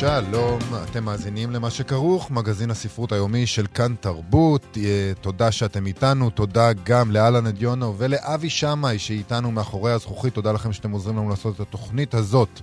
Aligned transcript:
שלום, 0.00 0.58
אתם 0.90 1.04
מאזינים 1.04 1.50
למה 1.50 1.70
שכרוך, 1.70 2.30
מגזין 2.30 2.70
הספרות 2.70 3.12
היומי 3.12 3.46
של 3.46 3.66
כאן 3.74 3.94
תרבות. 4.00 4.76
אה, 4.76 5.12
תודה 5.20 5.52
שאתם 5.52 5.86
איתנו, 5.86 6.30
תודה 6.30 6.72
גם 6.72 7.10
לאלן 7.10 7.46
אדיונו 7.46 7.94
ולאבי 7.98 8.50
שמאי 8.50 8.98
שאיתנו 8.98 9.50
מאחורי 9.50 9.92
הזכוכית. 9.92 10.34
תודה 10.34 10.52
לכם 10.52 10.72
שאתם 10.72 10.90
עוזרים 10.90 11.16
לנו 11.16 11.28
לעשות 11.28 11.54
את 11.54 11.60
התוכנית 11.60 12.14
הזאת. 12.14 12.60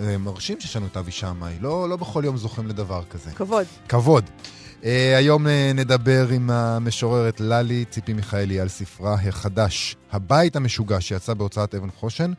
אה, 0.00 0.18
מרשים 0.18 0.60
שיש 0.60 0.76
לנו 0.76 0.86
את 0.86 0.96
אבי 0.96 1.10
שמאי, 1.10 1.54
לא, 1.60 1.88
לא 1.88 1.96
בכל 1.96 2.22
יום 2.24 2.36
זוכים 2.36 2.66
לדבר 2.66 3.02
כזה. 3.10 3.30
כבוד. 3.30 3.66
כבוד. 3.88 4.24
Uh, 4.82 4.84
היום 5.16 5.46
uh, 5.46 5.50
נדבר 5.74 6.28
עם 6.28 6.50
המשוררת 6.50 7.40
ללי 7.40 7.84
ציפי 7.90 8.12
מיכאלי 8.12 8.60
על 8.60 8.68
ספרה 8.68 9.14
החדש, 9.14 9.96
הבית 10.12 10.56
המשוגע, 10.56 11.00
שיצא 11.00 11.34
בהוצאת 11.34 11.74
אבן 11.74 11.90
חושן, 11.90 12.32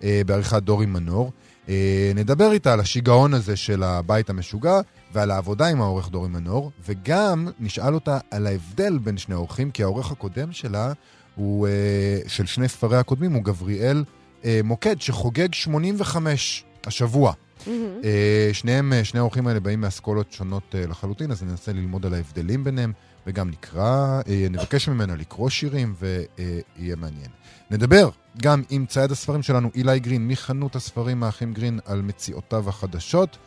uh, 0.00 0.04
בעריכת 0.26 0.62
דורי 0.62 0.86
מנור. 0.86 1.32
Uh, 1.68 1.70
נדבר 2.14 2.52
איתה 2.52 2.72
על 2.72 2.80
השיגעון 2.80 3.34
הזה 3.34 3.56
של 3.56 3.82
הבית 3.82 4.30
המשוגע 4.30 4.80
ועל 5.12 5.30
העבודה 5.30 5.66
עם 5.66 5.80
העורך 5.80 6.08
דורי 6.08 6.28
מנור, 6.28 6.70
וגם 6.86 7.48
נשאל 7.60 7.94
אותה 7.94 8.18
על 8.30 8.46
ההבדל 8.46 8.98
בין 8.98 9.18
שני 9.18 9.34
האורחים, 9.34 9.70
כי 9.70 9.82
העורך 9.82 10.10
הקודם 10.12 10.52
שלה, 10.52 10.92
הוא, 11.34 11.68
uh, 11.68 12.28
של 12.28 12.46
שני 12.46 12.68
ספריה 12.68 13.00
הקודמים, 13.00 13.32
הוא 13.32 13.42
גבריאל 13.42 14.04
uh, 14.42 14.46
מוקד, 14.64 15.00
שחוגג 15.00 15.54
85 15.54 16.64
השבוע. 16.86 17.32
אה, 18.04 18.50
שניהם, 18.52 18.92
אה, 18.92 19.04
שני 19.04 19.20
האורחים 19.20 19.46
האלה 19.46 19.60
באים 19.60 19.80
מאסכולות 19.80 20.32
שונות 20.32 20.74
אה, 20.74 20.86
לחלוטין, 20.86 21.30
אז 21.30 21.42
ננסה 21.42 21.72
ללמוד 21.72 22.06
על 22.06 22.14
ההבדלים 22.14 22.64
ביניהם, 22.64 22.92
וגם 23.26 23.50
נקרא, 23.50 24.20
נבקש 24.50 24.88
ממנה 24.88 25.16
לקרוא 25.16 25.50
שירים, 25.50 25.94
ויהיה 25.98 26.96
מעניין. 26.96 27.30
נדבר 27.70 28.08
גם 28.42 28.62
עם 28.70 28.86
צייד 28.86 29.10
הספרים 29.10 29.42
שלנו, 29.42 29.70
אילי 29.74 30.00
גרין, 30.00 30.28
מחנות 30.28 30.76
הספרים 30.76 31.22
האחים 31.22 31.52
גרין, 31.52 31.78
על 31.86 32.02
מציאותיו 32.02 32.68
החדשות. 32.68 33.38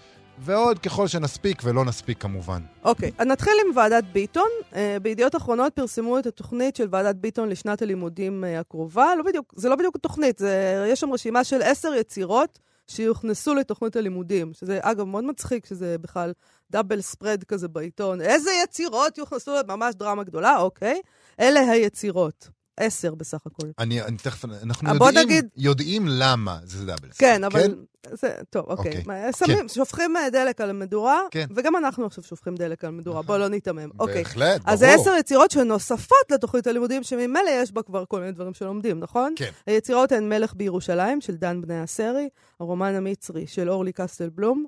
ועוד 0.43 0.79
ככל 0.79 1.07
שנספיק, 1.07 1.61
ולא 1.63 1.85
נספיק 1.85 2.21
כמובן. 2.21 2.61
אוקיי, 2.83 3.11
okay, 3.19 3.23
נתחיל 3.23 3.53
עם 3.65 3.77
ועדת 3.77 4.03
ביטון. 4.03 4.47
Uh, 4.71 4.75
בידיעות 5.01 5.35
אחרונות 5.35 5.73
פרסמו 5.73 6.19
את 6.19 6.25
התוכנית 6.25 6.75
של 6.75 6.87
ועדת 6.91 7.15
ביטון 7.15 7.49
לשנת 7.49 7.81
הלימודים 7.81 8.43
uh, 8.43 8.59
הקרובה. 8.59 9.15
לא 9.17 9.23
בדיוק, 9.23 9.53
זה 9.55 9.69
לא 9.69 9.75
בדיוק 9.75 9.97
תוכנית, 9.97 10.37
זה, 10.37 10.85
יש 10.89 10.99
שם 10.99 11.13
רשימה 11.13 11.43
של 11.43 11.61
עשר 11.61 11.93
יצירות 11.93 12.59
שיוכנסו 12.95 13.55
לתוכנית 13.55 13.95
הלימודים, 13.95 14.53
שזה 14.53 14.79
אגב 14.81 15.03
מאוד 15.03 15.23
מצחיק 15.23 15.65
שזה 15.65 15.97
בכלל 15.97 16.33
דאבל 16.71 17.01
ספרד 17.01 17.43
כזה 17.43 17.67
בעיתון. 17.67 18.21
איזה 18.21 18.49
יצירות 18.63 19.17
יוכנסו, 19.17 19.51
ממש 19.67 19.95
דרמה 19.95 20.23
גדולה, 20.23 20.57
אוקיי. 20.57 21.01
אלה 21.39 21.59
היצירות. 21.59 22.49
עשר 22.77 23.15
בסך 23.15 23.39
הכל. 23.45 23.67
אני, 23.79 24.01
אני 24.01 24.17
תכף, 24.17 24.45
אנחנו 24.45 24.89
יודעים, 25.05 25.27
נגיד... 25.27 25.45
יודעים 25.57 26.05
למה 26.07 26.59
זה 26.63 26.85
דאבל 26.85 27.11
ספרד. 27.11 27.17
כן, 27.17 27.43
אבל... 27.43 27.61
כן? 27.61 27.71
זה, 28.03 28.33
טוב, 28.49 28.65
אוקיי. 28.67 28.97
אוקיי. 28.99 29.33
שמים, 29.33 29.57
כן. 29.57 29.67
שופכים 29.67 30.17
אה, 30.17 30.29
דלק 30.29 30.61
על 30.61 30.69
המדורה, 30.69 31.21
כן. 31.31 31.45
וגם 31.55 31.75
אנחנו 31.75 32.05
עכשיו 32.05 32.23
שופכים 32.23 32.55
דלק 32.55 32.83
על 32.83 32.87
המדורה, 32.87 33.21
בואו 33.21 33.37
לא 33.37 33.47
ניתמם. 33.47 33.89
אוקיי. 33.99 34.23
בהחלט, 34.23 34.61
ברור. 34.61 34.73
אז 34.73 34.79
זה 34.79 34.93
עשר 34.93 35.11
יצירות 35.19 35.51
שנוספות 35.51 36.31
לתוכנית 36.31 36.67
הלימודים, 36.67 37.03
שממילא 37.03 37.49
יש 37.49 37.71
בה 37.71 37.83
כבר 37.83 38.05
כל 38.05 38.19
מיני 38.19 38.31
דברים 38.31 38.53
שלומדים, 38.53 38.99
נכון? 38.99 39.33
כן. 39.35 39.49
היצירות 39.67 40.11
הן 40.11 40.29
מלך 40.29 40.53
בירושלים, 40.55 41.21
של 41.21 41.35
דן 41.35 41.61
בני 41.61 41.79
הסרי, 41.79 42.29
הרומן 42.59 42.95
המצרי 42.95 43.47
של 43.47 43.69
אורלי 43.69 43.91
קסטל 43.91 44.29
בלום. 44.29 44.65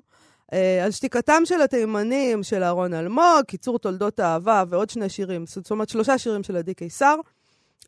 אה, 0.52 0.84
על 0.84 0.90
שתיקתם 0.90 1.42
של 1.44 1.62
התימנים, 1.62 2.42
של 2.42 2.62
אהרון 2.62 2.94
אלמוג, 2.94 3.42
קיצור 3.46 3.78
תולדות 3.78 4.20
האהבה 4.20 4.64
ועוד 4.68 4.90
שני 4.90 5.08
שירים, 5.08 5.46
זאת 5.46 5.70
אומרת 5.70 5.88
שלושה 5.88 6.18
שירים 6.18 6.42
של 6.42 6.56
עדי 6.56 6.74
קיסר. 6.74 7.16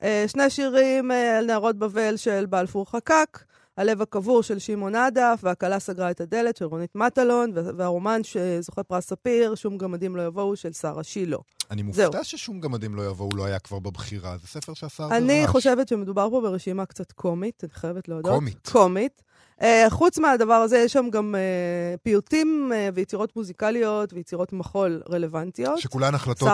אה, 0.03 0.25
שני 0.29 0.51
שירים 0.51 1.11
על 1.11 1.47
נערות 1.47 1.77
בבל 1.77 2.17
של 2.17 2.47
בלפור 2.47 2.91
חקק. 2.91 3.45
הלב 3.77 4.03
הקבור 4.03 4.43
של 4.43 4.59
שמעון 4.59 4.95
עדף, 4.95 5.41
והכלה 5.43 5.79
סגרה 5.79 6.11
את 6.11 6.21
הדלת 6.21 6.57
של 6.57 6.65
רונית 6.65 6.95
מטלון, 6.95 7.53
והרומן 7.55 8.21
שזוכה 8.25 8.83
פרס 8.83 9.07
ספיר, 9.07 9.55
שום 9.55 9.79
גמדים 9.79 10.17
לא 10.17 10.27
יבואו, 10.27 10.57
של 10.57 10.73
שרה 10.73 11.03
שילה. 11.03 11.37
אני 11.71 11.83
מופתע 11.83 12.25
ששום 12.25 12.61
גמדים 12.61 12.95
לא 12.95 13.07
יבואו 13.07 13.29
לא 13.37 13.45
היה 13.45 13.59
כבר 13.59 13.79
בבחירה, 13.79 14.37
זה 14.37 14.47
ספר 14.47 14.73
רעש. 14.81 15.13
אני 15.13 15.47
חושבת 15.47 15.89
שמדובר 15.89 16.31
פה 16.31 16.41
ברשימה 16.41 16.87
קצת 16.87 17.13
קומית, 17.13 17.65
אני 17.65 17.73
חייבת 17.73 18.09
להודות. 18.09 18.33
קומית. 18.33 18.69
קומית. 18.73 19.23
Uh, 19.61 19.65
חוץ 19.91 20.19
מהדבר 20.19 20.55
הזה, 20.55 20.79
יש 20.79 20.93
שם 20.93 21.11
גם 21.11 21.35
uh, 21.35 21.99
פיוטים 22.03 22.73
uh, 22.73 22.95
ויצירות 22.95 23.37
מוזיקליות 23.37 24.13
ויצירות 24.13 24.53
מחול 24.53 25.03
רלוונטיות. 25.11 25.79
שכולן 25.79 26.15
החלטות 26.15 26.49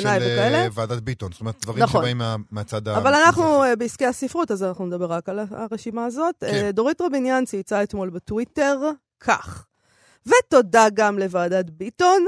של. 0.00 0.08
ועדת 0.72 1.02
ביטון, 1.02 1.32
זאת 1.32 1.40
אומרת, 1.40 1.54
דברים 1.62 1.82
נכון. 1.82 2.00
שבאים 2.00 2.18
מה, 2.18 2.36
מהצד 2.50 2.88
ה... 2.88 2.98
אבל 2.98 3.14
אנחנו 3.14 3.62
בעסקי 3.78 4.06
הספרות, 4.06 4.50
אז 4.50 4.62
אנחנו 4.62 4.86
נדבר 4.86 5.06
רק 5.06 5.28
על 5.28 5.40
הרשימה 5.50 6.04
הזאת. 6.04 6.34
כן. 6.40 6.70
דורית 6.70 7.00
רביניאן 7.00 7.44
צייצה 7.44 7.82
אתמול 7.82 8.10
בטוויטר 8.10 8.80
כך, 9.20 9.66
ותודה 10.26 10.86
גם 10.94 11.18
לוועדת 11.18 11.70
ביטון. 11.70 12.26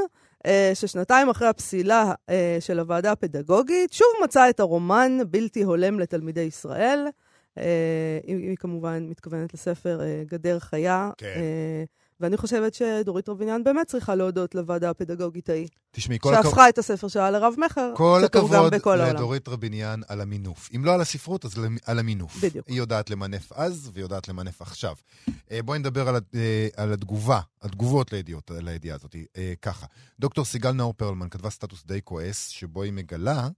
ששנתיים 0.75 1.29
אחרי 1.29 1.49
הפסילה 1.49 2.13
של 2.61 2.79
הוועדה 2.79 3.13
הפדגוגית, 3.13 3.93
שוב 3.93 4.07
מצאה 4.25 4.51
את 4.51 4.61
הרומן 4.61 5.19
בלתי 5.31 5.63
הולם 5.63 6.01
לתלמידי 6.01 6.41
ישראל. 6.41 7.07
אה, 7.59 8.19
היא 8.27 8.57
כמובן 8.57 9.07
מתכוונת 9.09 9.55
לספר 9.55 10.01
אה, 10.01 10.23
גדר 10.27 10.59
חיה. 10.59 11.11
כן. 11.19 11.27
אה, 11.27 11.85
ואני 12.21 12.37
חושבת 12.37 12.75
שדורית 12.75 13.29
רביניאן 13.29 13.65
באמת 13.65 13.87
צריכה 13.87 14.15
להודות 14.15 14.55
לוועדה 14.55 14.91
הפדגוגית 14.91 15.49
ההיא. 15.49 15.69
תשמעי, 15.91 16.19
כל 16.21 16.35
הכבוד... 16.35 16.45
שהפכה 16.45 16.65
הכ... 16.65 16.69
את 16.69 16.79
הספר 16.79 17.09
שלה 17.09 17.31
לרב-מכר, 17.31 17.93
כל 17.97 18.21
הכבוד 18.25 18.75
לדורית 18.99 19.49
רביניאן 19.49 20.01
על 20.09 20.21
המינוף. 20.21 20.69
אם 20.77 20.85
לא 20.85 20.95
על 20.95 21.01
הספרות, 21.01 21.45
אז 21.45 21.55
על 21.87 21.99
המינוף. 21.99 22.37
בדיוק. 22.43 22.69
היא 22.69 22.77
יודעת 22.77 23.11
למנף 23.11 23.53
אז, 23.53 23.91
והיא 23.93 24.05
יודעת 24.05 24.29
למנף 24.29 24.63
עכשיו. 24.63 24.95
בואי 25.65 25.79
נדבר 25.79 26.09
על, 26.09 26.21
על 26.77 26.93
התגובה, 26.93 27.41
התגובות 27.63 28.13
לידיעות, 28.13 28.51
לידיעה 28.55 28.97
הזאת. 28.97 29.17
ככה, 29.63 29.87
דוקטור 30.21 30.45
סיגל 30.45 30.73
נאור 30.73 30.93
פרלמן 30.93 31.29
כתבה 31.29 31.51
סטטוס 31.51 31.85
די 31.87 32.01
כועס, 32.05 32.49
שבו 32.49 32.83
היא 32.83 32.93
מגלה 32.93 33.49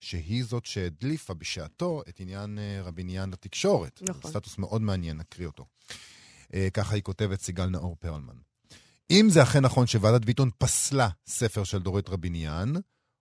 שהיא 0.00 0.44
זאת 0.44 0.66
שהדליפה 0.66 1.34
בשעתו 1.34 2.02
את 2.08 2.20
עניין 2.20 2.58
אה, 2.58 2.82
רביניאן 2.82 3.30
לתקשורת. 3.30 4.02
נכון. 4.02 4.30
סטטוס 4.30 4.58
מאוד 4.58 4.82
מעניין, 4.82 5.16
נקריא 5.16 5.46
אותו. 5.46 5.66
אה, 6.54 6.68
ככה 6.74 6.94
היא 6.94 7.02
כותבת 7.02 7.40
סיגל 7.40 7.66
נאור 7.66 7.96
פרלמן. 8.00 8.36
אם 9.10 9.26
זה 9.30 9.42
אכן 9.42 9.60
נכון 9.60 9.86
שוועדת 9.86 10.24
ביטון 10.24 10.50
פסלה 10.58 11.08
ספר 11.26 11.64
של 11.64 11.78
דורית 11.78 12.08
רביניאן, 12.08 12.72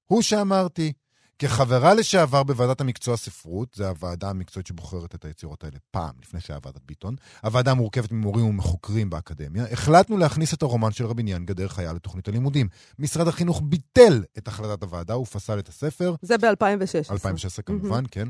הוא 0.05 0.21
שאמרתי, 0.21 0.93
כחברה 1.39 1.93
לשעבר 1.93 2.43
בוועדת 2.43 2.81
המקצוע 2.81 3.17
ספרות, 3.17 3.73
זו 3.75 3.87
הוועדה 3.87 4.29
המקצועית 4.29 4.67
שבוחרת 4.67 5.15
את 5.15 5.25
היצירות 5.25 5.63
האלה 5.63 5.77
פעם, 5.91 6.15
לפני 6.21 6.41
שהיה 6.41 6.59
ועדת 6.65 6.81
ביטון, 6.85 7.15
הוועדה 7.43 7.73
מורכבת 7.73 8.11
ממורים 8.11 8.45
ומחוקרים 8.45 9.09
באקדמיה, 9.09 9.65
החלטנו 9.71 10.17
להכניס 10.17 10.53
את 10.53 10.61
הרומן 10.61 10.91
של 10.91 11.05
רביניאן, 11.05 11.45
גדר 11.45 11.67
חיה, 11.67 11.93
לתוכנית 11.93 12.27
הלימודים. 12.27 12.67
משרד 12.99 13.27
החינוך 13.27 13.61
ביטל 13.65 14.23
את 14.37 14.47
החלטת 14.47 14.83
הוועדה 14.83 15.17
ופסל 15.17 15.59
את 15.59 15.69
הספר. 15.69 16.15
זה 16.21 16.37
ב-2016. 16.37 17.11
2016 17.11 17.63
כמובן, 17.63 18.05
mm-hmm. 18.05 18.09
כן. 18.11 18.27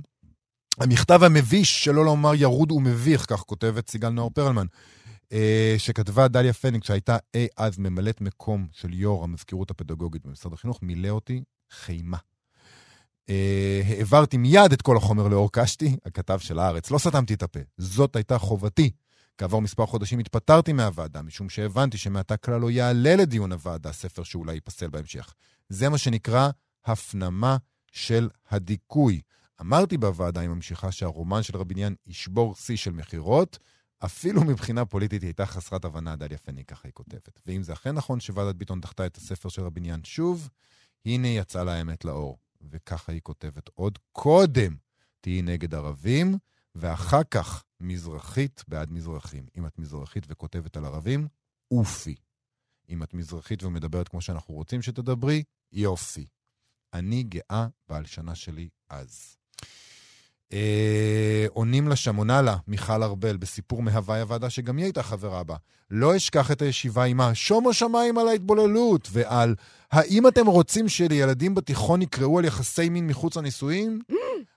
המכתב 0.80 1.24
המביש, 1.24 1.84
שלא 1.84 2.06
לומר 2.06 2.36
ירוד 2.36 2.72
ומביך, 2.72 3.26
כך 3.30 3.40
כותבת 3.40 3.90
סיגל 3.90 4.10
נאור 4.10 4.30
פרלמן, 4.30 4.66
אה, 5.32 5.76
שכתבה 5.78 6.28
דליה 6.28 6.54
פניקס, 6.54 6.88
שהייתה 6.88 7.18
אי 7.34 7.48
אז 7.58 7.78
ממלאת 7.78 8.22
מקום 8.22 8.68
של 8.72 8.94
יו"ר 8.94 9.24
המזכירות 9.24 9.72
הפדגוגית 9.72 10.26
במשרד 10.26 10.54
החינוך, 10.54 10.80
מילא 10.82 11.10
אותי 11.10 11.44
חימה. 11.72 12.18
אה, 13.30 13.82
העברתי 13.88 14.38
מיד 14.38 14.72
את 14.74 14.82
כל 14.82 14.98
החומר 14.98 15.28
לאור 15.28 15.52
קשתי, 15.52 15.98
הכתב 16.06 16.40
של 16.40 16.60
הארץ. 16.60 16.92
לא 16.92 16.98
סתמתי 16.98 17.34
את 17.34 17.44
הפה, 17.44 17.60
זאת 17.78 18.16
הייתה 18.16 18.38
חובתי. 18.38 18.92
כעבור 19.38 19.62
מספר 19.62 19.86
חודשים 19.86 20.20
התפטרתי 20.20 20.74
מהוועדה, 20.74 21.22
משום 21.22 21.50
שהבנתי 21.50 21.98
שמעתה 21.98 22.38
כלל 22.38 22.62
לא 22.62 22.72
יעלה 22.72 23.16
לדיון 23.16 23.52
הוועדה 23.52 23.92
ספר 23.92 24.24
שאולי 24.24 24.54
ייפסל 24.54 24.90
בהמשך. 24.90 25.34
זה 25.70 25.90
מה 25.90 25.98
שנקרא 25.98 26.50
הפנמה 26.86 27.58
של 27.92 28.30
הדיכוי. 28.50 29.22
אמרתי 29.62 29.98
בוועדה, 29.98 30.42
היא 30.42 30.50
ממשיכה, 30.50 30.92
שהרומן 30.92 31.44
של 31.44 31.58
רביניאן 31.58 31.94
ישבור 32.08 32.56
שיא 32.56 32.78
של 32.78 32.92
מכירות, 32.92 33.60
אפילו 34.06 34.44
מבחינה 34.44 34.86
פוליטית 34.86 35.22
היא 35.22 35.28
הייתה 35.28 35.46
חסרת 35.46 35.86
הבנה, 35.86 36.16
דליה 36.16 36.38
פני, 36.38 36.66
ככה 36.66 36.82
היא 36.84 36.94
כותבת. 36.94 37.42
ואם 37.46 37.64
זה 37.64 37.74
אכן 37.74 37.92
נכון 37.92 38.20
שוועדת 38.20 38.56
ביטון 38.56 38.82
דחתה 38.82 39.06
את 39.06 39.18
הספר 39.18 39.50
של 39.50 39.62
רביניאן 39.62 40.00
שוב, 40.04 40.50
הנה 41.06 41.28
יצאה 41.28 41.64
לה 41.64 41.74
האמת 41.74 42.06
לאור. 42.06 42.38
וככה 42.70 43.12
היא 43.12 43.22
כותבת 43.22 43.70
עוד 43.74 44.00
קודם, 44.12 44.76
תהיי 45.22 45.42
נגד 45.42 45.76
ערבים, 45.76 46.38
ואחר 46.76 47.24
כך 47.32 47.64
מזרחית 47.80 48.64
בעד 48.68 48.92
מזרחים. 48.92 49.46
אם 49.58 49.66
את 49.66 49.80
מזרחית 49.80 50.24
וכותבת 50.28 50.78
על 50.78 50.86
ערבים, 50.86 51.28
אופי. 51.72 52.16
אם 52.90 53.04
את 53.04 53.14
מזרחית 53.14 53.64
ומדברת 53.64 54.08
כמו 54.08 54.22
שאנחנו 54.22 54.54
רוצים 54.54 54.82
שתדברי, 54.82 55.44
יופי. 55.72 56.26
אני 56.94 57.24
גאה 57.24 57.68
בהלשנה 57.90 58.36
שלי 58.36 58.70
אז. 58.90 59.36
אה, 60.54 61.46
עונים 61.50 61.88
לה 61.88 61.96
שם, 61.96 62.16
עונה 62.16 62.42
לה, 62.42 62.58
מיכל 62.68 63.04
ארבל, 63.04 63.38
בסיפור 63.38 63.82
מהוואי 63.82 64.20
הוועדה, 64.20 64.50
שגם 64.50 64.78
היא 64.78 64.86
הייתה 64.86 65.04
חברה 65.04 65.44
בה. 65.44 65.56
לא 65.92 66.16
אשכח 66.16 66.52
את 66.52 66.62
הישיבה 66.62 67.04
עימה, 67.04 67.36
שומו 67.36 67.74
שמיים 67.74 68.18
על 68.18 68.28
ההתבוללות, 68.28 69.10
ועל 69.12 69.56
האם 69.96 70.28
אתם 70.28 70.48
רוצים 70.48 70.90
שלילדים 70.90 71.56
בתיכון 71.56 72.02
יקראו 72.02 72.40
על 72.40 72.46
יחסי 72.46 72.90
מין 72.90 73.08
מחוץ 73.08 73.38
לנישואים? 73.38 74.00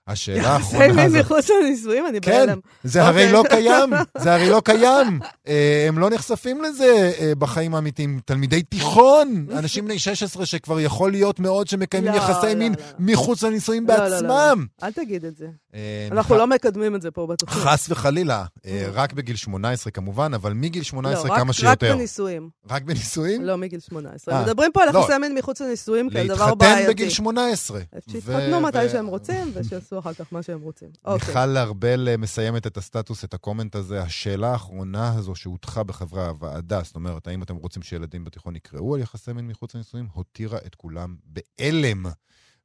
השאלה 0.07 0.49
האחרונה 0.49 0.85
יחסי 0.85 0.97
מין 0.97 1.07
הזאת... 1.07 1.21
מחוץ 1.21 1.51
לנישואים, 1.51 2.07
אני 2.07 2.21
כן, 2.21 2.31
בהלם. 2.31 2.59
זה 2.85 3.05
הרי 3.05 3.33
אוקיי. 3.33 3.33
לא 3.33 3.43
קיים, 3.49 3.91
זה 4.23 4.35
הרי 4.35 4.51
לא 4.51 4.63
קיים. 4.65 5.21
אה, 5.49 5.85
הם 5.89 5.99
לא 5.99 6.11
נחשפים 6.11 6.63
לזה 6.63 7.13
אה, 7.21 7.33
בחיים 7.39 7.75
האמיתיים. 7.75 8.21
תלמידי 8.25 8.63
תיכון, 8.63 9.47
אנשים 9.59 9.85
בני 9.85 9.99
16 9.99 10.47
שכבר 10.47 10.81
יכול 10.81 11.11
להיות 11.11 11.41
מאוד 11.41 11.69
שמקיימים 11.69 12.13
לא, 12.13 12.17
יחסי 12.17 12.47
לא, 12.47 12.55
מין 12.55 12.73
לא. 12.79 12.85
מחוץ 12.99 13.43
לנישואים 13.43 13.87
לא, 13.89 13.97
לא, 13.97 14.09
לא, 14.09 14.11
בעצמם. 14.11 14.67
אל 14.83 14.93
תגיד 14.93 15.25
את 15.25 15.37
זה. 15.37 15.47
אה, 15.75 16.09
אנחנו 16.13 16.37
לא 16.37 16.47
מקדמים 16.47 16.95
את 16.95 17.03
זה 17.03 17.11
פה 17.11 17.27
בתוכנית. 17.27 17.59
חס 17.65 17.87
וחלילה, 17.91 18.45
אה, 18.67 18.85
Mm. 18.87 18.91
רק 18.93 19.13
בגיל 19.13 19.37
18 19.37 19.91
כמובן, 19.91 20.35
אבל 20.35 20.53
מגיל 20.53 20.83
18 20.83 21.29
לא, 21.29 21.33
רק- 21.33 21.39
כמה 21.39 21.51
רק 21.51 21.57
שיותר. 21.57 21.95
בנישואים, 21.97 22.51
רק 22.71 22.83
בנישואים? 22.83 23.45
לא 23.45 23.57
מגיל 23.57 23.81
18. 23.81 24.35
אה, 24.35 24.43
מדברים 24.43 24.73
פה 24.73 24.83
על 24.83 24.89
לא. 24.95 24.99
יחסי 24.99 25.19
מין 25.19 25.35
מחוץ 25.35 25.61
לנישואים 25.61 26.11
כאל 26.11 26.27
דבר 26.29 26.35
להתחתן 26.45 26.59
בעייתי. 26.59 26.93
בגיל 26.93 27.09
18. 27.11 27.81
שיתחתנו 28.11 28.61
מתי 28.61 28.89
שהם 28.89 29.07
רוצים, 29.07 29.51
ושיעשו 29.55 29.99
אחר 29.99 30.13
כך 30.13 30.27
מה 30.33 30.43
שהם 30.43 30.61
רוצים. 30.61 30.89
אוקיי. 31.05 31.29
מיכל 31.29 31.57
ארבל 31.57 32.09
אה, 32.09 32.17
מסיימת 32.17 32.67
את 32.67 32.77
הסטטוס, 32.77 33.25
את 33.25 33.35
הקומנט 33.35 33.75
הזה. 33.75 34.03
השאלה 34.03 34.53
האחרונה 34.53 35.15
הזו 35.15 35.35
שהוטחה 35.35 35.83
בחברי 35.83 36.27
הוועדה, 36.27 36.81
זאת 36.85 36.95
אומרת, 36.97 37.27
האם 37.29 37.43
אתם 37.43 37.57
רוצים 37.57 37.83
שילדים 37.83 38.25
בתיכון 38.25 38.57
יקראו 38.57 38.95
על 38.95 39.01
יחסי 39.01 39.33
מין 39.33 39.47
מחוץ 39.47 39.75
לנישואים, 39.75 40.07
הותירה 40.13 40.59
את 40.67 40.75
כולם 40.75 41.17
בהלם. 41.25 42.07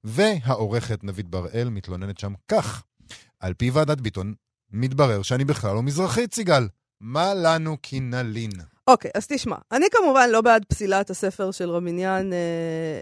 והעורכת 0.03 1.03
נבית 1.03 1.27
בראל 1.29 1.69
מתלוננת 1.69 2.17
שם 2.17 2.33
כך: 2.47 2.83
על 3.43 3.53
פי 3.53 3.69
ועדת 3.69 4.01
ביטון, 4.01 4.33
מתברר 4.71 5.21
שאני 5.21 5.45
בכלל 5.45 5.73
לא 5.75 5.83
מזרחית, 5.83 6.33
סיגל. 6.33 6.67
מה 7.01 7.33
לנו 7.33 7.77
כי 7.81 7.99
נלין? 7.99 8.51
אוקיי, 8.87 9.11
אז 9.17 9.27
תשמע, 9.27 9.55
אני 9.71 9.85
כמובן 9.91 10.29
לא 10.29 10.41
בעד 10.41 10.65
פסילת 10.65 11.09
הספר 11.09 11.51
של 11.51 11.69
רמיניאן 11.69 12.33
אה, 12.33 12.37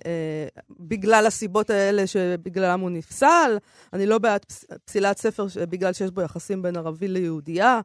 אה, 0.06 0.48
בגלל 0.80 1.26
הסיבות 1.26 1.70
האלה 1.70 2.08
שבגללם 2.08 2.80
הוא 2.80 2.90
נפסל. 2.90 3.58
אני 3.94 4.06
לא 4.06 4.18
בעד 4.18 4.46
פס, 4.46 4.66
פסילת 4.86 5.18
ספר 5.18 5.48
ש- 5.48 5.58
בגלל 5.58 5.94
שיש 5.94 6.12
בו 6.12 6.22
יחסים 6.22 6.62
בין 6.62 6.78
ערבי 6.78 7.08
ליהודייה. 7.08 7.80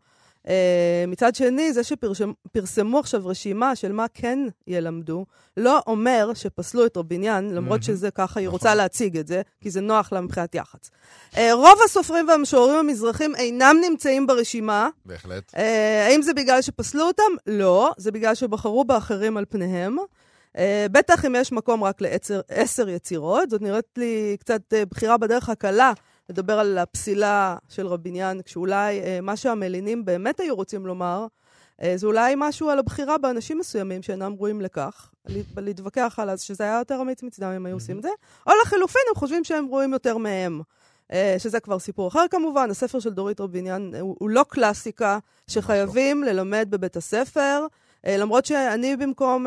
אה, 0.48 1.04
מצד 1.08 1.34
שני, 1.34 1.72
זה 1.72 1.82
שפרסמו 1.84 2.98
עכשיו 2.98 3.26
רשימה 3.26 3.76
של 3.76 3.92
מה 3.92 4.06
כן 4.14 4.38
ילמדו, 4.66 5.26
לא 5.56 5.80
אומר 5.86 6.30
שפסלו 6.34 6.86
את 6.86 6.96
רביניאן, 6.96 7.44
למרות 7.50 7.68
מהמם. 7.68 7.82
שזה 7.82 8.10
ככה, 8.10 8.40
היא 8.40 8.46
נכון. 8.46 8.58
רוצה 8.58 8.74
להציג 8.74 9.18
את 9.18 9.26
זה, 9.26 9.42
כי 9.60 9.70
זה 9.70 9.80
נוח 9.80 10.12
לה 10.12 10.20
מבחינת 10.20 10.54
יח"צ. 10.54 10.90
אה, 11.36 11.54
רוב 11.54 11.78
הסופרים 11.84 12.28
והמשוררים 12.28 12.78
המזרחים 12.78 13.34
אינם 13.36 13.76
נמצאים 13.90 14.26
ברשימה. 14.26 14.88
בהחלט. 15.04 15.52
אה, 15.56 16.06
האם 16.06 16.22
זה 16.22 16.34
בגלל 16.34 16.62
שפסלו 16.62 17.04
אותם? 17.04 17.22
לא, 17.46 17.92
זה 17.96 18.12
בגלל 18.12 18.34
שבחרו 18.34 18.84
באחרים 18.84 19.36
על 19.36 19.44
פניהם. 19.48 19.96
אה, 20.58 20.86
בטח 20.92 21.24
אם 21.24 21.34
יש 21.34 21.52
מקום 21.52 21.84
רק 21.84 22.00
לעשר 22.00 22.88
יצירות, 22.88 23.50
זאת 23.50 23.62
נראית 23.62 23.84
לי 23.96 24.36
קצת 24.40 24.60
אה, 24.72 24.84
בחירה 24.86 25.16
בדרך 25.16 25.48
הקלה 25.48 25.92
לדבר 26.28 26.58
על 26.58 26.78
הפסילה 26.78 27.56
של 27.68 27.86
רביניאן, 27.86 28.38
כשאולי 28.44 29.00
אה, 29.00 29.18
מה 29.22 29.36
שהמלינים 29.36 30.04
באמת 30.04 30.40
היו 30.40 30.56
רוצים 30.56 30.86
לומר, 30.86 31.26
אה, 31.82 31.92
זה 31.96 32.06
אולי 32.06 32.34
משהו 32.36 32.70
על 32.70 32.78
הבחירה 32.78 33.18
באנשים 33.18 33.58
מסוימים 33.58 34.02
שאינם 34.02 34.34
ראויים 34.38 34.60
לכך, 34.60 35.10
להת- 35.26 35.46
להתווכח 35.56 36.14
על 36.22 36.30
אז 36.30 36.40
שזה 36.42 36.64
היה 36.64 36.78
יותר 36.78 36.98
אמיץ 37.00 37.22
מצדם 37.22 37.50
אם 37.50 37.66
היו 37.66 37.76
עושים 37.76 37.96
את 37.98 38.02
זה, 38.02 38.08
או 38.46 38.52
לחלופין, 38.62 39.02
הם 39.08 39.14
חושבים 39.14 39.44
שהם 39.44 39.66
ראויים 39.70 39.92
יותר 39.92 40.16
מהם. 40.16 40.60
אה, 41.12 41.34
שזה 41.38 41.60
כבר 41.60 41.78
סיפור 41.78 42.08
אחר 42.08 42.24
כמובן, 42.30 42.70
הספר 42.70 43.00
של 43.00 43.10
דורית 43.10 43.40
רביניאן 43.40 43.94
אה, 43.94 44.00
הוא, 44.00 44.16
הוא 44.18 44.30
לא 44.30 44.44
קלאסיקה 44.48 45.18
שחייבים 45.46 46.24
ללמד 46.24 46.66
בבית 46.70 46.96
הספר. 46.96 47.66
אה, 48.06 48.16
למרות 48.16 48.46
שאני 48.46 48.96
במקום 48.96 49.46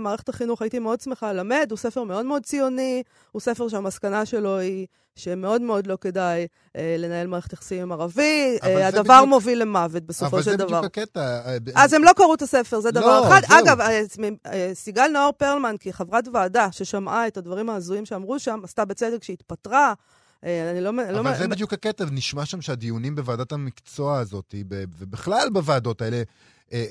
מערכת 0.00 0.28
החינוך 0.28 0.62
הייתי 0.62 0.78
מאוד 0.78 1.00
שמחה 1.00 1.32
ללמד, 1.32 1.66
הוא 1.70 1.78
ספר 1.78 2.04
מאוד 2.04 2.26
מאוד 2.26 2.46
ציוני, 2.46 3.02
הוא 3.32 3.40
ספר 3.40 3.68
שהמסקנה 3.68 4.26
שלו 4.26 4.58
היא 4.58 4.86
שמאוד 5.20 5.62
מאוד 5.62 5.86
לא 5.86 5.98
כדאי 6.00 6.46
אה, 6.76 6.96
לנהל 6.98 7.26
מערכת 7.26 7.52
יחסים 7.52 7.82
עם 7.82 7.92
ערבי, 7.92 8.58
אבל 8.62 8.70
אה, 8.70 8.76
זה 8.78 8.86
הדבר 8.88 9.14
בדיוק- 9.14 9.28
מוביל 9.28 9.60
למוות 9.62 10.02
בסופו 10.02 10.36
אבל 10.36 10.42
של 10.42 10.50
זה 10.50 10.56
דבר. 10.56 10.66
בדיוק 10.66 10.84
הקטע. 10.84 11.20
אה, 11.46 11.58
ב- 11.64 11.70
אז 11.74 11.92
הם 11.92 12.04
לא 12.04 12.10
קראו 12.16 12.34
את 12.34 12.42
הספר, 12.42 12.80
זה 12.80 12.90
דבר 12.90 13.20
לא, 13.20 13.28
אחד. 13.28 13.40
זהו. 13.48 13.58
אגב, 13.58 13.80
אה, 13.80 14.00
אה, 14.46 14.70
סיגל 14.74 15.06
נאור 15.12 15.32
פרלמן, 15.32 15.74
כחברת 15.80 16.24
ועדה 16.32 16.68
ששמעה 16.72 17.26
את 17.26 17.36
הדברים 17.36 17.70
ההזויים 17.70 18.06
שאמרו 18.06 18.38
שם, 18.38 18.60
עשתה 18.64 18.84
בצדק 18.84 19.22
שהתפטרה. 19.24 19.92
אה, 20.44 20.70
אני 20.70 20.80
לא... 20.80 20.90
לא- 21.10 21.20
אבל 21.20 21.34
זה 21.38 21.48
בדיוק 21.48 21.72
הקטע, 21.72 22.04
נשמע 22.10 22.46
שם 22.46 22.60
שהדיונים 22.62 23.16
בוועדת 23.16 23.52
המקצוע 23.52 24.18
הזאת, 24.18 24.54
ובכלל 24.98 25.48
בוועדות 25.52 26.02
האלה, 26.02 26.22
אה, 26.72 26.84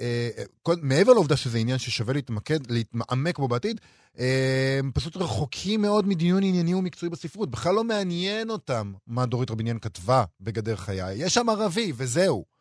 אה, 0.68 0.74
מעבר 0.82 1.14
לעובדה 1.14 1.38
שזה 1.38 1.58
עניין 1.58 1.78
ששווה 1.78 2.14
להתמקד, 2.14 2.72
להתעמק 2.72 3.40
בו 3.40 3.48
בעתיד, 3.48 3.80
אה, 3.84 3.99
הם 4.80 4.92
פשוט 4.94 5.18
רחוקים 5.18 5.82
מאוד 5.82 6.08
מדיון 6.08 6.44
ענייני 6.44 6.74
ומקצועי 6.74 7.10
בספרות. 7.10 7.52
בכלל 7.52 7.76
לא 7.76 7.84
מעניין 7.84 8.50
אותם 8.50 8.94
מה 9.08 9.26
דורית 9.26 9.52
רביניאן 9.52 9.80
כתבה 9.80 10.24
בגדר 10.42 10.76
חיי. 10.76 11.26
יש 11.26 11.34
שם 11.34 11.50
ערבי, 11.50 11.94
וזהו. 11.96 12.59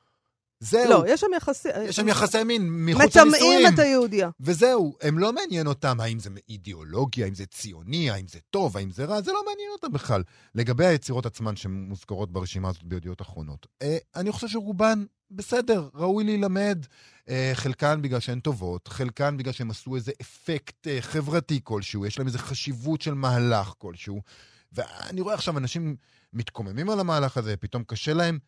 זהו. 0.61 0.91
לא, 0.91 1.05
יש 1.09 1.21
שם 1.21 1.27
יחסי... 1.37 1.69
יש 1.85 1.97
שם 1.97 2.09
יחסי 2.09 2.45
מין 2.45 2.69
מחוץ 2.71 3.17
לנישואים. 3.17 3.29
מטמאים 3.29 3.75
את 3.75 3.79
היהודייה. 3.79 4.31
וזהו, 4.41 4.97
הם 5.01 5.19
לא 5.19 5.33
מעניין 5.33 5.67
אותם 5.67 6.01
האם 6.01 6.19
זה 6.19 6.31
אידיאולוגיה, 6.49 7.25
האם 7.25 7.35
זה 7.35 7.47
ציוני, 7.47 8.11
האם 8.11 8.29
זה 8.29 8.39
טוב, 8.51 8.77
האם 8.77 8.91
זה 8.91 9.05
רע, 9.05 9.23
זה 9.23 9.33
לא 9.33 9.43
מעניין 9.47 9.71
אותם 9.73 9.93
בכלל. 9.93 10.23
לגבי 10.55 10.87
היצירות 10.87 11.27
עצמן 11.27 11.57
שמוזכרות 11.57 12.33
ברשימה 12.33 12.69
הזאת 12.69 12.83
בידיעות 12.83 13.23
אחרונות, 13.23 13.67
אה, 13.83 13.97
אני 14.17 14.33
חושב 14.33 14.49
שרובן 14.49 15.05
בסדר, 15.31 15.89
ראוי 15.95 16.25
להילמד. 16.25 16.87
אה, 17.29 17.51
חלקן 17.55 18.03
בגלל 18.03 18.21
שהן 18.21 18.41
טובות, 18.41 18.89
חלקן 18.89 19.37
בגלל 19.37 19.53
שהם 19.53 19.71
עשו 19.71 19.97
איזה 19.97 20.13
אפקט 20.21 20.89
אה, 20.89 20.99
חברתי 21.01 21.61
כלשהו, 21.65 22.07
יש 22.07 22.19
להם 22.19 22.27
איזה 22.27 22.39
חשיבות 22.39 23.03
של 23.03 23.15
מהלך 23.15 23.73
כלשהו. 23.79 24.21
ואני 24.73 25.21
רואה 25.21 25.35
עכשיו 25.35 25.59
אנשים 25.59 25.97
מתקוממים 26.33 26.91
על 26.91 27.01
המהלך 27.01 27.37
הזה, 27.37 27.57
פתאום 27.57 27.83
קשה 27.87 28.15
להם 28.15 28.39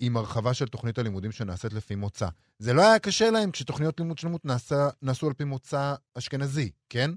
עם 0.00 0.16
הרחבה 0.16 0.54
של 0.54 0.66
תוכנית 0.68 0.98
הלימודים 0.98 1.32
שנעשית 1.32 1.72
לפי 1.72 1.94
מוצא. 1.94 2.28
זה 2.58 2.72
לא 2.72 2.82
היה 2.82 2.98
קשה 2.98 3.30
להם 3.30 3.50
כשתוכניות 3.50 4.00
לימוד 4.00 4.18
שלמות 4.18 4.44
נעשה, 4.44 4.88
נעשו 5.02 5.26
על 5.26 5.32
פי 5.32 5.44
מוצא 5.44 5.94
אשכנזי, 6.18 6.70
כן? 6.88 7.10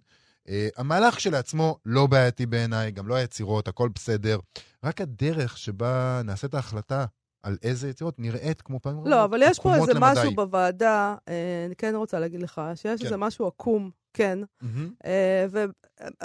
Uh, 0.47 0.49
המהלך 0.77 1.15
כשלעצמו 1.15 1.77
לא 1.85 2.07
בעייתי 2.07 2.45
בעיניי, 2.45 2.91
גם 2.91 3.07
לא 3.07 3.15
היצירות, 3.15 3.67
הכל 3.67 3.89
בסדר. 3.95 4.39
רק 4.83 5.01
הדרך 5.01 5.57
שבה 5.57 6.21
נעשית 6.25 6.53
ההחלטה 6.53 7.05
על 7.43 7.57
איזה 7.63 7.89
יצירות 7.89 8.19
נראית 8.19 8.61
כמו 8.61 8.79
פעמים 8.79 8.99
רבות 8.99 9.11
לא, 9.11 9.23
אבל 9.23 9.41
יש 9.43 9.59
פה 9.59 9.75
איזה 9.75 9.93
למדי. 9.93 10.11
משהו 10.19 10.35
בוועדה, 10.35 11.15
אה, 11.27 11.63
אני 11.65 11.75
כן 11.75 11.95
רוצה 11.95 12.19
להגיד 12.19 12.41
לך, 12.41 12.61
שיש 12.75 12.99
כן. 12.99 13.05
איזה 13.05 13.17
משהו 13.17 13.47
עקום, 13.47 13.91
כן. 14.13 14.39
מהמם. 14.61 14.89
אה, 15.05 15.45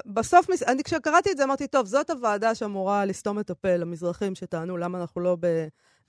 ובסוף, 0.07 0.51
מס- 0.51 0.63
אני 0.63 0.83
כשקראתי 0.83 1.31
את 1.31 1.37
זה 1.37 1.45
אמרתי, 1.45 1.67
טוב, 1.67 1.87
זאת 1.87 2.11
הוועדה 2.11 2.55
שאמורה 2.55 3.05
לסתום 3.05 3.41
את 3.41 3.51
הפה 3.51 3.77
למזרחים 3.77 4.35
שטענו 4.35 4.77
למה 4.77 5.01
אנחנו 5.01 5.21
לא 5.21 5.37
ב... 5.41 5.47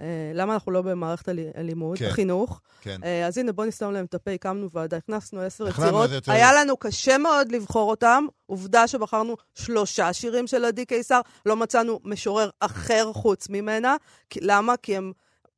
אה, 0.02 0.06
למה 0.34 0.54
אנחנו 0.54 0.72
לא 0.72 0.82
במערכת 0.82 1.28
הלי- 1.30 1.50
הלימוד, 1.56 1.98
כן. 1.98 2.06
החינוך. 2.06 2.62
כן. 2.82 2.98
אה, 3.04 3.28
אז 3.28 3.38
הנה, 3.38 3.52
בוא 3.52 3.66
נסתום 3.66 3.94
להם 3.94 4.06
את 4.06 4.14
הפה, 4.14 4.32
הקמנו 4.32 4.72
ועדה, 4.72 4.98
הכנסנו 4.98 5.42
עשר 5.42 5.68
יצירות. 5.68 6.06
יצירות. 6.06 6.28
היה 6.30 6.54
לנו 6.54 6.78
קשה 6.78 7.18
מאוד 7.18 7.52
לבחור 7.52 7.90
אותם. 7.90 8.26
עובדה 8.46 8.88
שבחרנו 8.88 9.36
שלושה 9.56 10.14
שירים 10.14 10.48
של 10.48 10.66
עדי 10.66 10.86
קיסר, 10.86 11.20
לא 11.46 11.56
מצאנו 11.56 12.00
משורר 12.04 12.50
אחר 12.60 13.14
חוץ 13.14 13.50
ממנה. 13.50 13.96
למה? 14.42 14.74
כי 14.78 14.98
הם... 14.98 15.12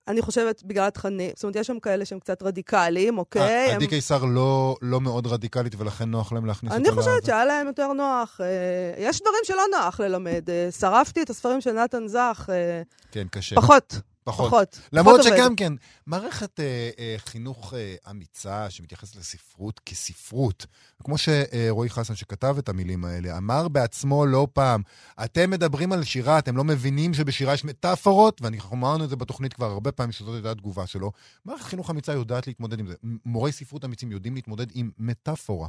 אני 0.08 0.22
חושבת 0.22 0.64
בגלל 0.64 0.88
התכנים, 0.88 1.32
זאת 1.36 1.44
אומרת, 1.44 1.56
יש 1.56 1.68
שם 1.68 1.80
כאלה 1.80 2.06
שהם 2.06 2.20
קצת 2.20 2.44
רדיקליים, 2.44 3.18
אוקיי? 3.18 3.42
אה, 3.42 3.70
הם- 3.70 3.76
עדי 3.76 3.88
קיסר 3.88 4.26
לא, 4.26 4.76
לא 4.82 5.02
מאוד 5.02 5.28
רדיקלית 5.28 5.76
ולכן 5.78 6.10
נוח 6.10 6.34
להם 6.34 6.46
להכניס 6.46 6.74
אני 6.74 6.90
אותה 6.90 7.02
חושבת 7.02 7.14
לזה? 7.18 7.26
שהיה 7.26 7.46
להם 7.46 7.68
יותר 7.68 7.94
נוח. 7.94 8.40
אה, 8.42 8.48
יש 8.98 9.22
דברים 9.22 9.40
שלא 9.44 9.62
נוח 9.72 10.00
ללמד. 10.00 10.50
אה, 10.50 10.68
שרפתי 10.80 11.22
את 11.22 11.30
הספרים 11.30 11.62
של 11.62 11.72
נתן 11.72 12.08
זך, 12.08 12.50
אה, 12.54 12.82
כן, 13.12 13.28
קשה. 13.32 13.56
פחות, 13.56 13.96
פחות. 14.24 14.48
פחות. 14.48 14.80
למרות 14.94 15.20
פחות 15.20 15.32
עובד. 15.32 15.44
שגם 15.44 15.56
כן, 15.56 15.74
מערכת 16.08 16.60
אה, 16.60 16.90
אה, 17.00 17.16
חינוך 17.18 17.74
אה, 17.74 17.96
אמיצה 18.12 18.70
שמתייחסת 18.70 19.16
לספרות 19.16 19.80
כספרות, 19.86 20.66
כמו 21.04 21.16
שרועי 21.18 21.90
חסן 21.90 22.16
שכתב 22.16 22.56
את 22.60 22.70
המילים 22.70 23.06
האלה, 23.06 23.38
אמר 23.38 23.68
בעצמו 23.68 24.26
לא 24.26 24.48
פעם, 24.54 24.82
אתם 25.24 25.50
מדברים 25.50 25.92
על 25.92 26.04
שירה, 26.04 26.40
אתם 26.40 26.58
לא 26.58 26.64
מבינים 26.64 27.14
שבשירה 27.14 27.54
יש 27.54 27.66
מטאפורות, 27.66 28.42
ואנחנו 28.42 28.78
אמרנו 28.78 29.04
את 29.04 29.10
זה 29.10 29.16
בתוכנית 29.16 29.54
כבר 29.54 29.72
הרבה 29.72 29.92
פעמים, 29.92 30.12
שזאת 30.12 30.34
הייתה 30.34 30.52
התגובה 30.52 30.88
שלו. 30.88 31.12
מערכת 31.46 31.66
חינוך 31.66 31.90
אמיצה 31.90 32.14
יודעת 32.14 32.48
להתמודד 32.48 32.80
עם 32.80 32.88
זה. 32.88 32.94
מורי 33.26 33.52
ספרות 33.52 33.86
אמיצים 33.86 34.12
יודעים 34.12 34.36
להתמודד 34.36 34.68
עם 34.74 34.92
מטאפורה. 34.98 35.68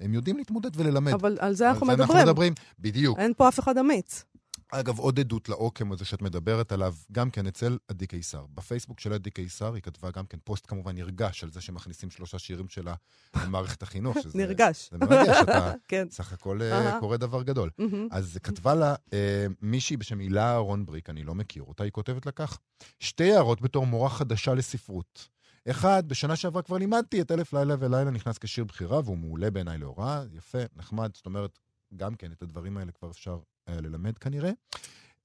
הם 0.00 0.14
יודעים 0.14 0.36
להתמודד 0.36 0.70
וללמד. 0.74 1.12
אבל 1.12 1.38
על 1.40 1.54
זה 1.54 1.64
על 1.64 1.70
אנחנו 1.70 1.86
זה 1.86 1.92
מדברים. 1.92 2.10
אנחנו 2.10 2.32
מדברים, 2.32 2.52
בדיוק. 2.78 3.18
אין 3.18 3.32
פה 3.36 3.48
אף 3.48 3.58
אחד 3.60 3.78
אמיץ. 3.78 4.24
אגב, 4.70 4.98
עוד 4.98 5.20
עדות 5.20 5.48
לעוקם 5.48 5.92
הזה 5.92 6.04
שאת 6.04 6.22
מדברת 6.22 6.72
עליו, 6.72 6.94
גם 7.12 7.30
כן 7.30 7.46
אצל 7.46 7.78
עדי 7.88 8.06
קיסר. 8.06 8.46
בפייסבוק 8.54 9.00
של 9.00 9.12
עדי 9.12 9.30
קיסר 9.30 9.74
היא 9.74 9.82
כתבה 9.82 10.10
גם 10.10 10.26
כן 10.26 10.38
פוסט 10.44 10.66
כמובן 10.66 10.94
נרגש 10.94 11.44
על 11.44 11.50
זה 11.50 11.60
שמכניסים 11.60 12.10
שלושה 12.10 12.38
שירים 12.38 12.68
שלה 12.68 12.94
למערכת 13.44 13.82
החינוך. 13.82 14.16
שזה, 14.22 14.38
נרגש. 14.38 14.88
זה 14.92 14.98
מרגש, 14.98 15.36
אתה 15.42 15.72
כן. 15.88 16.06
סך 16.10 16.32
הכל 16.32 16.62
אהה. 16.62 17.00
קורה 17.00 17.16
דבר 17.16 17.42
גדול. 17.42 17.70
אז 18.10 18.38
כתבה 18.42 18.74
לה 18.74 18.94
אה, 19.12 19.46
מישהי 19.62 19.96
בשם 19.96 20.18
הילה 20.18 20.52
אהרון 20.52 20.86
בריק, 20.86 21.10
אני 21.10 21.22
לא 21.22 21.34
מכיר 21.34 21.62
אותה, 21.62 21.84
היא 21.84 21.92
כותבת 21.92 22.26
לה 22.26 22.32
כך: 22.32 22.58
שתי 23.00 23.32
הערות 23.32 23.60
בתור 23.60 23.86
מורה 23.86 24.10
חדשה 24.10 24.54
לספרות. 24.54 25.28
אחד, 25.70 26.08
בשנה 26.08 26.36
שעברה 26.36 26.62
כבר 26.62 26.76
לימדתי 26.76 27.20
את 27.20 27.30
אלף 27.30 27.52
לילה 27.52 27.74
ולילה 27.78 28.10
נכנס 28.10 28.38
כשיר 28.38 28.64
בחירה, 28.64 29.00
והוא 29.04 29.18
מעולה 29.18 29.50
בעיניי 29.50 29.78
להוראה, 29.78 30.22
יפה, 30.32 30.58
נחמד, 30.76 31.10
זאת 31.14 31.26
אומרת, 31.26 31.58
גם 31.96 32.14
כן, 32.14 32.32
את 32.32 32.42
הדברים 32.42 32.76
האלה 32.76 32.92
כבר 32.92 33.10
אפשר 33.10 33.38
ללמד 33.68 34.18
כנראה. 34.18 34.48
אה, 34.50 34.52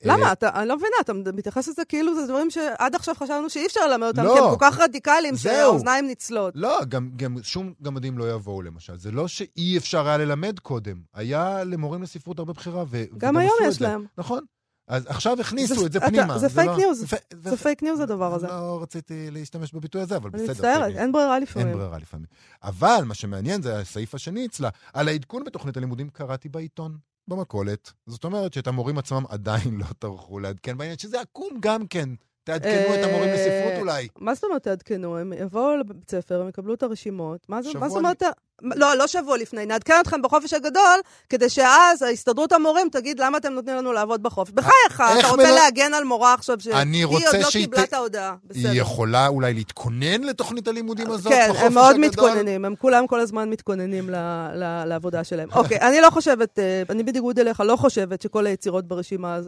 למה? 0.06 0.32
אתה, 0.32 0.50
אני 0.62 0.68
לא 0.68 0.76
מבינה, 0.78 0.96
אתה 1.02 1.14
מתייחס 1.34 1.68
לזה 1.68 1.86
כאילו 1.86 2.16
זה 2.16 2.28
דברים 2.28 2.50
שעד 2.52 2.96
עכשיו 2.96 3.16
חשבנו 3.16 3.50
שאי 3.50 3.66
אפשר 3.66 3.88
ללמד 3.88 4.08
אותם, 4.08 4.24
לא. 4.24 4.34
כי 4.34 4.40
הם 4.40 4.50
כל 4.50 4.56
כך 4.60 4.80
רדיקליים. 4.80 5.36
שהאוזניים 5.38 6.08
ניצלות. 6.08 6.54
לא, 6.56 6.80
גם, 6.90 7.10
גם 7.16 7.36
שום 7.44 7.74
גמדים 7.82 8.18
לא 8.18 8.32
יבואו 8.34 8.62
למשל. 8.62 8.98
זה 8.98 9.12
לא 9.12 9.28
שאי 9.28 9.78
אפשר 9.78 10.08
היה 10.08 10.18
ללמד 10.18 10.60
קודם. 10.60 11.02
היה 11.14 11.64
למורים 11.64 12.04
לספרות 12.04 12.40
הרבה 12.40 12.54
בחירה, 12.54 12.84
ו- 12.88 13.04
גם 13.18 13.38
היום 13.38 13.54
יש 13.68 13.80
זה. 13.80 13.86
להם. 13.88 14.06
נכון. 14.18 14.44
אז 14.88 15.04
עכשיו 15.08 15.38
הכניסו 15.42 15.76
זה- 15.80 15.86
את 15.86 15.92
זה 15.92 15.98
אתה- 15.98 16.08
פנימה. 16.08 16.38
זה 16.40 16.50
פייק 16.50 16.70
לא- 16.70 16.78
news. 16.78 17.04
ו- 17.04 17.16
ו- 17.36 17.50
זה 17.50 17.58
fake 17.58 17.84
news 17.84 18.00
הדבר 18.00 18.34
הזה. 18.34 18.48
לא 18.48 18.80
רציתי 18.82 19.32
להשתמש 19.32 19.74
בביטוי 19.74 20.02
הזה, 20.02 20.16
אבל 20.18 20.30
אני 20.34 20.44
בסדר. 20.44 20.54
מצטערת, 20.54 20.74
fake 20.76 20.88
news. 20.88 20.98
אין 21.02 21.12
ברירה 21.12 21.36
אין 21.36 21.44
לפעמים. 21.44 21.74
ברירה 21.78 21.98
לפעמים. 21.98 22.26
אבל 22.64 23.04
מה 23.06 23.14
שמעניין 23.14 23.62
זה 23.62 23.78
הסעיף 23.80 24.16
השני 24.16 24.46
אצלה. 24.46 24.70
על 24.94 25.08
העדכון 25.08 25.44
בתוכנית 25.44 25.78
הלימודים 25.78 26.10
קראתי 26.10 26.50
בעיתון, 26.50 26.98
במכולת. 27.28 27.92
זאת 28.06 28.24
אומרת 28.24 28.54
שאת 28.54 28.68
המורים 28.68 28.98
עצמם 28.98 29.24
עדיין 29.30 29.78
לא 29.78 29.86
טרחו 30.00 30.40
לעדכן 30.40 30.78
בעניין, 30.78 30.98
שזה 30.98 31.22
עקום 31.22 31.58
גם 31.60 31.88
כן. 31.88 32.10
תעדכנו 32.44 32.72
את 32.96 33.04
המורים 33.04 33.30
אה, 33.30 33.34
לספרות 33.36 33.80
אולי. 33.80 34.08
מה 34.20 34.34
זאת 34.36 34.44
אומרת 34.44 34.64
תעדכנו? 34.64 35.18
הם 35.18 35.34
יבואו 35.34 35.78
לבית 35.78 36.12
ספר, 36.12 36.42
הם 36.42 36.50
יקבלו 36.50 36.74
את 36.74 36.84
הרשימות. 36.84 37.40
מה 37.50 37.62
זאת 37.62 37.76
אומרת? 37.96 38.24
לא, 38.62 38.96
לא 38.98 39.08
שבוע 39.08 39.38
לפני. 39.38 39.66
נעדכן 39.66 39.94
אתכם 40.02 40.22
בחופש 40.22 40.54
הגדול, 40.54 41.00
כדי 41.30 41.50
שאז 41.50 42.02
ההסתדרות 42.02 42.52
המורים 42.52 42.90
תגיד 42.92 43.20
למה 43.20 43.38
אתם 43.38 43.54
נותנים 43.54 43.76
לנו 43.76 43.94
לעבוד 43.94 44.24
בחופש. 44.24 44.52
בחייך, 44.52 44.74
איך 44.90 45.20
אתה 45.20 45.28
רוצה 45.28 45.44
מלא- 45.44 45.56
להגן 45.56 45.94
על 45.94 46.04
מורה 46.04 46.34
עכשיו, 46.34 46.60
שהיא 46.60 46.74
עוד 47.06 47.22
לא 47.42 47.48
קיבלה 47.52 47.84
את 47.84 47.94
ההודעה. 47.94 48.36
בסדר. 48.46 48.70
היא 48.70 48.82
יכולה 48.82 49.28
אולי 49.28 49.54
להתכונן 49.54 50.22
לתוכנית 50.24 50.68
הלימודים 50.68 51.12
הזאת 51.12 51.32
כן, 51.32 51.46
בחופש 51.50 51.64
הם 51.64 51.74
מאוד 51.74 51.90
הגדול? 51.96 52.08
מתכוננים, 52.08 52.66
הם 52.66 52.76
כולם 52.76 53.08
כל 53.08 53.20
הזמן 53.20 53.50
מתכוננים 53.50 54.10
ל- 54.10 54.16
ל- 54.56 54.84
לעבודה 54.86 55.24
שלהם. 55.24 55.50
אוקיי, 55.56 55.78
אני 55.82 56.02
לא 56.02 56.10
חושבת, 56.10 56.60
אה, 56.60 56.84
אני 56.90 57.04
בניגוד 57.04 57.40
אליך, 57.40 57.60
לא 57.60 57.76
חושבת 57.76 58.22
שכל 58.22 58.46
היצירות 58.48 58.88
ברשימה 58.88 59.40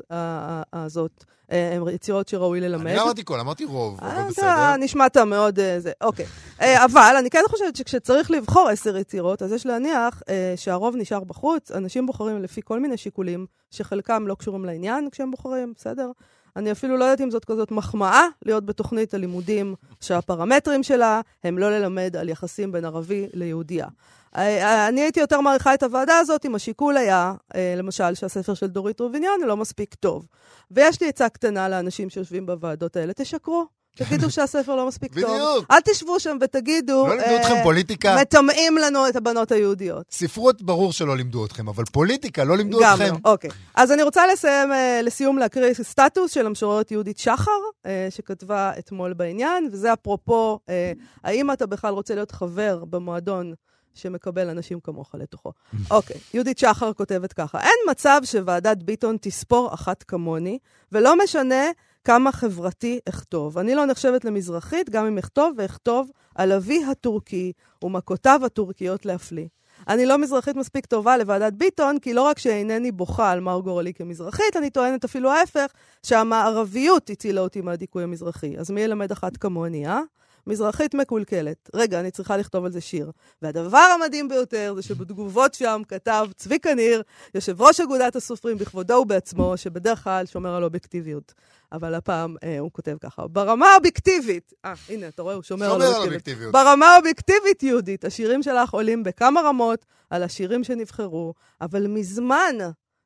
הזאת 0.73 1.11
אה, 1.44 1.44
הן 1.49 1.87
יצירות 1.93 2.27
שראוי 2.27 2.61
ללמד. 2.61 2.87
אני 2.87 2.95
לא 2.95 3.03
אמרתי 3.03 3.25
כל, 3.25 3.39
אמרתי 3.39 3.65
רוב, 3.65 3.99
אה, 4.01 4.11
אבל 4.11 4.21
אתה 4.21 4.29
בסדר. 4.29 4.75
נשמעת 4.75 5.17
מאוד 5.17 5.59
אה, 5.59 5.79
זה, 5.79 5.91
אוקיי. 6.01 6.25
אה, 6.61 6.85
אבל 6.85 7.15
אני 7.19 7.29
כן 7.29 7.43
חושבת 7.49 7.75
שכשצריך 7.75 8.31
לבחור 8.31 8.69
עשר 8.69 8.97
יצירות, 8.97 9.41
אז 9.41 9.51
יש 9.51 9.65
להניח 9.65 10.21
אה, 10.29 10.53
שהרוב 10.55 10.95
נשאר 10.95 11.23
בחוץ. 11.23 11.71
אנשים 11.71 12.05
בוחרים 12.05 12.43
לפי 12.43 12.61
כל 12.63 12.79
מיני 12.79 12.97
שיקולים, 12.97 13.45
שחלקם 13.71 14.27
לא 14.27 14.35
קשורים 14.35 14.65
לעניין 14.65 15.09
כשהם 15.09 15.31
בוחרים, 15.31 15.73
בסדר? 15.77 16.11
אני 16.55 16.71
אפילו 16.71 16.97
לא 16.97 17.03
יודעת 17.05 17.21
אם 17.21 17.31
זאת 17.31 17.45
כזאת 17.45 17.71
מחמאה 17.71 18.27
להיות 18.45 18.65
בתוכנית 18.65 19.13
הלימודים 19.13 19.75
שהפרמטרים 20.01 20.83
שלה 20.83 21.21
הם 21.43 21.57
לא 21.57 21.71
ללמד 21.71 22.15
על 22.15 22.29
יחסים 22.29 22.71
בין 22.71 22.85
ערבי 22.85 23.27
ליהודייה. 23.33 23.87
אה, 24.35 24.87
אני 24.87 25.01
הייתי 25.01 25.19
יותר 25.19 25.41
מעריכה 25.41 25.73
את 25.73 25.83
הוועדה 25.83 26.17
הזאת 26.17 26.45
אם 26.45 26.55
השיקול 26.55 26.97
היה, 26.97 27.33
אה, 27.55 27.73
למשל, 27.77 28.15
שהספר 28.15 28.53
של 28.53 28.67
דורית 28.67 28.99
רוביניאן 28.99 29.41
לא 29.45 29.57
מספיק 29.57 29.95
טוב. 29.95 30.27
ויש 30.71 31.01
לי 31.01 31.09
עצה 31.09 31.29
קטנה 31.29 31.69
לאנשים 31.69 32.09
שיושבים 32.09 32.45
בוועדות 32.45 32.95
האלה, 32.95 33.13
תשקרו. 33.13 33.65
תגידו 33.95 34.31
שהספר 34.31 34.75
לא 34.75 34.87
מספיק 34.87 35.19
טוב. 35.19 35.23
בדיוק. 35.23 35.71
אל 35.71 35.79
תשבו 35.79 36.19
שם 36.19 36.37
ותגידו, 36.41 37.07
לא 37.07 37.15
לימדו 37.17 37.35
אתכם 37.35 37.53
אה, 37.53 37.63
פוליטיקה? 37.63 38.15
מטמאים 38.21 38.77
לנו 38.77 39.07
את 39.07 39.15
הבנות 39.15 39.51
היהודיות. 39.51 40.05
ספרות 40.11 40.61
ברור 40.61 40.93
שלא 40.93 41.17
לימדו 41.17 41.45
אתכם, 41.45 41.67
אבל 41.67 41.83
פוליטיקה 41.85 42.43
לא 42.43 42.57
לימדו 42.57 42.79
גם 42.81 42.93
אתכם. 42.93 43.13
לא, 43.25 43.31
אוקיי. 43.31 43.49
אז 43.75 43.91
אני 43.91 44.03
רוצה 44.03 44.27
לסיים, 44.33 44.71
אה, 44.71 44.99
לסיום 45.03 45.37
להקריא 45.37 45.73
סטטוס 45.73 46.31
של 46.31 46.45
המשוררת 46.45 46.91
יהודית 46.91 47.17
שחר, 47.17 47.51
אה, 47.85 48.07
שכתבה 48.09 48.71
אתמול 48.79 49.13
בעניין, 49.13 49.69
וזה 49.71 49.93
אפרופו, 49.93 50.59
אה, 50.69 50.91
האם 51.23 51.51
אתה 51.51 51.65
בכלל 51.65 51.93
רוצה 51.93 52.15
להיות 52.15 52.31
חבר 52.31 52.85
במועדון 52.85 53.53
שמקבל 53.93 54.49
אנשים 54.49 54.79
כמוך 54.79 55.15
לתוכו? 55.15 55.51
אוקיי, 55.91 56.17
יהודית 56.33 56.57
שחר 56.57 56.93
כותבת 56.93 57.33
ככה, 57.33 57.59
אין 57.61 57.91
מצב 57.91 58.21
שוועדת 58.23 58.77
ביטון 58.77 59.17
תספור 59.21 59.73
אחת 59.73 60.03
כמוני, 60.03 60.59
ולא 60.91 61.23
משנה 61.23 61.65
כמה 62.05 62.31
חברתי 62.31 62.99
אכתוב. 63.09 63.57
אני 63.57 63.75
לא 63.75 63.85
נחשבת 63.85 64.25
למזרחית, 64.25 64.89
גם 64.89 65.05
אם 65.05 65.17
אכתוב 65.17 65.53
ואכתוב 65.57 66.09
על 66.35 66.51
אבי 66.51 66.83
הטורקי 66.91 67.51
ומכותיו 67.83 68.41
הטורקיות 68.45 69.05
להפליא. 69.05 69.47
אני 69.87 70.05
לא 70.05 70.17
מזרחית 70.17 70.55
מספיק 70.55 70.85
טובה 70.85 71.17
לוועדת 71.17 71.53
ביטון, 71.53 71.99
כי 71.99 72.13
לא 72.13 72.21
רק 72.21 72.39
שאינני 72.39 72.91
בוכה 72.91 73.31
על 73.31 73.39
מר 73.39 73.59
גורלי 73.59 73.93
כמזרחית, 73.93 74.55
אני 74.57 74.69
טוענת 74.69 75.03
אפילו 75.03 75.31
ההפך, 75.31 75.71
שהמערביות 76.03 77.09
הצילה 77.09 77.41
אותי 77.41 77.61
מהדיכוי 77.61 78.03
המזרחי. 78.03 78.57
אז 78.57 78.71
מי 78.71 78.81
ילמד 78.81 79.11
אחת 79.11 79.37
כמוני, 79.37 79.87
אה? 79.87 80.01
מזרחית 80.47 80.93
מקולקלת. 80.93 81.69
רגע, 81.73 81.99
אני 81.99 82.11
צריכה 82.11 82.37
לכתוב 82.37 82.65
על 82.65 82.71
זה 82.71 82.81
שיר. 82.81 83.11
והדבר 83.41 83.77
המדהים 83.77 84.29
ביותר 84.29 84.73
זה 84.75 84.81
שבתגובות 84.81 85.53
שם 85.53 85.81
כתב 85.87 86.27
צביקה 86.35 86.73
ניר, 86.73 87.03
יושב 87.35 87.61
ראש 87.61 87.79
אגודת 87.79 88.15
הסופרים 88.15 88.57
בכבודו 88.57 88.93
ובעצמו, 88.93 89.57
שבדרך 89.57 90.03
כלל 90.03 90.25
שומר 90.25 90.55
על 90.55 90.63
אובייקטיביות. 90.63 91.33
אבל 91.71 91.95
הפעם 91.95 92.35
אה, 92.43 92.59
הוא 92.59 92.71
כותב 92.71 92.97
ככה, 92.99 93.27
ברמה 93.27 93.67
האובייקטיבית, 93.67 94.53
אה, 94.65 94.73
הנה, 94.89 95.07
אתה 95.07 95.21
רואה, 95.21 95.35
הוא 95.35 95.43
שומר, 95.43 95.69
שומר 95.69 95.85
על. 95.85 96.03
אובייקטיביות. 96.03 96.51
ברמה 96.51 96.85
האובייקטיבית, 96.85 97.63
יהודית, 97.63 98.05
השירים 98.05 98.43
שלך 98.43 98.73
עולים 98.73 99.03
בכמה 99.03 99.41
רמות 99.41 99.85
על 100.09 100.23
השירים 100.23 100.63
שנבחרו, 100.63 101.33
אבל 101.61 101.87
מזמן 101.87 102.55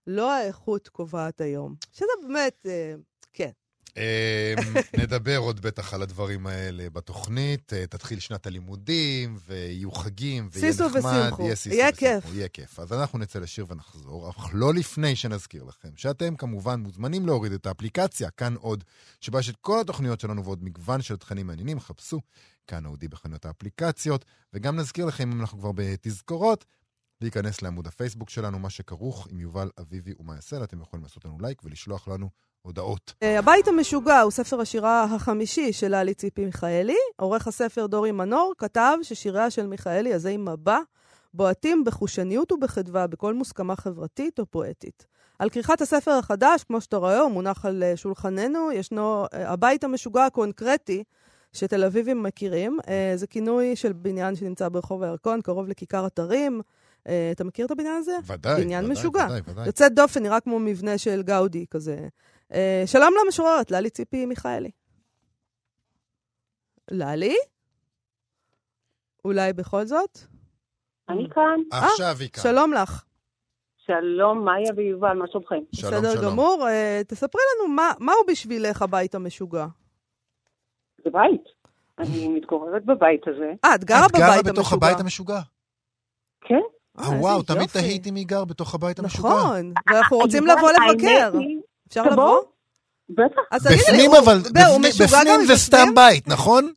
לא 0.08 0.32
האיכות 0.32 0.88
קובעת 0.88 1.42
היום. 1.42 1.76
שזה 1.92 2.08
באמת, 2.28 2.66
אה, 2.66 2.94
כן. 3.34 3.50
אמ, 3.98 4.74
נדבר 5.02 5.38
עוד 5.38 5.60
בטח 5.60 5.94
על 5.94 6.02
הדברים 6.02 6.48
האלה 6.48 6.90
בתוכנית. 6.90 7.74
אה, 7.74 7.88
תתחיל 7.88 8.20
שנת 8.20 8.48
הלימודים, 8.48 9.38
ויהיו 9.48 9.92
חגים, 9.92 10.50
ויהיה 10.52 10.74
שישו 10.74 10.90
נחמד. 10.90 11.22
ושמחו. 11.26 11.44
יהיה 11.44 11.56
שישו 11.56 11.76
יהיה 11.76 11.92
כיף. 11.92 12.24
יהיה 12.34 12.48
כיף. 12.48 12.80
אז 12.80 12.94
אנחנו 12.94 13.20
נצא 13.20 13.40
לשיר 13.40 13.66
ונחזור, 13.70 14.30
אך 14.30 14.50
לא 14.54 14.74
לפני 14.74 15.16
שנזכיר 15.16 15.64
לכם, 15.64 15.90
שאתם 15.96 16.36
כמובן 16.36 16.80
מוזמנים 16.80 17.26
להוריד 17.26 17.52
את 17.52 17.66
האפליקציה, 17.66 18.30
כאן 18.30 18.56
עוד, 18.56 18.84
שבה 19.22 19.40
יש 19.40 19.50
את 19.50 19.56
כל 19.62 19.82
התוכניות 19.82 20.20
שלנו 20.20 20.44
ועוד 20.44 20.64
מגוון 20.64 21.02
של 21.02 21.18
תכנים 21.18 21.48
מעניינים, 21.48 21.80
חפשו 21.80 22.22
כאן 22.68 22.86
אודי 22.86 23.08
בחנויות 23.08 23.46
האפליקציות, 23.46 24.26
וגם 24.54 24.76
נזכיר 24.76 25.06
לכם, 25.06 25.32
אם 25.32 25.42
אנחנו 25.42 25.60
כבר 25.60 25.72
בתזכורות, 25.76 26.66
להיכנס 27.22 27.62
לעמוד 27.62 27.88
הפייסבוק 27.88 28.30
שלנו, 28.30 28.60
מה 28.60 28.70
שכרוך 28.70 29.28
עם 29.32 29.40
יובל 29.40 29.70
אביבי 29.80 30.14
ומה 30.20 30.36
יעשה, 30.36 30.64
אתם 30.64 30.82
יכולים 30.82 31.04
לעשות 31.04 31.26
לנו 31.26 31.38
לייק 31.42 31.64
ולשלוח 31.64 32.08
לנו 32.08 32.30
הודעות. 32.62 33.14
אה, 33.24 33.40
הבית 33.40 33.68
המשוגע 33.68 34.22
הוא 34.22 34.32
ספר 34.32 34.62
השירה 34.62 35.04
החמישי 35.04 35.74
של 35.74 35.88
ללי 35.88 36.14
ציפי 36.14 36.46
מיכאלי. 36.46 36.98
עורך 37.16 37.48
הספר 37.48 37.88
דורי 37.88 38.12
מנור 38.12 38.54
כתב 38.58 38.98
ששיריה 39.04 39.50
של 39.50 39.68
מיכאלי, 39.68 40.14
עזי 40.14 40.38
מבע, 40.38 40.80
בועטים 41.34 41.84
בחושניות 41.84 42.52
ובחדווה 42.52 43.08
בכל 43.08 43.34
מוסכמה 43.34 43.76
חברתית 43.76 44.40
או 44.40 44.46
פואטית. 44.46 45.06
על 45.40 45.50
כריכת 45.50 45.82
הספר 45.82 46.12
החדש, 46.12 46.64
כמו 46.64 46.82
שאתה 46.82 46.98
רואה, 46.98 47.20
הוא 47.20 47.32
מונח 47.32 47.66
על 47.66 47.84
אה, 47.84 47.98
שולחננו, 47.98 48.72
ישנו 48.72 49.26
אה, 49.34 49.52
הבית 49.52 49.84
המשוגע 49.84 50.26
הקונקרטי 50.26 51.04
שתל 51.54 51.84
אביבים 51.84 52.24
מכירים. 52.24 52.80
זה 53.16 53.28
כינוי 53.28 53.76
של 53.76 53.94
בניין 53.94 54.36
שנמצא 54.36 54.70
ברחוב 54.70 55.04
הירקון, 55.04 55.42
קרוב 55.42 55.68
לכיכר 55.68 56.08
אתרים. 56.08 56.62
אתה 57.32 57.44
מכיר 57.44 57.66
את 57.66 57.72
הבניין 57.72 57.96
הזה? 57.96 58.12
ודאי, 58.28 58.64
בניין 58.64 58.86
ודאי, 58.86 58.94
משוגע. 58.94 59.26
ודאי, 59.26 59.42
ודאי. 59.46 59.66
יוצאת 59.66 59.94
דופן, 59.94 60.24
נראה 60.24 60.40
כמו 60.40 60.60
מבנה 60.60 60.98
של 60.98 61.22
גאודי 61.22 61.66
כזה. 61.72 62.08
אה, 62.54 62.84
שלום 62.86 63.14
למשוררת, 63.26 63.72
ללי 63.72 63.90
ציפי 63.90 64.26
מיכאלי. 64.26 64.72
ללי? 66.92 67.36
אולי 69.26 69.54
בכל 69.54 69.86
זאת? 69.86 70.20
אני 71.10 71.30
כאן. 71.34 71.60
עכשיו 71.72 72.16
היא 72.20 72.30
כאן. 72.30 72.44
שלום 72.44 72.74
לך. 72.74 73.04
שלום, 73.78 74.46
מאיה 74.46 74.72
ויובל, 74.76 75.14
מה 75.14 75.26
שלומכם? 75.32 75.56
שלום, 75.72 75.94
בסדר 75.94 76.14
שלום. 76.14 76.32
גמור. 76.32 76.68
אה, 76.68 77.02
תספרי 77.08 77.42
לנו 77.56 77.74
מה, 77.74 77.92
מהו 78.00 78.16
בשבילך 78.28 78.82
הבית 78.82 79.16
המשוגע. 79.16 79.66
זה 81.04 81.10
בית. 81.10 81.44
אני 82.00 82.28
מתגוררת 82.28 82.86
בבית 82.86 83.28
הזה. 83.28 83.54
אה, 83.66 83.76
את 83.76 83.84
גרה 83.84 84.06
את 84.06 84.12
בבית 84.12 84.22
גרה 84.22 84.34
המשוגע. 84.34 84.52
בתוך 84.52 84.74
הבית 84.74 85.00
המשוגע. 85.00 85.40
כן. 86.42 86.56
אה, 87.00 87.04
אה, 87.04 87.20
וואו, 87.22 87.44
תמיד. 87.44 87.70
תהיתי 87.70 88.12
מי 88.12 88.24
גר 88.24 88.46
בתוך 88.46 88.76
הבית 88.76 89.00
המשוגע. 89.00 89.30
נכון, 89.30 89.74
ואנחנו 89.90 90.18
רוצים 90.18 90.48
לבוא 90.48 90.70
לבקר. 90.72 91.32
אפשר. 91.90 92.04
לבוא? 92.12 92.42
בטח. 93.10 93.42
בפנים 93.72 94.12
אבל, 94.24 94.38
בפנים- 95.04 95.46
זה 95.46 95.56
סתם? 95.56 95.88
בית, 95.96 96.28
נכון? 96.28 96.72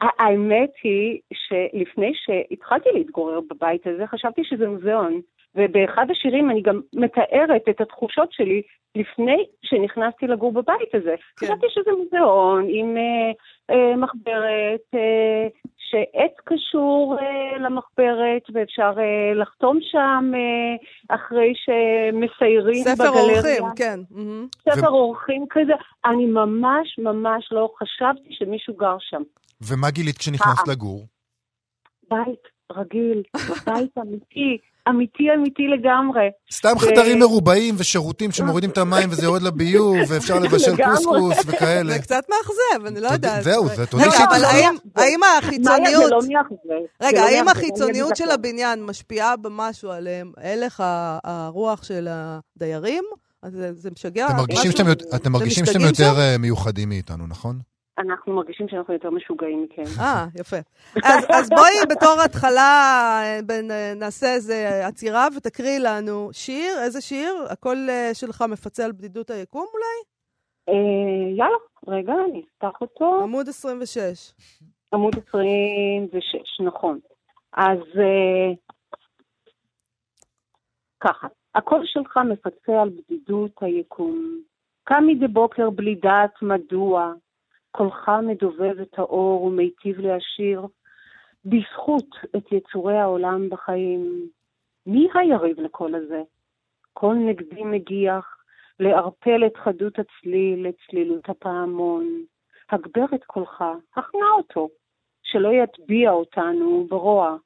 האמת 0.00 0.70
היא 0.82 1.20
שלפני 1.34 2.12
שהתחלתי 2.14 2.88
להתגורר 2.94 3.40
בבית 3.50 3.86
הזה, 3.86 4.06
חשבתי 4.06 4.42
שזה 4.44 4.68
מוזיאון. 4.68 5.20
ובאחד 5.54 6.06
השירים 6.10 6.50
אני 6.50 6.62
גם 6.62 6.80
מתארת 6.94 7.62
את 7.70 7.80
התחושות 7.80 8.32
שלי 8.32 8.62
לפני 8.94 9.46
שנכנסתי 9.62 10.26
לגור 10.26 10.52
בבית 10.52 10.94
הזה. 10.94 11.14
כן. 11.36 11.46
חשבתי 11.46 11.66
שזה 11.68 11.90
מוזיאון 11.98 12.66
עם 12.68 12.96
אה, 12.96 13.32
אה, 13.70 13.96
מחברת, 13.96 14.86
אה, 14.94 15.48
שעץ 15.90 16.32
קשור 16.44 17.16
אה, 17.20 17.58
למחברת, 17.58 18.42
ואפשר 18.54 18.92
אה, 18.98 19.34
לחתום 19.34 19.78
שם 19.82 20.30
אה, 20.34 21.16
אחרי 21.16 21.52
שמסיירים 21.64 22.84
ספר 22.84 23.10
בגלריה. 23.10 23.60
אורחים, 23.60 23.64
כן. 23.76 24.00
ספר 24.70 24.92
ו- 24.92 24.96
אורחים 24.96 25.46
כזה. 25.50 25.72
אני 26.04 26.26
ממש 26.26 26.98
ממש 26.98 27.48
לא 27.52 27.72
חשבתי 27.78 28.28
שמישהו 28.30 28.74
גר 28.74 28.96
שם. 29.00 29.22
ומה 29.68 29.90
גילית 29.90 30.18
כשנכנסת 30.18 30.68
אה. 30.68 30.72
לגור? 30.72 31.06
בית 32.10 32.48
רגיל, 32.72 33.22
בית 33.66 33.98
אמיתי, 33.98 34.58
אמיתי 34.90 35.24
אמיתי 35.38 35.62
לגמרי. 35.78 36.20
סתם 36.52 36.72
ו- 36.76 36.78
חדרים 36.78 37.18
מרובעים 37.18 37.74
ושירותים 37.78 38.30
שמורידים 38.32 38.70
את 38.70 38.78
המים 38.78 39.08
וזה 39.10 39.24
יורד 39.24 39.42
לביוב, 39.42 39.96
ואפשר 40.08 40.38
לבשל. 40.44 40.76
קוסקוס 40.84 41.36
וכאלה. 41.46 41.92
זה 41.92 41.98
קצת 41.98 42.24
מאחזב, 42.30 42.86
אני 42.86 43.00
לא 43.00 43.08
יודעת. 43.08 43.44
זהו, 43.44 43.68
זה 43.68 43.86
תודה 43.86 44.04
אבל 44.30 44.40
לא 44.42 44.46
האם- 44.46 45.20
מאכזב. 45.20 45.48
החיצוניות... 45.48 46.10
לא 46.10 46.18
מאכזב. 46.18 46.84
רגע, 47.02 47.20
לא 47.20 47.26
האם 47.26 47.44
מאכזב, 47.44 47.60
החיצוניות 47.60 48.16
של. 48.16 48.30
הבניין 48.30 48.82
משפיעה 48.84 49.36
במשהו 49.36 49.90
על 49.90 50.08
הלך 50.36 50.82
הרוח 51.24 51.82
של 51.82 52.08
הדיירים? 52.10 53.04
אז 53.42 53.52
זה 53.72 53.90
משגע? 53.90 54.26
אתם 55.14 55.32
מרגישים? 55.32 55.66
שאתם 55.66 55.80
יותר 55.80 56.20
אה, 56.20 56.38
מיוחדים 56.38 56.88
מאיתנו, 56.88 57.26
נכון? 57.26 57.58
אנחנו 58.00 58.34
מרגישים 58.34 58.68
שאנחנו 58.68 58.94
יותר 58.94 59.10
משוגעים 59.10 59.62
מכם. 59.62 59.82
אה, 60.00 60.26
יפה. 60.40 60.56
אז, 61.04 61.26
אז 61.28 61.48
בואי 61.50 61.74
בתור 61.90 62.16
התחלה 62.24 63.22
נעשה 63.96 64.34
איזה 64.34 64.86
עצירה 64.86 65.28
ותקריאי 65.36 65.78
לנו 65.78 66.28
שיר, 66.32 66.78
איזה 66.84 67.00
שיר? 67.00 67.34
הקול 67.50 67.76
אה, 67.90 68.10
שלך 68.14 68.44
מפצה 68.48 68.84
על 68.84 68.92
בדידות 68.92 69.30
היקום 69.30 69.66
אולי? 69.74 70.00
אה, 70.68 71.36
יאללה, 71.36 71.56
רגע, 71.88 72.12
אני 72.30 72.42
אפתח 72.48 72.80
אותו. 72.80 73.20
עמוד 73.22 73.48
26. 73.48 74.32
עמוד 74.94 75.14
26, 75.28 76.60
נכון. 76.60 76.98
אז 77.52 77.78
אה, 77.78 78.52
ככה, 81.00 81.26
הקול 81.54 81.82
שלך 81.84 82.16
מפצה 82.16 82.82
על 82.82 82.88
בדידות 82.88 83.52
היקום. 83.60 84.40
קם 84.84 85.04
מדי 85.06 85.28
בוקר 85.28 85.70
בלי 85.70 85.94
דעת 85.94 86.42
מדוע, 86.42 87.12
קולך 87.70 88.10
מדובב 88.22 88.80
את 88.80 88.98
האור 88.98 89.42
ומיטיב 89.42 90.00
להשאיר, 90.00 90.66
בזכות 91.44 92.08
את 92.36 92.52
יצורי 92.52 92.98
העולם 92.98 93.48
בחיים. 93.48 94.28
מי 94.86 95.08
היריב 95.14 95.60
לקול 95.60 95.94
הזה? 95.94 96.22
קול 96.92 97.16
נגדי 97.16 97.64
מגיח, 97.64 98.36
לערפל 98.80 99.46
את 99.46 99.56
חדות 99.56 99.98
הצליל, 99.98 100.68
את 100.68 100.74
צלילות 100.90 101.28
הפעמון. 101.28 102.24
הגבר 102.70 103.04
את 103.14 103.24
קולך, 103.24 103.64
הכנה 103.96 104.30
אותו, 104.36 104.68
שלא 105.22 105.48
יטביע 105.48 106.10
אותנו 106.10 106.86
ברוע. 106.88 107.36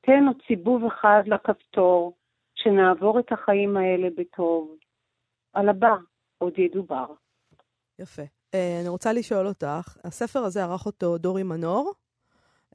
תן 0.00 0.26
עוד 0.26 0.36
סיבוב 0.46 0.84
אחד 0.84 1.22
לכפתור, 1.26 2.16
שנעבור 2.54 3.18
את 3.18 3.32
החיים 3.32 3.76
האלה 3.76 4.08
בטוב. 4.16 4.76
על 5.52 5.68
הבא 5.68 5.94
עוד 6.38 6.58
ידובר. 6.58 7.06
יפה. 7.98 8.22
אה, 8.54 8.78
אני 8.80 8.88
רוצה 8.88 9.12
לשאול 9.12 9.46
אותך, 9.46 9.96
הספר 10.04 10.38
הזה 10.38 10.64
ערך 10.64 10.86
אותו 10.86 11.18
דורי 11.18 11.42
מנור. 11.42 11.92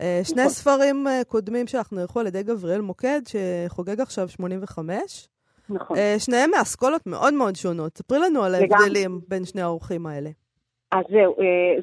אה, 0.01 0.20
שני 0.24 0.41
נכון. 0.41 0.50
ספרים 0.50 1.08
אה, 1.08 1.22
קודמים 1.27 1.67
שלך 1.67 1.94
נערכו 1.94 2.20
על 2.20 2.27
ידי 2.27 2.44
גבריאל 2.44 2.82
מוקד, 2.82 3.22
שחוגג 3.27 4.01
עכשיו 4.01 4.29
85. 4.29 5.27
נכון. 5.70 5.98
שניהם 6.20 6.51
מאסכולות 6.51 7.08
מאוד 7.08 7.34
מאוד 7.34 7.55
שונות. 7.55 7.98
ספרי 7.98 8.20
לנו 8.20 8.44
על. 8.44 8.55
ההבדלים 8.55 9.20
בין 9.27 9.46
שני 9.46 9.62
האורחים 9.62 10.05
האלה. 10.05 10.29
אז 10.91 11.03
זהו, 11.10 11.36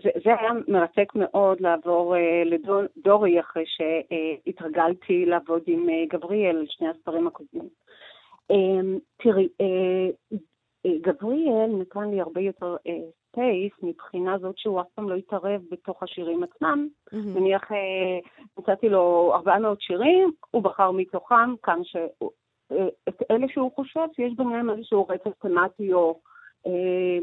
זה, 0.04 0.11
זה 0.25 0.30
היה 0.40 0.50
מרתק 0.68 1.12
מאוד 1.14 1.61
לעבור 1.61 2.14
לדורי 2.44 3.40
אחרי 3.40 3.64
שהתרגלתי 3.66 5.25
לעבוד 5.26 5.62
עם 5.66 5.87
גבריאל 6.12 6.66
שני 6.68 6.88
הספרים 6.88 7.26
הקודמים. 7.26 7.68
תראי, 9.22 9.49
גבריאל 10.86 11.70
נתן 11.80 12.10
לי 12.10 12.20
הרבה 12.20 12.40
יותר 12.40 12.76
space 13.28 13.73
מבחינה 13.82 14.38
זאת 14.38 14.58
שהוא 14.58 14.80
אף 14.80 14.86
פעם 14.95 15.08
לא 15.08 15.14
התערב 15.14 15.62
בתוך 15.71 16.02
השירים 16.02 16.42
עצמם. 16.42 16.88
מהמם. 17.12 17.38
נניח, 17.38 17.73
אה, 17.73 18.18
נתתי 18.58 18.88
לו 18.88 19.32
400 19.34 19.80
שירים, 19.80 20.32
הוא 20.50 20.62
בחר 20.62 20.90
מתוכם 20.90 21.56
כמה 21.62 21.84
ש... 21.84 21.97
אה, 22.73 22.88
את 23.08 23.23
אלה 23.30 23.47
שהוא 23.49 23.73
חושב 23.75 24.06
שיש 24.16 24.32
ביניהם 24.36 24.71
איזשהו 24.71 25.06
רצף 25.08 25.30
תמטי 25.38 25.92
או 25.92 26.21
אה, 26.66 27.18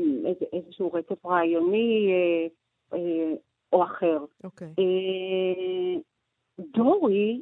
איזשהו 0.53 0.93
רצף 0.93 1.25
רעיוני 1.25 2.11
אה, 2.11 2.47
אה, 2.97 3.33
או 3.73 3.83
אחר. 3.83 4.25
אוקיי. 4.43 4.67
אה, 4.67 5.99
דורי, 6.59 7.41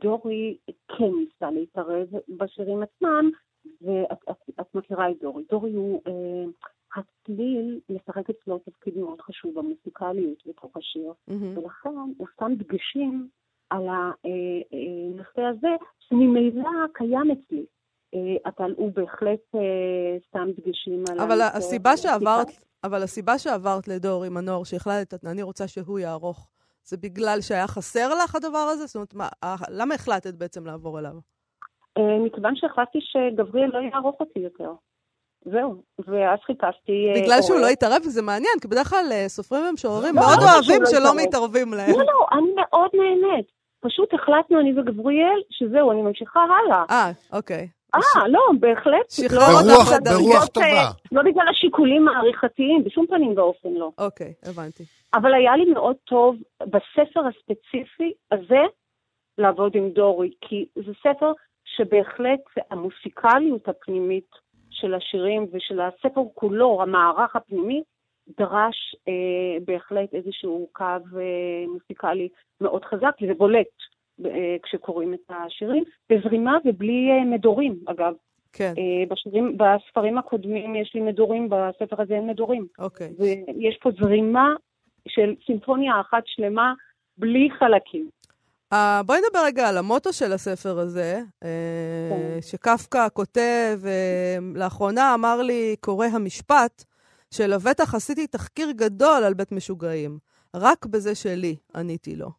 דורי 0.00 0.56
כן 0.88 1.10
ניסה 1.18 1.50
להתערב 1.50 2.06
בשירים 2.28 2.82
עצמם, 2.82 3.30
ואת 3.82 4.18
את, 4.30 4.36
את 4.60 4.74
מכירה 4.74 5.10
את 5.10 5.16
דורי. 5.22 5.44
דורי 5.50 5.72
הוא, 5.72 6.00
אה, 6.06 6.44
הצליל 6.96 7.80
משחק 7.88 8.30
אצלו 8.30 8.58
תפקיד 8.58 8.98
מאוד 8.98 9.20
חשוב 9.20 9.54
במוסיקליות 9.54 10.42
בתוך 10.46 10.76
השיר, 10.76 11.12
מהמם. 11.28 11.58
ולכן 11.58 11.90
הוא 12.18 12.26
שם 12.40 12.52
דגשים 12.56 13.28
על 13.70 13.86
הנושא 13.88 15.42
הזה, 15.42 15.68
שממילא 15.98 16.70
קיים 16.92 17.30
אצלי. 17.30 17.64
אה, 18.14 18.50
אבל 18.50 18.74
הוא 18.76 18.92
בהחלט 18.92 19.54
אה, 19.54 19.60
שם 20.32 20.48
דגשים 20.56 21.04
על 21.10 21.20
אבל 21.20 21.40
הסיבה. 21.40 21.96
שעברת, 21.96 22.46
אבל 22.84 23.02
הסיבה 23.02 23.38
שעברת 23.38 23.88
לדורי 23.88 24.28
מנור, 24.28 24.64
שהחלטת, 24.64 25.24
אני 25.24 25.42
רוצה 25.42 25.68
שהוא 25.68 25.98
יערוך, 25.98 26.48
זה 26.84 26.96
בגלל 26.96 27.40
שהיה 27.40 27.66
חסר 27.66 28.14
לך 28.24 28.34
הדבר 28.34 28.58
הזה? 28.58 28.86
זאת 28.86 28.94
אומרת, 28.96 29.14
מה, 29.14 29.28
אה, 29.44 29.56
למה 29.68 29.94
החלטת 29.94 30.34
בעצם 30.34 30.66
לעבור 30.66 30.98
אליו? 30.98 31.33
אה, 31.98 32.18
מכיוון 32.26 32.56
שהחלטתי 32.56 32.98
שגבריאל 33.00 33.70
לא 33.74 33.78
יערוך 33.78 34.16
אותי 34.20 34.38
יותר. 34.38 34.70
זהו, 35.44 35.82
ואז 35.98 36.38
חיפשתי... 36.46 36.92
אה, 37.14 37.22
בגלל 37.22 37.42
שהוא. 37.42 37.60
לא 37.60 37.66
התערב, 37.66 38.02
וזה 38.06 38.22
מעניין, 38.22 38.54
כי 38.62 38.68
בדרך 38.68 38.90
כלל 38.90 39.06
אה, 39.12 39.24
סופרים 39.28 39.62
ומשוררים 39.70 40.14
לא, 40.14 40.20
מאוד 40.20 40.38
לא 40.42 40.52
אוהבים 40.54 40.80
לא 40.82 40.86
שלא 40.90 40.98
התערב. 40.98 41.16
מתערבים 41.28 41.72
להם. 41.74 41.90
לא, 41.90 42.04
לא, 42.04 42.26
אני 42.32 42.50
מאוד 42.56 42.90
נהנית. 42.94 43.46
פשוט 43.80 44.14
החלטנו, 44.14 44.60
אני 44.60 44.80
וגבריאל, 44.80 45.40
שזהו, 45.50 45.92
אני 45.92 46.02
ממשיכה 46.02 46.40
הלאה. 46.40 46.84
אה, 46.90 47.10
אוקיי. 47.32 47.68
אה, 47.94 48.28
לא, 48.28 48.40
בהחלט. 48.60 49.10
שחרר 49.10 49.38
לא- 49.38 49.62
ברוח- 49.74 50.00
ברוח 50.14 50.46
טובה. 50.46 50.90
לא 51.12 51.22
בגלל 51.22 51.48
השיקולים 51.50 52.08
העריכתיים, 52.08 52.84
בשום 52.84 53.06
פנים 53.06 53.32
ואופן 53.38 53.68
לא. 53.68 53.90
אוקיי, 53.98 54.32
הבנתי. 54.44 54.84
אבל 55.14 55.34
היה 55.34 55.56
לי 55.56 55.72
מאוד 55.72 55.96
טוב 56.04 56.36
בספר 56.62 57.20
הספציפי 57.28 58.12
הזה 58.32 58.62
לעבוד 59.38 59.72
עם 59.74 59.90
דורי, 59.90 60.30
כי 60.40 60.66
זה 60.76 60.92
ספר 61.00 61.32
שבהחלט 61.76 62.40
המוסיקליות 62.70 63.68
הפנימית 63.68 64.30
של 64.70 64.94
השירים 64.94 65.46
ושל 65.52 65.80
הספר 65.80 66.20
כולו, 66.34 66.82
המערך 66.82 67.36
הפנימי, 67.36 67.82
דרש 68.38 68.96
אה, 69.08 69.64
בהחלט 69.64 70.14
איזשהו 70.14 70.68
קו 70.72 70.84
אה, 70.84 71.64
מוסיקלי 71.72 72.28
מאוד 72.60 72.84
חזק, 72.84 73.14
וזה 73.22 73.34
בולט 73.34 73.66
אה, 74.24 74.56
כשקוראים 74.62 75.14
את 75.14 75.30
השירים, 75.30 75.84
בזרימה 76.10 76.56
ובלי 76.64 77.10
אה, 77.10 77.24
מדורים, 77.24 77.76
אגב. 77.86 78.14
כן, 78.52 78.72
אה, 78.78 79.04
בשירים, 79.08 79.56
בספרים 79.56 80.18
הקודמים 80.18 80.76
יש 80.76 80.94
לי 80.94 81.00
מדורים, 81.00 81.48
בספר 81.48 82.02
הזה 82.02 82.14
אין 82.14 82.26
מדורים. 82.26 82.66
אוקיי. 82.78 83.08
ויש 83.18 83.78
פה 83.82 83.90
זרימה 84.00 84.54
של 85.08 85.34
סימפוניה 85.46 86.00
אחת 86.00 86.22
שלמה, 86.26 86.74
בלי 87.18 87.48
חלקים. 87.58 88.08
Uh, 88.72 88.76
בואי 89.06 89.18
נדבר 89.26 89.44
רגע 89.44 89.68
על 89.68 89.78
המוטו 89.78 90.12
של 90.12 90.32
הספר 90.32 90.78
הזה, 90.78 91.20
uh. 91.44 91.46
שקפקא 92.40 93.06
כותב, 93.12 93.80
uh, 93.82 94.58
לאחרונה 94.58 95.14
אמר 95.14 95.42
לי 95.42 95.76
קורא 95.80 96.06
המשפט, 96.06 96.84
שלבטח 97.30 97.94
עשיתי 97.94 98.26
תחקיר 98.26 98.70
גדול 98.70 99.24
על 99.24 99.34
בית 99.34 99.52
משוגעים. 99.52 100.18
רק 100.54 100.86
בזה 100.86 101.14
שלי 101.14 101.56
עניתי 101.74 102.16
לו. 102.16 102.30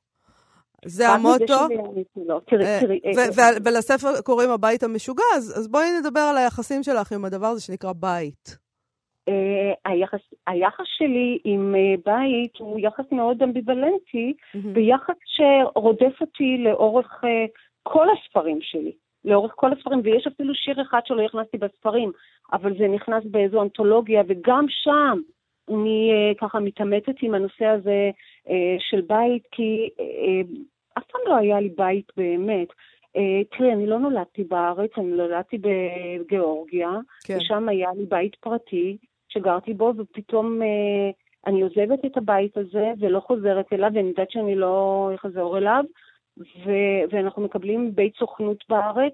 זה 0.85 1.09
המוטו. 1.09 1.67
ולספר 3.65 4.21
קוראים 4.21 4.49
הבית 4.49 4.83
המשוגע, 4.83 5.23
אז, 5.35 5.53
אז 5.59 5.67
בואי 5.67 5.99
נדבר 5.99 6.19
על 6.19 6.37
היחסים 6.37 6.83
שלך 6.83 7.11
עם 7.11 7.25
הדבר 7.25 7.47
הזה 7.47 7.61
שנקרא 7.61 7.93
בית. 7.93 8.64
אה, 9.29 9.73
היחס, 9.85 10.19
היחס 10.47 10.85
שלי 10.97 11.39
עם 11.43 11.75
אה, 11.75 11.95
בית 12.05 12.57
הוא 12.57 12.79
יחס 12.79 13.11
מאוד 13.11 13.43
אמביוולנטי, 13.43 14.33
מהמם. 14.53 14.71
ויחס 14.75 15.15
שרודף 15.25 16.21
אותי 16.21 16.57
לאורך 16.57 17.23
אה, 17.23 17.45
כל 17.83 18.07
הספרים 18.09 18.59
שלי. 18.61 18.91
לאורך 19.25 19.51
כל 19.55 19.73
הספרים, 19.73 20.01
ויש 20.03 20.27
אפילו 20.27 20.55
שיר 20.55 20.81
אחד 20.81 20.99
שלא 21.05 21.21
הכנסתי 21.21 21.57
בספרים, 21.57 22.11
אבל 22.53 22.77
זה 22.77 22.87
נכנס 22.87 23.23
באיזו 23.25 23.61
אנתולוגיה, 23.61 24.23
וגם 24.27 24.65
שם 24.69 25.19
אני 25.69 26.11
ככה 26.37 26.59
מתעמתת 26.59 27.15
עם 27.21 27.33
הנושא 27.33 27.65
הזה 27.65 28.09
של 28.79 29.01
בית, 29.01 29.43
כי 29.51 29.89
אף 30.97 31.03
פעם 31.11 31.21
לא 31.27 31.35
היה 31.35 31.59
לי 31.59 31.69
בית 31.77 32.11
באמת. 32.17 32.67
תראי, 33.57 33.73
אני 33.73 33.87
לא 33.87 33.99
נולדתי 33.99 34.43
בארץ, 34.43 34.91
אני 34.97 35.07
נולדתי 35.07 35.57
בגיאורגיה, 35.57 36.89
כן. 37.23 37.37
ושם 37.37 37.69
היה 37.69 37.89
לי 37.97 38.05
בית 38.05 38.35
פרטי 38.35 38.97
שגרתי 39.35 39.73
בו, 39.73 39.93
ופתאום 39.97 40.61
uh, 40.61 41.13
אני 41.47 41.61
עוזבת 41.61 42.05
את 42.05 42.17
הבית 42.17 42.57
הזה 42.57 42.91
ולא 42.99 43.19
חוזרת 43.19 43.73
אליו, 43.73 43.91
ואני 43.93 44.09
יודעת 44.09 44.31
שאני 44.31 44.55
לא 44.55 45.09
אחזור 45.15 45.57
אליו, 45.57 45.83
ו- 46.37 47.03
ואנחנו 47.09 47.41
מקבלים 47.41 47.95
בית 47.95 48.15
סוכנות 48.15 48.63
בארץ, 48.69 49.13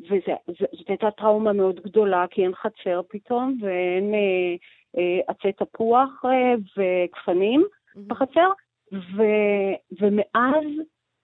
וזאת 0.00 0.88
הייתה 0.88 1.10
טראומה 1.10 1.52
מאוד 1.52 1.80
גדולה, 1.80 2.24
כי 2.30 2.44
אין 2.44 2.54
חצר 2.54 3.00
פתאום, 3.08 3.58
ואין 3.62 4.14
אה, 4.14 4.54
אה, 4.98 5.20
עצי 5.28 5.52
תפוח 5.52 6.24
אה, 6.24 6.54
וגפנים 6.76 7.64
בחצר, 8.06 8.48
ו- 8.92 10.00
ומאז 10.00 10.66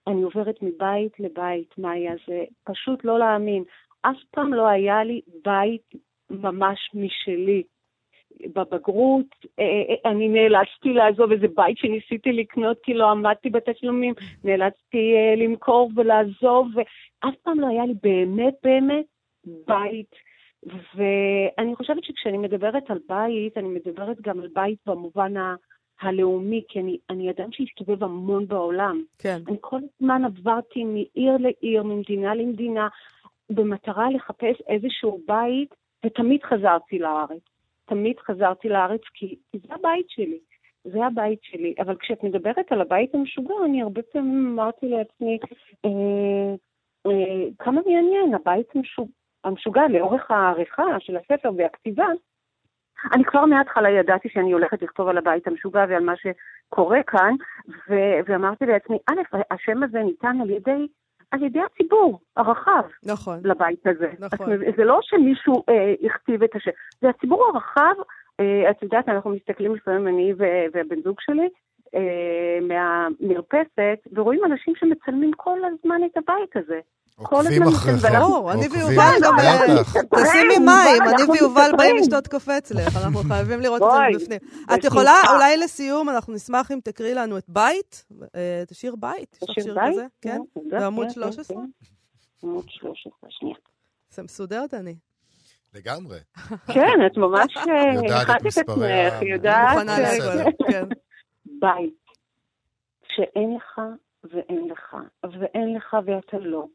אני 0.07 0.23
עוברת 0.23 0.55
מבית 0.61 1.19
לבית, 1.19 1.77
מאיה, 1.77 2.13
זה 2.27 2.43
פשוט 2.63 3.05
לא 3.05 3.19
להאמין. 3.19 3.63
אף 4.01 4.17
פעם 4.31 4.53
לא 4.53 4.67
היה 4.67 5.03
לי 5.03 5.21
בית 5.43 5.89
ממש 6.29 6.79
משלי. 6.93 7.63
בבגרות, 8.55 9.25
אה, 9.59 9.63
אה, 9.63 10.11
אני 10.11 10.27
נאלצתי 10.27 10.89
לעזוב 10.93 11.31
איזה 11.31 11.47
בית 11.55 11.77
שניסיתי 11.77 12.31
לקנות 12.31 12.77
כי 12.83 12.93
לא 12.93 13.11
עמדתי 13.11 13.49
בתשלומים, 13.49 14.13
נאלצתי 14.43 15.13
אה, 15.15 15.35
למכור 15.37 15.91
ולעזוב, 15.95 16.67
ואף 16.75 17.35
פעם 17.43 17.59
לא 17.59 17.67
היה 17.67 17.85
לי 17.85 17.93
באמת 18.03 18.53
באמת 18.63 19.05
בית. 19.67 20.29
ואני 20.95 21.75
חושבת 21.75 22.03
שכשאני 22.03 22.37
מדברת 22.37 22.91
על 22.91 22.99
בית, 23.09 23.57
אני 23.57 23.67
מדברת 23.67 24.21
גם 24.21 24.39
על 24.39 24.47
בית 24.53 24.77
במובן 24.85 25.37
ה... 25.37 25.55
הלאומי, 26.01 26.63
כי 26.69 26.79
אני, 26.79 26.97
אני 27.09 27.31
אדם 27.31 27.51
שהסתובב 27.51 28.03
המון 28.03 28.47
בעולם. 28.47 29.03
כן. 29.17 29.37
אני 29.47 29.57
כל 29.61 29.79
הזמן 30.01 30.25
עברתי 30.25 30.83
מעיר 30.83 31.37
לעיר, 31.39 31.83
ממדינה 31.83 32.35
למדינה, 32.35 32.87
במטרה 33.49 34.09
לחפש 34.11 34.61
איזשהו 34.67 35.21
בית, 35.27 35.75
ותמיד 36.05 36.43
חזרתי 36.43 36.99
לארץ. 36.99 37.41
תמיד 37.89 38.19
חזרתי 38.19 38.69
לארץ 38.69 39.01
כי, 39.13 39.35
כי 39.51 39.59
זה 39.67 39.73
הבית 39.73 40.09
שלי. 40.09 40.39
זה 40.83 41.05
הבית 41.05 41.39
שלי. 41.43 41.73
אבל 41.79 41.95
כשאת 41.99 42.23
מדברת 42.23 42.71
על 42.71 42.81
הבית 42.81 43.15
המשוגע, 43.15 43.53
אני 43.65 43.81
הרבה 43.81 44.01
פעמים 44.01 44.47
אמרתי 44.53 44.89
לעצמי, 44.89 45.39
אה, 45.85 46.55
אה, 47.07 47.45
כמה 47.59 47.81
מעניין, 47.85 48.33
הבית 48.33 48.67
המשוגע, 48.75 49.11
המשוגע 49.43 49.81
לאורך 49.89 50.31
העריכה 50.31 50.99
של 50.99 51.17
הספר 51.17 51.51
והכתיבה, 51.57 52.05
אני 53.13 53.23
כבר 53.23 53.45
מההתחלה 53.45 53.89
ידעתי 53.89 54.29
שאני 54.29 54.51
הולכת 54.51 54.81
לכתוב 54.81 55.07
על 55.07 55.17
הבית 55.17 55.47
המשוגע 55.47 55.85
ועל 55.89 56.03
מה 56.03 56.13
שקורה 56.15 57.03
כאן, 57.03 57.33
ו- 57.89 58.19
ואמרתי 58.25 58.65
לעצמי, 58.65 58.97
א', 59.11 59.37
השם 59.51 59.83
הזה 59.83 60.03
ניתן 60.03 60.41
על 60.41 60.49
ידי 60.49 60.87
על 61.31 61.43
ידי 61.43 61.59
הציבור 61.61 62.19
הרחב 62.37 62.83
נכון. 63.03 63.39
לבית 63.43 63.87
הזה. 63.87 64.11
נכון. 64.19 64.51
אז 64.51 64.59
זה 64.77 64.83
לא 64.83 64.99
שמישהו 65.01 65.63
אה, 65.69 65.93
הכתיב 66.05 66.43
את 66.43 66.55
השם, 66.55 66.71
זה 67.01 67.09
הציבור 67.09 67.45
הרחב, 67.53 67.93
אה, 68.39 68.71
את 68.71 68.83
יודעת, 68.83 69.09
אנחנו 69.09 69.29
מסתכלים 69.29 69.75
לפעמים, 69.75 70.07
אני 70.07 70.33
והבן 70.73 71.01
זוג 71.03 71.15
שלי, 71.19 71.49
אה, 71.95 72.59
מהמרפסת, 72.61 73.99
ורואים 74.15 74.41
אנשים 74.45 74.73
שמצלמים 74.79 75.31
כל 75.37 75.59
הזמן 75.65 76.01
את 76.11 76.17
הבית 76.17 76.55
הזה. 76.55 76.79
עוקבים 77.19 77.63
אחריכם. 77.63 78.19
ברור, 78.19 78.51
אני 78.51 78.67
ויובל 78.67 79.13
גם... 79.23 79.35
תשימי 80.15 80.57
מים, 80.57 81.01
אני 81.03 81.23
ויובל 81.31 81.71
באים 81.77 81.95
לשתות 81.95 82.27
קפה 82.27 82.57
אצלך, 82.57 82.97
אנחנו 83.05 83.19
חייבים 83.19 83.61
לראות 83.61 83.81
את 83.81 83.87
זה 83.91 84.17
מבפנים. 84.17 84.39
את 84.73 84.83
יכולה, 84.83 85.13
אולי 85.33 85.57
לסיום, 85.57 86.09
אנחנו 86.09 86.33
נשמח 86.33 86.71
אם 86.71 86.79
תקריא 86.83 87.13
לנו 87.13 87.37
את 87.37 87.45
בית, 87.47 88.05
את 88.63 88.71
השיר 88.71 88.95
בית, 88.95 89.37
יש 89.43 89.49
לך 89.49 89.63
שיר 89.63 89.75
כזה? 89.91 90.05
כן? 90.21 90.39
בעמוד 90.55 91.09
13? 91.09 91.57
עמוד 92.43 92.65
13, 92.69 93.29
שנייה. 93.29 93.55
זה 94.09 94.23
מסודרת 94.23 94.73
אני. 94.73 94.95
לגמרי. 95.75 96.17
כן, 96.73 97.05
את 97.05 97.17
ממש 97.17 97.55
יודעת 97.93 98.29
את 98.29 98.45
מספרי 98.45 99.05
עצמך, 99.05 99.21
יודעת. 99.21 99.73
מוכנה 99.73 99.99
להכל, 99.99 100.51
כן. 100.71 100.85
בית, 101.59 102.05
שאין 103.03 103.55
לך 103.55 103.81
ואין 104.23 104.67
לך, 104.67 104.97
ואין 105.23 105.75
לך 105.75 105.97
ואתה 106.05 106.37
לא. 106.39 106.65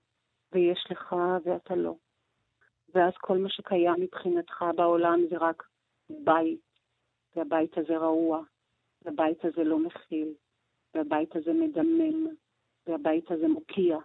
ויש 0.53 0.87
לך 0.91 1.17
ואתה 1.45 1.75
לא. 1.75 1.95
ואז 2.95 3.13
כל 3.17 3.39
מה 3.39 3.49
שקיים 3.49 3.95
מבחינתך 3.99 4.65
בעולם 4.77 5.21
זה 5.31 5.37
רק 5.39 5.63
בית, 6.11 6.61
והבית 7.37 7.79
הזה 7.79 7.97
רעוע, 7.97 8.43
והבית 9.03 9.45
הזה 9.45 9.65
לא 9.65 9.79
מכיל, 9.79 10.35
והבית 10.95 11.37
הזה 11.37 11.53
מדמם, 11.53 12.27
והבית 12.87 13.31
הזה 13.31 13.49
מוקיע, 13.49 13.99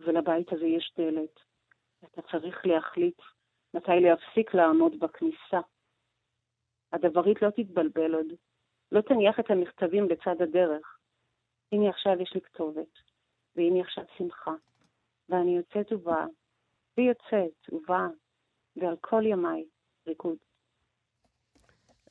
ולבית 0.00 0.52
הזה 0.52 0.66
יש 0.66 0.92
דלת. 0.98 1.40
אתה 2.04 2.22
צריך 2.22 2.66
להחליט 2.66 3.20
מתי 3.74 4.00
להפסיק 4.00 4.54
לעמוד 4.54 4.98
בכניסה. 4.98 5.60
הדברית 6.92 7.42
לא 7.42 7.50
תתבלבל 7.50 8.14
עוד. 8.14 8.26
לא 8.92 9.00
תניח 9.00 9.40
את 9.40 9.50
המכתבים 9.50 10.08
בצד 10.08 10.42
הדרך. 10.42 10.98
הנה 11.72 11.88
עכשיו 11.88 12.22
יש 12.22 12.32
לי 12.34 12.40
כתובת, 12.40 12.92
והנה 13.56 13.80
עכשיו 13.80 14.04
שמחה, 14.18 14.54
ואני 15.28 15.56
יוצאת 15.56 15.92
ובאה, 15.92 16.26
ויוצאת 16.98 17.72
ובאה, 17.72 18.06
ועל 18.76 18.96
כל 19.00 19.22
ימיי 19.26 19.64
ריקוד. 20.06 20.36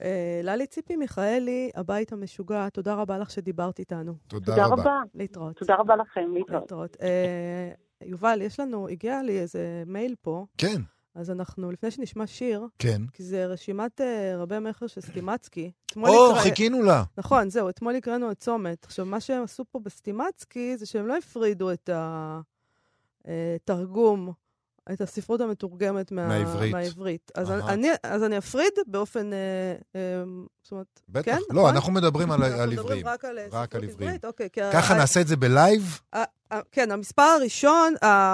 אה, 0.01 0.39
ללי 0.43 0.67
ציפי 0.67 0.95
מיכאלי, 0.95 1.71
הבית 1.75 2.11
המשוגע, 2.11 2.69
תודה 2.69 2.95
רבה 2.95 3.17
לך 3.17 3.29
שדיברת 3.31 3.79
איתנו. 3.79 4.13
תודה, 4.27 4.65
רבה. 4.65 5.01
להתראות. 5.13 5.57
תודה 5.57 5.75
רבה 5.75 5.95
לכם, 5.95 6.33
להתראות. 6.33 6.61
להתראות. 6.61 6.97
אה, 7.01 7.71
יובל, 8.01 8.41
יש 8.41 8.59
לנו, 8.59 8.87
הגיע 8.87 9.21
לי 9.21 9.39
איזה 9.39 9.83
מייל 9.85 10.15
פה, 10.21 10.45
כן, 10.57 10.81
אז 11.15 11.31
אנחנו, 11.31 11.71
לפני 11.71 11.91
שנשמע 11.91 12.27
שיר, 12.27 12.67
כן. 12.79 13.01
כי 13.13 13.23
זה 13.23 13.45
רשימת 13.45 14.01
אה, 14.01 14.37
רבי 14.37 14.59
מכר 14.59 14.87
של 14.87 15.01
סטימצקי. 15.01 15.71
או, 15.97 16.31
הקרא- 16.31 16.41
חיכינו 16.43 16.83
לה. 16.83 17.03
נכון, 17.17 17.49
זהו, 17.49 17.69
אתמול 17.69 17.95
הקראנו 17.95 18.31
את 18.31 18.39
צומת. 18.39 18.83
עכשיו, 18.85 19.05
מה 19.05 19.19
שהם 19.19 19.43
עשו 19.43 19.63
פה 19.71 19.79
בסטימצקי 19.79 20.77
זה 20.77 20.85
שהם 20.85 21.07
לא 21.07 21.17
הפרידו 21.17 21.71
את 21.71 21.89
התרגום, 23.25 24.31
את 24.93 25.01
הספרות 25.01 25.41
המתורגמת 25.41 26.11
מה... 26.11 26.27
מהעברית. 26.27 26.73
מהעברית. 26.73 27.31
אז 27.35 27.51
אהה. 27.51 27.73
אני, 27.73 27.89
אז 28.03 28.23
אני 28.23 28.37
אפריד 28.37 28.71
באופן... 28.87 29.33
אה, 29.33 29.37
אה, 29.95 30.23
זאת 30.63 30.71
אומרת, 30.71 31.01
בטח. 31.09 31.25
כן, 31.25 31.37
לא, 31.49 31.61
נכון? 31.61 31.75
אנחנו 31.75 31.91
מדברים 31.93 32.31
על 32.31 32.43
אנחנו 32.43 32.61
על 32.61 32.69
מדברים. 32.69 33.07
רק 33.07 33.25
על 33.25 33.37
אה, 33.39 33.43
רק 33.43 33.49
ספרות 33.51 33.75
על 33.75 33.83
עברית. 33.83 34.01
עברית, 34.07 34.25
אוקיי. 34.25 34.49
ככה 34.73 34.93
ה- 34.93 34.97
נעשה 34.97 35.21
את 35.21 35.27
זה 35.27 35.35
ב 35.37 35.48
live? 35.48 35.99
ה- 36.15 36.23
ה- 36.53 36.59
כן, 36.71 36.91
המספר 36.91 37.21
הראשון, 37.21 37.93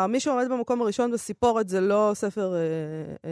מי 0.09 0.19
שעומד 0.19 0.45
במקום 0.51 0.81
הראשון 0.81 1.11
בסיפורת 1.11 1.69
זה 1.69 1.81
לא 1.81 2.11
ספר 2.15 2.55
אה, 2.55 2.59
אה, 3.25 3.31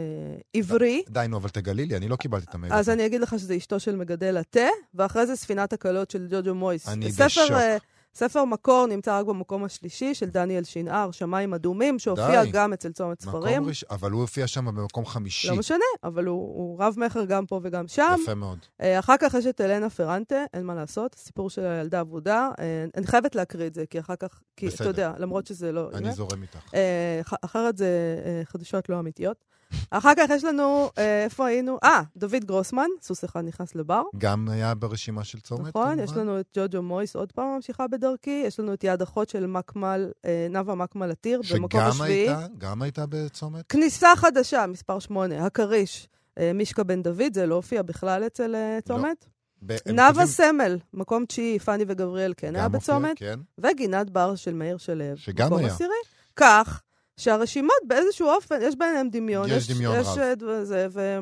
עברי. 0.54 1.02
די, 1.08 1.26
נו, 1.28 1.36
אבל 1.36 1.48
תגלי 1.48 1.86
לי, 1.86 1.96
אני 1.96 2.08
לא 2.08 2.16
קיבלתי 2.16 2.46
את 2.50 2.54
המייל 2.54 2.72
אז. 2.74 2.88
אני 2.88 3.06
אגיד 3.06 3.20
לך 3.20 3.38
שזה 3.38 3.56
אשתו 3.56 3.80
של 3.80 3.96
מגדל 3.96 4.36
התה, 4.36 4.66
ואחרי 4.94 5.26
זה 5.26 5.36
ספינת 5.36 5.72
הקלות 5.72 6.10
של 6.10 6.26
ג'וג'ו 6.30 6.54
מויס. 6.54 6.88
אני 6.88 7.08
בשוק. 7.08 7.52
ספר 8.14 8.44
מקור 8.44 8.86
נמצא 8.86 9.18
רק 9.18 9.26
במקום 9.26 9.64
השלישי 9.64 10.14
של 10.14 10.26
דניאל 10.26 10.64
שנהר, 10.64 11.10
שמיים 11.10 11.54
אדומים, 11.54 11.98
שהופיע 11.98 12.44
די. 12.44 12.50
גם 12.50 12.72
אצל 12.72 12.92
צומת 12.92 13.20
ספרים. 13.20 13.64
ראשון, 13.64 13.88
אבל 13.90 14.10
הוא 14.10 14.20
הופיע 14.20 14.46
שם 14.46 14.64
במקום 14.64 15.06
חמישי. 15.06 15.48
לא 15.48 15.56
משנה, 15.56 15.84
אבל 16.04 16.26
הוא, 16.26 16.38
הוא 16.38 16.82
רב-מכר 16.82 17.24
גם 17.24 17.46
פה 17.46 17.60
וגם 17.62 17.88
שם. 17.88 18.16
יפה 18.22 18.34
מאוד. 18.34 18.58
אה, 18.80 18.98
אחר 18.98 19.14
כך 19.20 19.34
יש 19.34 19.46
את 19.46 19.60
אלנה 19.60 19.90
פרנטה, 19.90 20.44
אין 20.54 20.64
מה 20.64 20.74
לעשות, 20.74 21.14
סיפור 21.14 21.50
של 21.50 21.64
הילדה 21.64 22.00
אבודה. 22.00 22.50
אה, 22.58 22.84
אני 22.96 23.06
חייבת 23.06 23.34
להקריא 23.34 23.66
את 23.66 23.74
זה, 23.74 23.84
כי 23.90 24.00
אחר 24.00 24.16
כך, 24.16 24.40
כי 24.56 24.66
בסדר. 24.66 24.90
אתה 24.90 25.00
יודע, 25.00 25.12
למרות 25.18 25.46
שזה 25.46 25.72
לא... 25.72 25.90
אני. 25.94 26.12
זורם 26.12 26.42
איתך. 26.42 26.74
אה, 26.74 27.20
אחרת 27.42 27.76
זה 27.76 27.88
חדשות 28.44 28.88
לא 28.88 28.98
אמיתיות. 28.98 29.44
אחר 29.90 30.12
כך 30.16 30.30
יש 30.30 30.44
לנו, 30.44 30.90
אה, 30.98 31.24
איפה 31.24 31.46
היינו? 31.46 31.78
אה, 31.84 32.02
דוד 32.16 32.44
גרוסמן, 32.44 32.86
סוס 33.02 33.24
אחד 33.24 33.40
נכנס 33.44 33.74
לבר. 33.74 34.02
גם 34.18 34.48
היה 34.50 34.74
ברשימה 34.74 35.24
של 35.24 35.40
צומת, 35.40 35.66
נכון, 35.68 35.86
כמובן? 35.86 36.04
יש 36.04 36.16
לנו 36.16 36.40
את 36.40 36.46
ג'וג'ו 36.56 36.82
מויס, 36.82 37.16
עוד 37.16 37.32
פעם 37.32 37.54
ממשיכה 37.54 37.86
בדרכי. 37.88 38.42
יש 38.46 38.60
לנו 38.60 38.74
את 38.74 38.84
יד 38.84 39.02
אחות 39.02 39.28
של 39.28 39.46
מקמל, 39.46 40.10
אה, 40.24 40.46
נאוה 40.50 40.74
מקמל 40.74 41.10
עתיר, 41.10 41.40
במקום 41.54 41.80
שגם 41.80 41.90
השביעי. 41.90 42.28
הייתה, 42.28 42.46
גם 42.58 42.82
הייתה 42.82 43.04
בצומת? 43.08 43.64
כניסה 43.68 44.08
חדשה, 44.16 44.66
מספר 44.66 44.98
שמונה, 44.98 45.46
הכריש. 45.46 46.08
אה, 46.38 46.52
מישקה 46.54 46.82
בן 46.84 47.02
דוד, 47.02 47.34
זה 47.34 47.46
לא 47.46 47.54
הופיע 47.54 47.82
בכלל 47.82 48.22
אצל 48.26 48.54
אה, 48.54 48.78
צומת. 48.88 49.24
הם 49.86 49.96
נאוה 49.96 50.08
כותבים- 50.08 50.26
סמל, 50.26 50.78
מקום 50.94 51.24
תשיעי, 51.24 51.58
פאני 51.58 51.84
וגבריאל 51.88 52.32
כן 52.36 52.56
היה 52.56 52.68
בצומת. 52.68 53.16
כן. 53.16 53.40
וגינת 53.58 54.10
בר 54.10 54.34
של 54.36 54.54
מאיר 54.54 54.76
שלו, 54.78 55.04
שגם 55.16 55.46
מקום 55.46 55.58
היה. 55.58 55.68
עשירי. 55.74 55.90
כך 56.36 56.82
שהרשימות 57.20 57.76
באיזשהו 57.86 58.28
אופן, 58.28 58.58
יש 58.62 58.74
ביניהם 58.78 59.08
דמיון. 59.10 59.46
יש 59.50 59.70
דמיון 59.70 59.96
יש 60.00 60.06
רב. 60.06 60.18
אה, 60.18 60.34
ד- 60.34 60.64
זה, 60.64 60.86
ו... 60.92 61.18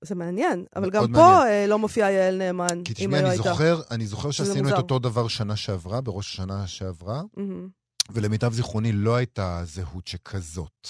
זה 0.00 0.14
מעניין, 0.14 0.64
אבל 0.76 0.90
גם 0.90 1.02
פה 1.02 1.08
מעניין. 1.08 1.46
אה, 1.46 1.66
לא 1.66 1.78
מופיעה 1.78 2.10
יעל 2.12 2.36
נאמן, 2.36 2.82
כי 2.84 2.94
תשמעי, 2.94 3.18
היה 3.20 3.28
אני. 3.28 3.36
זוכר, 3.36 3.80
אני 3.90 4.06
זוכר 4.06 4.30
שעשינו 4.30 4.68
את. 4.68 4.74
אותו 4.74 4.98
דבר 4.98 5.28
שנה 5.28 5.56
שעברה, 5.56 6.00
בראש 6.00 6.32
השנה 6.32 6.66
שעברה, 6.66 7.22
מהמם. 7.36 7.68
ולמיטב 8.10 8.52
זיכרוני 8.52 8.92
לא 8.92 9.16
הייתה 9.16 9.60
זהות 9.64 10.06
שכזאת. 10.06 10.88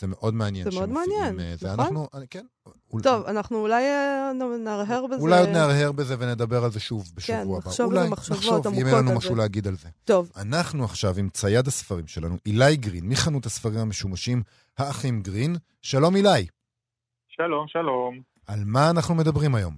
זה 0.00 0.06
מאוד 0.06 0.34
מעניין. 0.34 0.70
זה 0.70 0.78
מאוד 0.78 0.88
מעניין, 0.88 1.40
אה, 1.40 1.56
זה 1.56 1.68
נכון? 1.72 1.84
אנחנו, 1.84 2.08
אה, 2.14 2.20
כן. 2.30 2.44
אול- 2.92 3.02
טוב, 3.02 3.26
אנחנו 3.26 3.60
אולי 3.60 3.84
אה, 3.84 4.32
נהרהר 4.64 5.06
בזה. 5.06 5.22
אולי 5.22 5.40
עוד 5.40 5.48
נהרהר 5.48 5.92
בזה 5.92 6.14
ונדבר 6.18 6.64
על 6.64 6.70
זה 6.70 6.80
שוב 6.80 7.04
בשבוע 7.16 7.36
כן, 7.36 7.42
הבא. 7.42 7.68
נחשוב 7.68 7.92
אולי 7.92 8.08
נחשוב, 8.10 8.66
אם 8.66 8.72
יהיה 8.86 8.98
לנו 8.98 9.16
משהו. 9.16 9.34
להגיד 9.36 9.66
על 9.66 9.74
זה. 9.74 9.88
טוב, 10.04 10.32
אנחנו 10.42 10.84
עכשיו 10.84 11.10
עם 11.18 11.28
צייד 11.28 11.66
הספרים 11.66 12.06
שלנו, 12.06 12.36
אילי 12.46 12.76
גרין, 12.76 13.08
מחנות 13.08 13.46
הספרים 13.46 13.78
המשומשים, 13.78 14.42
האחים 14.78 15.20
גרין. 15.22 15.56
שלום 15.82 16.16
אילי. 16.16 16.46
שלום, 17.28 17.68
שלום. 17.68 18.20
על 18.46 18.58
מה 18.66 18.90
אנחנו 18.90 19.14
מדברים 19.14 19.54
היום? 19.54 19.74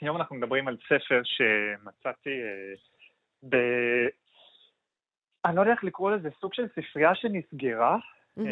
היום 0.00 0.16
אנחנו 0.16 0.36
מדברים 0.36 0.68
על 0.68 0.76
ספר 0.86 1.20
שמצאתי 1.24 2.30
אה, 2.30 2.74
ב... 3.50 3.56
אני 5.44 5.56
לא 5.56 5.60
יודע 5.60 5.72
איך 5.72 5.84
לקרוא 5.84 6.10
לזה, 6.10 6.28
סוג 6.40 6.54
של 6.54 6.62
ספרייה 6.68 7.10
שנסגרה. 7.14 7.96
אה, 8.38 8.44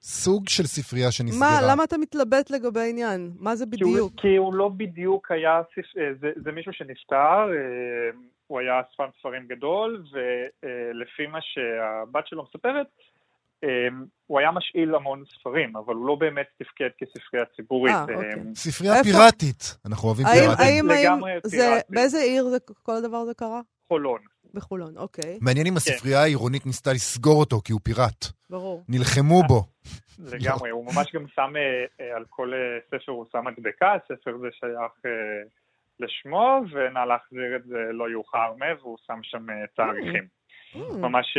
סוג 0.00 0.48
של 0.48 0.66
ספרייה 0.66 1.12
שנסגרה. 1.12 1.50
מה, 1.50 1.72
למה 1.72 1.84
אתה 1.84 1.98
מתלבט 1.98 2.50
לגבי 2.50 2.80
העניין? 2.80 3.32
מה 3.38 3.56
זה 3.56 3.66
בדיוק? 3.66 4.12
כי 4.16 4.36
הוא 4.36 4.54
לא 4.54 4.68
בדיוק 4.68 5.30
היה, 5.30 5.56
אה, 5.98 6.14
זה, 6.20 6.30
זה 6.44 6.52
מישהו 6.52 6.72
שנפטר, 6.72 7.16
אה, 7.16 8.10
הוא 8.46 8.60
היה 8.60 8.80
אספן 8.80 9.04
ספרים 9.18 9.46
גדול, 9.46 10.04
ולפי 10.12 11.26
מה 11.26 11.38
שהבת 11.40 12.26
שלו 12.26 12.44
מספרת, 12.44 12.86
אה, 13.64 13.88
הוא 14.26 14.38
היה 14.38 14.50
משאיל 14.50 14.94
המון 14.94 15.24
ספרים, 15.24 15.76
אבל 15.76 15.94
הוא 15.94 16.06
לא 16.06 16.14
באמת 16.14 16.46
תפקד 16.58 16.88
כספרייה 16.98 17.46
ציבורית. 17.56 17.94
אוקיי. 18.02 18.30
ספרייה? 18.54 19.04
פיראטית. 19.04 19.76
אנחנו 19.86 20.08
אוהבים 20.08 20.26
האם, 20.26 20.86
לגמרי 20.86 21.32
זה, 21.44 21.56
פיראטי. 21.56 21.86
באיזה 21.88 22.18
עיר 22.18 22.44
זה, 22.44 22.56
כל 22.82 22.96
הדבר 22.96 23.16
הזה 23.16 23.34
קרה? 23.34 23.60
חולון. 23.88 24.20
בחולון, 24.54 24.96
אוקיי, 24.96 25.38
מעניין 25.40 25.66
אם 25.66 25.76
הספרייה 25.76 26.22
העירונית 26.22 26.66
ניסתה 26.66 26.92
לסגור 26.92 27.40
אותו, 27.40 27.60
כי 27.64 27.72
הוא 27.72 27.80
פיראט. 27.84 28.26
ברור. 28.50 28.84
נלחמו 28.88 29.42
בו. 29.48 29.64
לגמרי, 30.24 30.70
הוא 30.70 30.84
ממש 30.84 31.12
גם 31.14 31.24
שם 31.34 31.52
אה, 31.56 31.84
אה, 32.00 32.16
על 32.16 32.24
כל 32.30 32.52
אה, 32.54 32.78
ספר, 32.86 33.12
הוא 33.12 33.26
שם 33.32 33.44
מדבקה, 33.44 33.94
הספר 33.94 34.38
זה 34.38 34.48
שייך 34.52 35.14
לשמו, 36.00 36.60
ונא 36.70 36.98
להחזיר 36.98 37.56
את 37.56 37.64
זה 37.64 37.78
לא 37.92 38.10
יאוחר 38.10 38.52
מ, 38.52 38.60
והוא 38.80 38.98
שם 39.06 39.18
שם 39.22 39.46
תאריכים. 39.76 40.26
Mm. 40.74 40.78
ממש... 40.96 41.38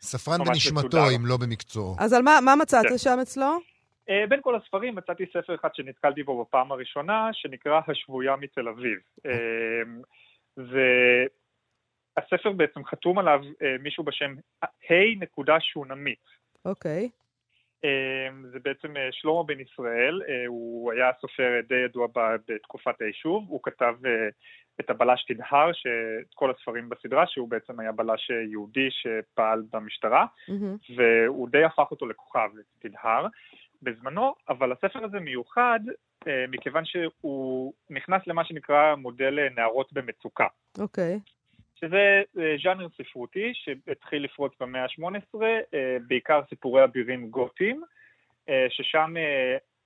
ספרן 0.00 0.38
בנשמתו. 0.44 1.10
אם 1.16 1.26
לא 1.26 1.36
במקצועו. 1.36 1.96
אז 1.98 2.12
על 2.12 2.22
מה, 2.22 2.38
מה 2.44 2.56
מצאת 2.56 2.86
כן. 2.88 2.98
שם 2.98 3.18
אצלו? 3.22 3.58
בין 4.28 4.40
כל 4.42 4.56
הספרים 4.56 4.94
מצאתי 4.94 5.24
ספר 5.26 5.54
אחד 5.54 5.68
שנתקלתי 5.74 6.22
בו 6.22 6.44
בפעם 6.44 6.72
הראשונה, 6.72 7.28
שנקרא 7.32 7.80
השבויה 7.88 8.36
מתל 8.36 8.68
אביב. 8.68 8.98
זה... 10.56 10.88
הספר 12.16 12.52
בעצם 12.52 12.84
חתום 12.84 13.18
עליו 13.18 13.40
אה, 13.62 13.76
מישהו 13.80 14.04
בשם 14.04 14.34
ה' 14.62 15.14
נקודה 15.18 15.60
שונמית. 15.60 16.24
אוקיי. 16.64 17.08
אמ, 17.84 18.46
זה 18.52 18.58
בעצם 18.64 18.96
אה, 18.96 19.08
שלמה 19.12 19.42
בן 19.42 19.60
ישראל, 19.60 20.22
אה, 20.28 20.46
הוא 20.46 20.92
היה 20.92 21.10
סופר 21.20 21.60
די 21.68 21.74
ידוע 21.84 22.06
ב- 22.06 22.36
בתקופת 22.48 23.00
היישוב, 23.00 23.44
הוא 23.48 23.60
כתב 23.62 23.94
אה, 24.06 24.28
את 24.80 24.90
הבלש 24.90 25.24
תדהר, 25.24 25.70
את 25.70 26.34
כל 26.34 26.50
הספרים 26.50 26.88
בסדרה, 26.88 27.26
שהוא 27.26 27.48
בעצם 27.48 27.80
היה 27.80 27.92
בלש 27.92 28.30
אה, 28.30 28.42
יהודי 28.50 28.88
שפעל 28.90 29.62
במשטרה, 29.72 30.26
מהמם. 30.48 30.76
והוא 30.96 31.48
די 31.48 31.64
הפך 31.64 31.90
אותו 31.90 32.06
לכוכב, 32.06 32.48
תדהר, 32.78 33.26
בזמנו, 33.82 34.34
אבל 34.48 34.72
הספר 34.72 35.04
הזה 35.04 35.20
מיוחד 35.20 35.80
אה, 36.26 36.44
מכיוון 36.48 36.84
שהוא 36.84 37.72
נכנס 37.90 38.22
למה 38.26 38.44
שנקרא 38.44 38.94
מודל 38.94 39.38
אה, 39.38 39.48
נערות 39.56 39.92
במצוקה. 39.92 40.46
אוקיי. 40.78 41.20
שזה 41.80 42.22
אה, 42.38 42.56
ז'אנר 42.62 42.86
ספרותי 42.88 43.52
שהתחיל 43.54 44.24
לפרוץ 44.24 44.52
במאה 44.60 44.82
ה-18, 44.82 45.42
אה, 45.74 45.96
בעיקר 46.06 46.40
סיפורי 46.48 46.84
אבירים 46.84 47.30
גותיים, 47.30 47.82
אה, 48.48 48.66
ששם 48.70 49.14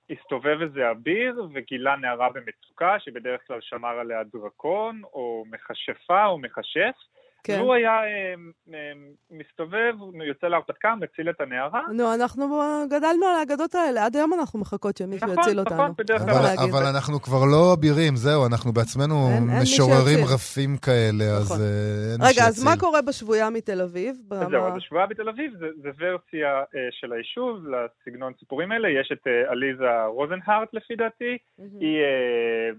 הסתובב 0.09 0.61
איזה 0.61 0.91
אביר 0.91 1.43
וגילה 1.53 1.95
נערה 1.95 2.29
במצוקה, 2.29 2.99
שבדרך 2.99 3.47
כלל 3.47 3.61
שמר 3.61 3.99
עליה 3.99 4.23
דרקון, 4.23 5.01
או 5.03 5.43
מכשפה 5.51 6.25
או 6.25 6.37
מכשף, 6.37 6.95
כן. 7.43 7.59
והוא 7.59 7.73
היה 7.73 7.91
אה, 7.91 8.33
אה, 8.73 8.91
מסתובב, 9.31 9.93
יוצא 10.27 10.47
להרפתקה, 10.47 10.93
מציל 10.95 11.29
את 11.29 11.41
הנערה. 11.41 11.81
נו, 11.93 12.13
אנחנו 12.13 12.61
גדלנו 12.89 13.25
על 13.25 13.35
האגדות 13.39 13.75
האלה, 13.75 14.05
עד 14.05 14.15
היום 14.15 14.33
אנחנו 14.33 14.59
מחכות 14.59 14.97
שמישהו 14.97 15.27
נכון, 15.27 15.39
יציל 15.43 15.61
נכון, 15.61 15.79
אותנו. 15.79 15.93
בדרך 15.97 16.21
אין 16.21 16.29
כלל. 16.29 16.37
אבל. 16.59 16.69
אבל 16.69 16.83
אנחנו 16.95 17.21
כבר 17.21 17.45
לא 17.51 17.73
אבירים, 17.79 18.15
זהו, 18.15 18.45
אנחנו 18.47 18.71
בעצמנו 18.73 19.15
אין- 19.35 19.49
אין 19.49 19.61
משוררים 19.61 20.17
שיציל. 20.19 20.33
רפים 20.33 20.77
כאלה, 20.77 21.23
אז 21.37 21.45
נכון. 21.45 21.57
אה, 21.61 22.11
אין 22.11 22.21
מי 22.21 22.27
רגע, 22.27 22.43
אז 22.47 22.55
שיציל. 22.55 22.69
מה 22.69 22.79
קורה 22.79 23.01
בשבויה 23.01 23.49
מתל 23.49 23.81
אביב? 23.81 24.15
אז 24.15 24.27
ברמה- 24.27 24.49
זהו, 24.49 24.67
אז 24.67 24.77
השבועה 24.77 25.05
בתל 25.07 25.29
אביב 25.29 25.53
זה, 25.59 25.65
זה 25.83 25.89
ורסיה 25.99 26.49
אה, 26.59 26.87
של 26.91 27.13
היישוב 27.13 27.57
לסגנון 27.67 28.33
סיפורים 28.39 28.71
האלה, 28.71 28.89
יש 28.89 29.11
את 29.11 29.27
אה, 29.27 29.51
עליזה 29.51 29.83
רוזנהארט 30.05 30.69
לפי 30.73 30.95
דעתי, 30.95 31.37
מהמם. 31.59 31.79
היא 31.79 31.97
אה, 32.01 32.69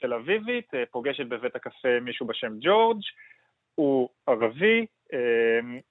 תל 0.00 0.12
אביבית, 0.14 0.74
אה, 0.74 0.82
פוגשת 0.90 1.26
בבית 1.26 1.56
הקפה 1.56 1.88
מישהו 2.02 2.26
בשם 2.26 2.52
ג'ורג', 2.60 3.00
הוא 3.80 4.08
ערבי, 4.26 4.86
אה, 5.12 5.18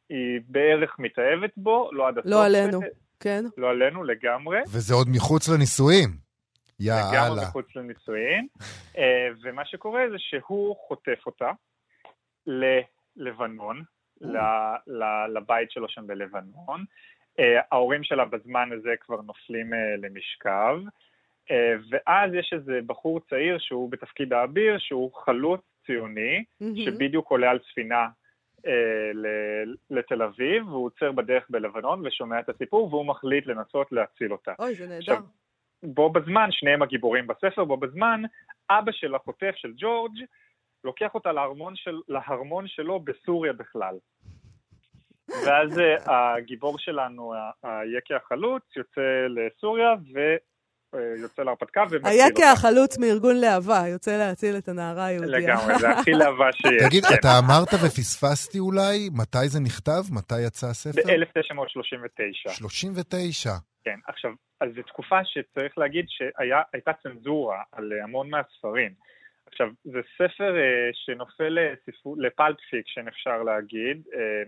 היא 0.09 0.41
בערך 0.47 0.95
מתאהבת 0.99 1.51
בו, 1.57 1.89
לא 1.91 2.07
עד 2.07 2.17
הסוף. 2.17 2.31
לא 2.31 2.45
עלינו. 2.45 2.79
כן. 3.19 3.43
לא 3.57 3.69
עלינו 3.69 4.03
לגמרי. 4.03 4.59
וזה 4.59 4.93
עוד 4.93 5.07
מחוץ 5.09 5.49
לנישואים. 5.49 6.09
לגמרי 6.79 7.15
יאללה. 7.15 7.41
מחוץ 7.41 7.65
לנישואין. 7.75 8.47
אה, 8.97 9.27
ומה 9.43 9.65
שקורה 9.65 10.01
זה 10.11 10.15
שהוא 10.17 10.75
חוטף 10.87 11.19
אותה 11.25 11.51
ללבנון, 12.47 13.83
ל- 14.21 14.37
ל- 14.87 15.37
לבית 15.37 15.71
שלו 15.71 15.89
שם 15.89 16.07
בלבנון. 16.07 16.85
אה, 17.39 17.61
ההורים 17.71 18.03
שלה 18.03 18.25
בזמן 18.25 18.69
הזה 18.77 18.89
כבר 19.01 19.21
נופלים 19.21 19.73
אה, 19.73 19.79
למשכב. 19.97 20.75
ואז 21.91 22.33
יש 22.33 22.53
איזה 22.53 22.79
בחור 22.85 23.19
צעיר 23.29 23.57
שהוא 23.59 23.91
בתפקיד 23.91 24.33
האביר, 24.33 24.77
שהוא 24.79 25.13
חלוץ 25.13 25.61
ציוני, 25.89 26.43
מהמם. 26.61 26.75
שבדיוק 26.75 27.31
עולה 27.31 27.51
על 27.51 27.59
ספינה 27.71 28.07
אה, 28.67 29.13
ל- 29.13 29.75
לתל 29.89 30.21
אביב, 30.21 30.67
והוא 30.67 30.85
עוצר 30.85 31.11
בדרך 31.11 31.43
בלבנון 31.49 32.07
ושומע 32.07 32.39
את 32.39 32.49
הסיפור, 32.49 32.87
והוא 32.93 33.05
מחליט 33.05 33.47
לנסות 33.47 33.91
להציל 33.91 34.31
אותה. 34.31 34.53
אוי, 34.59 34.75
זה 34.75 34.83
נהדר. 34.83 34.97
עכשיו, 34.97 35.23
בו 35.83 36.09
בזמן, 36.09 36.47
שניהם 36.51 36.81
הגיבורים 36.81 37.27
בספר, 37.27 37.63
בו 37.63 37.77
בזמן, 37.77 38.21
אבא 38.69 38.91
של 38.91 39.15
החוטף 39.15 39.51
של 39.55 39.73
ג'ורג' 39.77 40.17
לוקח 40.83 41.15
אותה 41.15 41.31
להרמון, 41.31 41.75
של, 41.75 41.99
להרמון 42.07 42.67
שלו 42.67 42.99
בסוריה 42.99 43.53
בכלל. 43.53 43.95
ואז 45.45 45.79
אה, 45.79 46.35
הגיבור 46.35 46.79
שלנו, 46.79 47.33
היקי 47.63 48.13
החלוץ, 48.13 48.63
יוצא 48.75 49.27
לסוריה 49.29 49.95
ויוצא 50.93 51.43
להרפתקה 51.43 51.83
ומציל 51.89 52.07
היה 52.07 52.25
אותה. 52.25 52.41
כהחלוץ 52.41 52.97
מארגון 52.97 53.35
להבה, 53.35 53.87
יוצא 53.87 54.17
להציל 54.17 54.57
את 54.57 54.67
הנערה 54.67 55.05
היהודייה. 55.05 55.39
לגמרי, 55.39 55.79
זה 55.79 55.89
הכי 55.89 56.11
להבה 56.21 56.51
שיש. 56.51 56.83
תגיד, 56.87 57.05
כן. 57.05 57.15
אתה 57.19 57.27
אמרת 57.39 57.73
ופספסתי 57.73 58.59
אולי, 58.59 59.09
מתי 59.13 59.47
זה 59.47 59.59
נכתב? 59.59 60.01
מתי 60.11 60.41
יצא 60.41 60.67
הספר? 60.67 61.01
ב-1939. 61.07 62.51
39. 62.51 63.49
כן, 63.83 63.99
עכשיו, 64.07 64.31
אז 64.61 64.69
זו 64.75 64.81
תקופה 64.81 65.19
שצריך 65.23 65.77
להגיד 65.77 66.05
שהייתה 66.07 66.91
צנזורה 67.03 67.61
על 67.71 67.93
אה, 67.93 68.03
המון 68.03 68.29
מהספרים. 68.29 68.93
עכשיו, 69.45 69.67
זה 69.83 69.99
ספר 70.15 70.57
אה, 70.57 70.89
שנופל 70.93 71.57
ל 72.17 72.25
pulp 72.25 72.57
fiction, 72.69 73.07
אפשר 73.07 73.43
להגיד, 73.43 73.97
אה, 74.13 74.43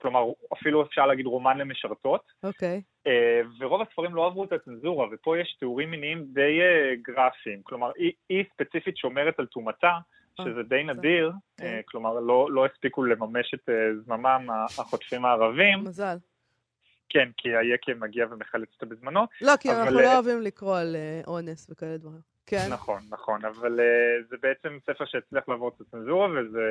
כלומר, 0.00 0.24
אפילו 0.52 0.82
אפשר 0.82 1.06
להגיד 1.06 1.26
רומן 1.26 1.58
למשרתות, 1.58 2.32
אוקיי. 2.42 2.82
אה, 3.06 3.40
ורוב 3.58 3.82
הספרים 3.82 4.14
לא 4.14 4.26
עברו 4.26 4.44
את 4.44 4.52
הצנזורה, 4.52 5.06
ופה 5.12 5.38
יש 5.38 5.56
תיאורים 5.58 5.90
מיניים 5.90 6.24
די 6.32 6.60
אה, 6.60 6.94
גרפיים. 7.02 7.62
כלומר, 7.62 7.90
היא, 7.96 8.12
היא 8.28 8.44
ספציפית 8.54 8.96
שומרת 8.96 9.38
על 9.38 9.46
טומאתה, 9.46 9.92
שזה 10.44 10.62
די 10.62 10.82
נדיר, 10.84 11.32
כן. 11.56 11.64
אה, 11.64 11.80
כלומר, 11.84 12.20
לא, 12.20 12.48
לא 12.50 12.66
הספיקו 12.66 13.04
לממש 13.04 13.54
את 13.54 13.68
אה, 13.68 13.74
זממם 14.04 14.46
החוטפים 14.78 15.24
הערבים. 15.24 15.84
מזל. 15.84 16.16
כן, 17.08 17.28
כי 17.36 17.48
היקב 17.56 18.04
מגיע 18.04 18.26
ומחלץ 18.30 18.68
אותה 18.74 18.86
בזמנו. 18.86 19.20
לא, 19.40 19.52
כי 19.60 19.70
אבל, 19.70 19.80
אנחנו 19.80 19.98
אה, 19.98 20.02
לא 20.02 20.14
אוהבים 20.14 20.42
לקרוא 20.42 20.78
על 20.78 20.96
אה, 20.96 21.20
אונס 21.26 21.70
וכאלה 21.70 21.96
דברים. 21.96 22.37
כן. 22.48 22.68
נכון, 22.70 23.02
נכון, 23.10 23.44
אבל 23.44 23.80
אה, 23.80 23.84
זה 24.30 24.36
בעצם 24.42 24.78
ספר 24.82 25.04
שהצליח 25.06 25.48
לעבור 25.48 25.70
את 25.76 25.80
הצנזורה 25.80 26.26
וזה 26.26 26.66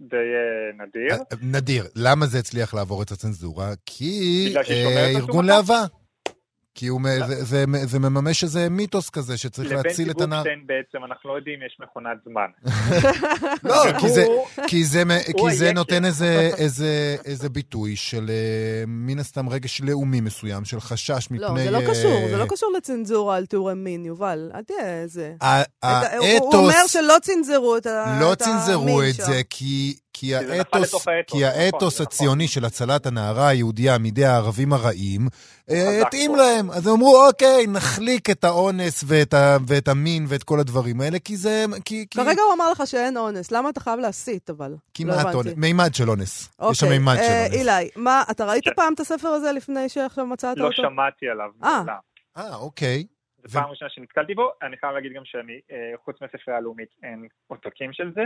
די 0.00 0.16
אה, 0.16 0.86
נדיר. 0.86 1.12
אה, 1.12 1.36
נדיר. 1.42 1.84
למה 1.96 2.26
זה 2.26 2.38
הצליח 2.38 2.74
לעבור 2.74 3.02
את 3.02 3.10
הצנזורה? 3.10 3.70
כי 3.86 4.54
על 4.56 5.16
ארגון. 5.16 5.46
להבה. 5.46 5.84
כי 6.74 6.86
הוא, 6.86 7.00
זה, 7.26 7.44
זה, 7.44 7.64
זה 7.84 7.98
מממש 7.98 8.44
איזה 8.44 8.68
מיתוס 8.70 9.10
כזה 9.10 9.36
שצריך 9.36 9.72
לבן 9.72 9.82
להציל 9.84 10.10
את 10.10 10.20
הנער. 10.20 10.42
דיבוקשטיין 10.42 10.66
בעצם 10.66 11.04
אנחנו 11.04 11.30
לא 11.30 11.36
יודעים 11.36 11.58
יש 11.66 11.76
מכונת 11.82 12.16
זמן. 12.24 12.46
לא, 13.70 13.98
כי 14.00 14.08
זה, 14.08 14.24
כי 14.66 14.84
זה, 14.84 15.02
כי 15.36 15.54
זה. 15.56 15.72
נותן 15.72 16.04
איזה, 16.04 16.50
איזה, 16.56 17.16
איזה 17.24 17.48
ביטוי 17.48 17.96
של 17.96 18.30
אה, 18.30 18.84
מן 18.86 19.18
הסתם 19.18 19.48
רגש 19.48 19.80
לאומי 19.80 20.20
מסוים, 20.20 20.64
של 20.64 20.80
חשש 20.80 21.30
מפני... 21.30 21.38
לא, 21.40 21.64
זה 21.64 21.70
לא 21.70 21.80
קשור, 21.80 22.28
זה 22.28 22.34
אה, 22.34 22.38
לא 22.38 22.46
קשור 22.48 22.72
לצנזורה 22.76 23.36
על 23.36 23.46
תיאורי 23.46 23.74
מין, 23.74 24.04
יובל. 24.04 24.50
אל 24.54 24.62
תהיה 24.62 25.02
איזה... 25.02 25.32
ה- 25.40 25.62
את 25.62 25.66
ה- 25.82 26.16
הוא- 26.16 26.26
האתוס... 26.26 26.54
אומר 26.54 26.86
שלא 26.86 27.14
צנזרו 27.22 27.76
את 27.76 27.86
המין 27.86 28.22
לא 28.22 28.34
צנזרו 28.34 29.02
את 29.02 29.14
שם. 29.14 29.22
זה, 29.22 29.40
כי, 29.50 29.96
כי 30.14 30.34
האתוס, 30.34 30.94
האתוס, 30.94 31.06
כי 31.26 31.44
נכון, 31.44 31.60
האתוס 31.60 31.94
נכון. 31.94 32.06
הציוני 32.06 32.48
של 32.48 32.64
הצלת 32.64 33.06
הנערה 33.06 33.48
היהודייה 33.48 33.98
מידי 33.98 34.24
הערבים 34.24 34.72
הרעים, 34.72 35.20
אה, 35.70 36.02
התאים. 36.06 36.34
להם. 36.36 36.70
אז 36.70 36.86
הם 36.86 36.92
אמרו, 36.92 37.26
אוקיי, 37.26 37.66
נחליק 37.66 38.30
את 38.30 38.44
האונס 38.44 39.04
ואת, 39.06 39.34
ה, 39.34 39.56
ואת 39.68 39.88
המין 39.88 40.24
ואת 40.28 40.42
כל 40.42 40.60
הדברים 40.60 41.00
האלה, 41.00 41.18
כי 41.18 41.36
זה... 41.36 41.64
כי, 41.84 42.06
כי 42.10 42.18
כרגע 42.18 42.42
הוא 42.42 42.54
אמר 42.54 42.70
לך 42.70 42.82
שאין 42.86 43.16
אונס, 43.16 43.52
למה 43.52 43.70
אתה 43.70 43.80
חייב 43.80 43.98
להסית, 44.00 44.50
אבל? 44.50 44.70
לא 44.70 44.76
כמעט 44.94 45.18
הבנתי. 45.18 45.36
אונס. 45.36 45.54
מימד 45.56 45.94
של 45.94 46.10
אונס. 46.10 46.54
יש 46.70 46.78
שם 46.78 46.86
אוקיי, 46.86 46.98
מימד 46.98 47.14
של 47.16 47.22
אה, 47.22 47.42
אונס. 47.42 47.54
אילי, 47.54 47.88
מה, 47.96 48.22
אתה 48.30 48.44
ראית 48.44 48.64
כן. 48.64 48.74
פעם 48.76 48.94
את 48.94 49.00
הספר 49.00 49.28
הזה 49.28 49.52
לפני 49.52 49.88
שעכשיו 49.88 50.26
מצאת 50.26 50.56
לא 50.58 50.64
אותו? 50.64 50.82
שמעתי 50.82 51.28
עליו 51.28 51.50
אה. 51.64 51.82
אה, 52.36 52.56
אוקיי. 52.56 53.06
זו 53.44 53.60
פעם 53.60 53.70
ראשונה 53.70 53.90
שנתקלתי 53.90 54.34
בו, 54.34 54.50
אני 54.62 54.76
חייב 54.76 54.92
להגיד 54.92 55.12
גם 55.16 55.22
שאני, 55.24 55.60
חוץ 56.04 56.16
מהספרייה 56.20 56.58
הלאומית, 56.58 56.88
אין 57.02 57.28
עותקים 57.46 57.92
של 57.92 58.12
זה. 58.14 58.22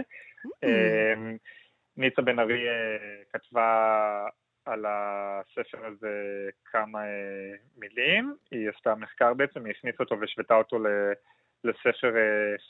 אה, 1.98 2.04
ניצה 2.04 2.22
בן 2.22 2.38
ארי 2.38 2.68
אה, 2.68 3.22
כתבה 3.32 4.26
על 4.64 4.84
הספר 4.88 5.87
הזה 5.87 6.48
כמה 6.64 6.98
אה, 7.04 7.54
מילים, 7.76 8.37
היא 8.50 8.68
עשתה 8.76 8.94
מחקר 8.94 9.34
בעצם, 9.34 9.64
היא 9.64 9.74
הכניסה 9.78 9.96
אותו 10.00 10.20
והשוותה 10.20 10.54
אותו 10.54 10.78
לספר 11.64 12.14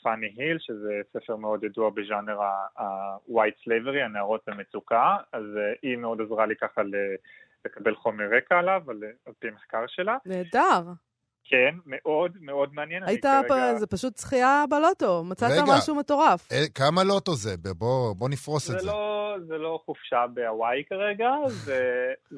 פאני 0.03 0.33
היל, 0.37 0.57
שזה 0.59 1.01
ספר 1.13 1.35
מאוד 1.35 1.63
ידוע 1.63 1.89
בז'אנר 1.89 2.41
ה-white 2.41 3.67
slavery, 3.67 4.03
הנערות 4.05 4.41
במצוקה, 4.47 5.17
אז 5.33 5.43
אה, 5.57 5.73
היא 5.81 5.97
מאוד 5.97 6.21
עזרה 6.21 6.45
לי 6.45 6.55
ככה 6.55 6.81
לקבל 7.65 7.95
חומר 7.95 8.29
רקע 8.37 8.59
עליו, 8.59 8.83
על 8.87 9.03
על 9.25 9.33
פי 9.39 9.49
מחקר 9.49 9.87
שלה. 9.87 10.17
נהדר. 10.25 10.81
כן, 11.49 11.75
מאוד 11.85 12.31
מאוד 12.41 12.73
מעניין. 12.73 13.03
היית, 13.03 13.21
כרגע- 13.23 13.73
פ- 13.75 13.79
זה 13.79 13.87
פשוט 13.87 14.17
זכייה 14.17 14.63
בלוטו, 14.69 15.23
מצאת 15.23 15.51
רגע. 15.51 15.63
משהו 15.67 15.95
מטורף. 15.95 16.51
אה, 16.51 16.63
כמה 16.75 17.03
לוטו 17.03 17.35
זה? 17.35 17.55
בוא, 17.77 18.13
בוא 18.15 18.29
נפרוס 18.29 18.69
את 18.69 18.71
זה 18.71 18.79
זה. 18.79 18.87
לא, 18.87 19.35
זה 19.47 19.57
לא 19.57 19.79
חופשה 19.85 20.25
בהוואי 20.33 20.83
כרגע, 20.89 21.29
זה, 21.47 21.81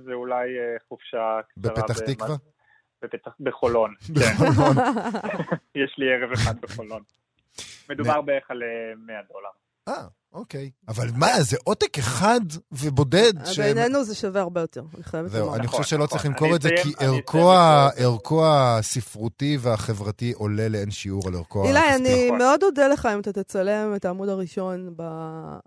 זה 0.05 0.13
אולי 0.13 0.35
אה, 0.59 0.75
חופשה 0.87 1.39
קצרה. 1.49 1.73
בפתח 1.73 1.99
תקווה? 1.99 2.35
בפתח, 3.03 3.31
בחולון, 3.39 3.93
כן. 4.19 4.33
בחולון. 4.45 4.75
יש 5.83 5.95
לי 5.97 6.13
ערב 6.13 6.31
אחד 6.31 6.61
בחולון. 6.61 7.01
מדובר 7.89 8.21
בערך 8.21 8.51
על 8.51 8.63
אה, 8.63 8.67
100 8.97 9.15
דולר. 9.33 9.49
אה, 9.87 10.07
אוקיי. 10.33 10.71
אבל 10.87 11.07
מה, 11.15 11.41
זה 11.41 11.57
עותק 11.63 11.97
אחד 11.99 12.39
ובודד? 12.71 13.45
ש- 13.45 13.59
בעינינו 13.59 14.03
זה 14.03 14.15
שווה 14.15 14.41
הרבה 14.41 14.61
יותר, 14.61 14.83
אני 14.95 15.03
חייבת 15.03 15.29
זהו, 15.31 15.45
לומר. 15.45 15.55
אני 15.57 15.65
נכון, 15.65 15.77
חושב 15.79 15.89
שלא 15.89 16.03
נכון. 16.03 16.17
צריך 16.17 16.25
למכור 16.25 16.47
אני 16.47 16.55
את 16.55 16.61
זה, 16.61 16.69
כי 16.83 16.93
אני 16.99 17.21
ערכו 17.97 18.45
הספרותי 18.45 19.57
והחברתי 19.61 20.31
עולה 20.31 20.69
לאין 20.69 20.91
שיעור 20.91 21.27
על 21.27 21.35
ערכו 21.35 21.67
אילי, 21.67 21.79
הכספי. 21.79 21.95
אני 21.95 22.25
נכון. 22.27 22.37
מאוד 22.37 22.63
אודה 22.63 22.87
לך 22.87 23.05
אם 23.13 23.19
אתה 23.19 23.33
תצלם 23.33 23.93
את 23.95 24.05
העמוד 24.05 24.29
הראשון 24.29 24.95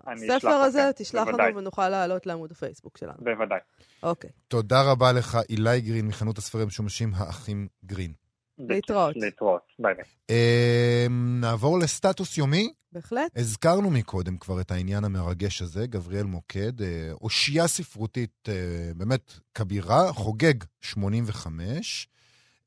אני 0.07 0.27
בספר 0.27 0.49
הזה, 0.49 0.91
תשלח. 0.95 1.27
לנו 1.27 1.57
ונוכל 1.57 1.89
לעלות 1.89 2.25
לעמוד 2.25 2.51
הפייסבוק 2.51 2.97
שלנו. 2.97 3.17
בוודאי. 3.19 3.59
אוקיי. 4.03 4.29
תודה 4.47 4.81
רבה 4.81 5.11
לך, 5.11 5.37
אילי 5.49 5.81
גרין, 5.81 6.07
מחנות 6.07 6.37
הספרים 6.37 6.63
המשומשים 6.63 7.11
האחים 7.15 7.67
גרין. 7.85 8.24
להתראות. 8.59 9.15
להתראות, 9.15 9.61
ביי 9.79 9.93
ביי. 9.93 10.05
אמ, 10.29 11.39
נעבור 11.41 11.79
לסטטוס 11.79 12.37
יומי. 12.37 12.73
בהחלט. 12.91 13.31
הזכרנו 13.35 13.89
מקודם 13.89 14.37
כבר 14.37 14.61
את 14.61 14.71
העניין 14.71 15.03
המרגש 15.03 15.61
הזה, 15.61 15.87
גבריאל 15.87 16.23
מוקד, 16.23 16.81
אה, 16.81 17.11
אושייה 17.21 17.67
ספרותית 17.67 18.49
אה, 18.49 18.91
באמת 18.95 19.33
כבירה, 19.53 20.13
חוגג 20.13 20.53
85, 20.81 22.07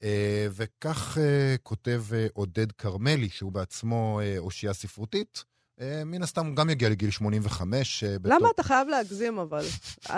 אה, 0.03 0.47
וכך 0.51 1.19
כותב 1.63 2.03
עודד 2.33 2.73
כרמלי, 2.73 3.29
שהוא 3.29 3.53
בעצמו 3.53 4.21
אושייה 4.39 4.73
ספרותית. 4.73 5.45
אה, 5.81 6.03
מן 6.07 6.23
הסתם 6.23 6.47
הוא 6.47 6.57
גם 6.57 6.71
יגיע 6.71 6.89
לגיל 6.89 7.11
85. 7.11 8.05
אה, 8.05 8.19
בתור- 8.19 8.39
למה 8.39 8.49
אתה 8.55 8.63
חייב 8.63 8.89
להגזים, 8.89 9.39
אבל? 9.39 9.65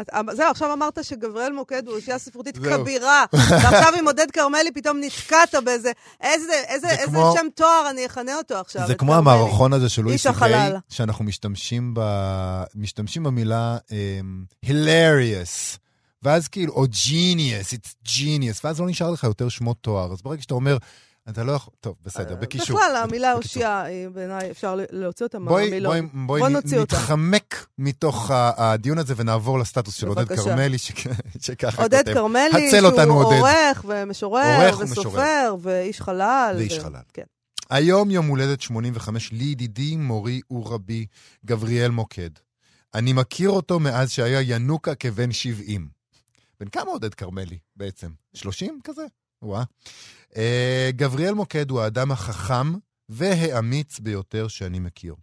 את- 0.01 0.09
זהו, 0.33 0.51
עכשיו 0.51 0.73
אמרת 0.73 1.05
שגבריאל 1.05 1.53
מוקד 1.53 1.83
הוא 1.87 1.97
אושייה 1.97 2.19
ספרותית. 2.19 2.59
כבירה, 2.59 3.25
ועכשיו 3.33 3.93
עם 3.99 4.07
עודד 4.07 4.31
כרמלי 4.33 4.73
פתאום 4.75 4.99
נתקעת 5.01 5.55
באיזה... 5.65 5.93
איזה 6.21 6.53
איזה- 6.69 6.87
זה 6.89 6.93
איזה 6.93 7.05
כמו- 7.07 7.35
שם 7.37 7.47
תואר 7.55 7.87
אני 7.91 8.07
אכנה 8.07 8.37
אותו 8.37 8.55
עכשיו? 8.57 8.87
זה 8.87 8.95
כמו 8.95 9.13
כרמלי. 9.13 9.33
המערכון 9.35 9.73
הזה 9.73 9.89
של 9.89 10.03
לואי 10.03 10.17
החלל. 10.29 10.77
שאנחנו 10.89 11.25
משתמשים, 11.25 11.95
ב... 11.97 12.01
משתמשים 12.75 13.23
במילה 13.23 13.79
um, 13.89 14.67
hilarious, 14.67 15.79
ואז 16.23 16.49
כאילו, 16.49 16.73
או 16.73 16.85
genius, 16.85 17.75
it's 17.75 18.09
genius, 18.09 18.61
ואז 18.65 18.81
לא 18.81 18.87
נשאר 18.87 19.11
לך 19.11 19.25
יותר 19.25 19.49
שמות 19.49 19.77
תואר. 19.81 20.13
אז 20.13 20.23
ברגע 20.23 20.43
שאתה 20.43 20.55
אומר, 20.55 20.77
אתה 21.31 21.45
לא 21.45 21.53
יכול... 21.53 21.75
טוב, 21.81 21.95
בסדר, 22.05 22.35
בקישור. 22.35 22.77
בכלל, 22.77 22.97
המילה. 23.05 23.33
אושייה, 23.33 23.83
היא 23.83 24.09
בעיניי, 24.09 24.51
אפשר 24.51 24.77
להוציא 24.91 25.27
אותה 25.27 25.39
מהמילון. 25.39 26.09
בואי. 26.27 26.43
נתחמק 26.83 27.67
מתוך 27.79 28.31
הדיון 28.35 28.99
הזה 28.99 29.15
ונעבור 29.17 29.59
לסטטוס 29.59 29.95
של 29.95 30.09
עודד. 30.09 30.37
כרמלי, 30.37 30.79
שככה 31.45 31.83
עודד 31.83 31.99
כותב. 31.99 32.15
כרמלי, 32.15 32.69
הצל 32.69 32.87
אותנו, 32.87 33.13
שהוא 33.13 33.25
עודד. 33.25 33.39
עורך 33.39 33.85
ומשורר 33.89 34.79
וסופר. 34.79 35.57
ואיש 35.61 36.01
חלל. 36.01 36.55
ואיש 36.59 36.79
חלל. 36.79 37.01
כן. 37.13 37.25
היום 37.71 38.11
יום 38.11 38.27
הולדת 38.27 38.61
85 38.61 39.33
לידידי, 39.33 39.97
מורי 39.97 40.41
ורבי, 40.51 41.07
גבריאל 41.47 41.91
מוקד. 41.91 42.31
אני 42.95 43.13
מכיר 43.13 43.51
אותו 43.51 43.81
מאז 43.81 44.11
שהיה 44.11 44.41
ינוקה 44.41 44.95
כבן 44.95 45.33
70. 45.33 45.89
בן 46.61 46.69
כמה 46.69 46.91
עודד 46.91 47.15
כרמלי 47.15 47.59
בעצם? 47.77 48.09
30 48.35 48.81
כזה? 48.85 49.03
וואה. 49.43 49.63
Uh, 50.33 50.37
גבריאל 50.91 51.35
מוקד 51.35 51.71
הוא 51.71 51.81
האדם 51.81 52.13
החכם 52.13 52.73
והאמיץ 53.09 53.99
ביותר 53.99 54.49
שאני 54.49 54.79
מכיר. 54.79 55.15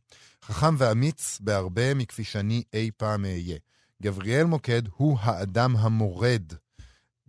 חכם 0.46 0.76
ואמיץ 0.78 1.38
בהרבה 1.42 1.94
מכפי 1.94 2.24
שאני 2.24 2.64
אי 2.74 2.90
פעם 2.98 3.26
אהיה. 3.26 3.58
גבריאל 4.04 4.44
מוקד 4.44 4.82
הוא 4.98 5.18
האדם 5.22 5.76
המורד. 5.78 6.44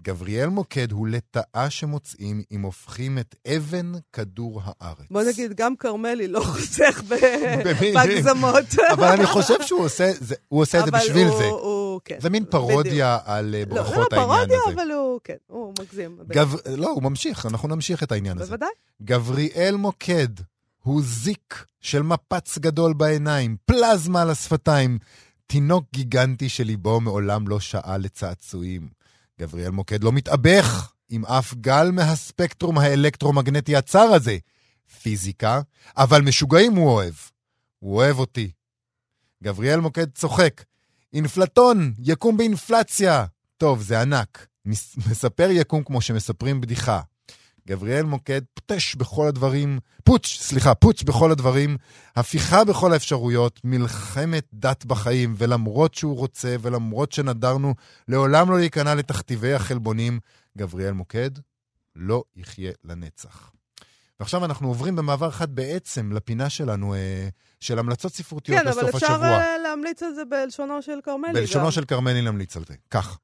גבריאל 0.02 0.48
מוקד 0.48 0.92
הוא 0.92 1.08
לטאה 1.08 1.70
שמוצאים 1.70 2.42
אם 2.52 2.62
הופכים 2.62 3.18
את 3.18 3.34
אבן 3.56 3.92
כדור 4.12 4.62
הארץ. 4.64 5.06
בוא 5.10 5.22
נגיד, 5.22 5.52
גם 5.54 5.76
כרמלי 5.76 6.28
לא 6.28 6.40
חוסך. 6.40 7.02
בהגזמות. 7.94 8.64
אבל 8.92 9.06
אני 9.08 9.26
חושב 9.26 9.62
שהוא 9.62 9.84
עושה, 9.84 10.10
זה, 10.20 10.34
הוא 10.48 10.62
עושה 10.62 10.80
את 10.80 10.84
זה 10.84 10.90
בשביל 10.90 11.26
הוא- 11.26 11.38
זה. 11.38 11.44
הוא, 11.44 11.58
כן. 12.04 12.16
זה 12.20 12.30
מין 12.30 12.44
בדיוק. 12.44 12.52
פרודיה 12.52 13.18
על 13.24 13.54
אה, 13.54 13.60
לא, 13.60 13.74
זה 13.74 13.82
ברכות 13.82 14.12
לא 14.12 14.20
העניין 14.20 14.38
פרודיה, 14.38 14.58
הזה. 14.66 14.82
אבל 14.82 14.90
הוא, 14.90 15.20
כן, 15.24 15.36
הוא 15.46 15.74
מגזים. 15.80 16.18
גב... 16.28 16.54
לא, 16.76 16.90
הוא 16.90 17.02
ממשיך, 17.02 17.46
אנחנו 17.46 17.68
נמשיך 17.68 18.02
את 18.02 18.12
העניין 18.12 18.38
הזה. 18.38 18.46
בוודאי. 18.46 18.68
גבריאל 19.02 19.76
מוקד 19.76 20.28
הוא 20.82 21.02
זיק 21.04 21.64
של 21.80 22.02
מפץ 22.02 22.58
גדול 22.58 22.92
בעיניים, 22.92 23.56
פלזמה 23.66 24.22
על 24.22 24.30
השפתיים, 24.30 24.98
תינוק 25.46 25.84
גיגנטי 25.92 26.48
שליבו 26.48 27.00
מעולם 27.00 27.48
לא 27.48 27.60
שעה 27.60 27.98
לצעצועים. 27.98 28.88
גבריאל 29.40 29.70
מוקד 29.70 30.04
לא 30.04 30.12
מתאבך 30.12 30.92
עם 31.08 31.24
אף 31.24 31.54
גל 31.54 31.90
מהספקטרום 31.90 32.78
האלקטרומגנטי 32.78 33.76
הצר 33.76 33.98
הזה. 33.98 34.38
פיזיקה, 35.02 35.60
אבל 35.96 36.22
משוגעים 36.22 36.76
הוא 36.76 36.90
אוהב. 36.90 37.14
הוא 37.78 37.96
אוהב 37.96 38.18
אותי. 38.18 38.50
גבריאל 39.44 39.80
מוקד 39.80 40.10
צוחק. 40.14 40.62
אינפלטון, 41.12 41.92
יקום 41.98 42.36
באינפלציה. 42.36 43.24
טוב, 43.56 43.82
זה 43.82 44.00
ענק. 44.00 44.46
מס- 44.64 44.96
מספר 45.10 45.48
יקום 45.50 45.84
כמו 45.84 46.00
שמספרים 46.00 46.60
בדיחה. 46.60 47.00
גבריאל 47.68 48.02
מוקד 48.02 48.40
פוטש 48.54 48.94
בכל 48.94 49.26
הדברים, 49.26 49.78
פוטש, 50.04 50.38
סליחה, 50.38 50.74
פוטש 50.74 51.02
בכל 51.02 51.30
הדברים, 51.32 51.76
הפיכה 52.16 52.64
בכל 52.64 52.92
האפשרויות, 52.92 53.60
מלחמת 53.64 54.46
דת 54.52 54.84
בחיים, 54.84 55.34
ולמרות 55.38 55.94
שהוא 55.94 56.16
רוצה, 56.16 56.56
ולמרות 56.60 57.12
שנדרנו 57.12 57.74
לעולם 58.08 58.50
לא 58.50 58.58
להיכנע 58.58 58.94
לתכתיבי 58.94 59.54
החלבונים, 59.54 60.20
גבריאל 60.58 60.92
מוקד 60.92 61.30
לא 61.96 62.22
יחיה 62.36 62.72
לנצח. 62.84 63.50
ועכשיו 64.20 64.44
אנחנו 64.44 64.68
עוברים 64.68 64.96
במעבר 64.96 65.30
חד 65.30 65.54
בעצם 65.54 66.12
לפינה 66.12 66.50
שלנו 66.50 66.94
אה, 66.94 67.28
של 67.60 67.78
המלצות 67.78 68.12
ספרותיות 68.12 68.60
כן, 68.60 68.68
אבל 68.68 68.82
לסוף 68.82 68.94
אפשר 68.94 69.12
השבוע. 69.12 69.28
אה, 69.28 69.58
להמליץ 69.58 70.02
על 70.02 70.14
זה 70.14 70.24
בלשונו 70.24 70.82
של 70.82 70.98
כרמלי. 71.04 71.32
בלשונו 71.32 71.64
גם. 71.64 71.70
של 71.70 71.84
כרמלי 71.84 72.22
נמליץ 72.22 72.56
על 72.56 72.62
זה. 72.68 72.74
כך, 72.90 73.18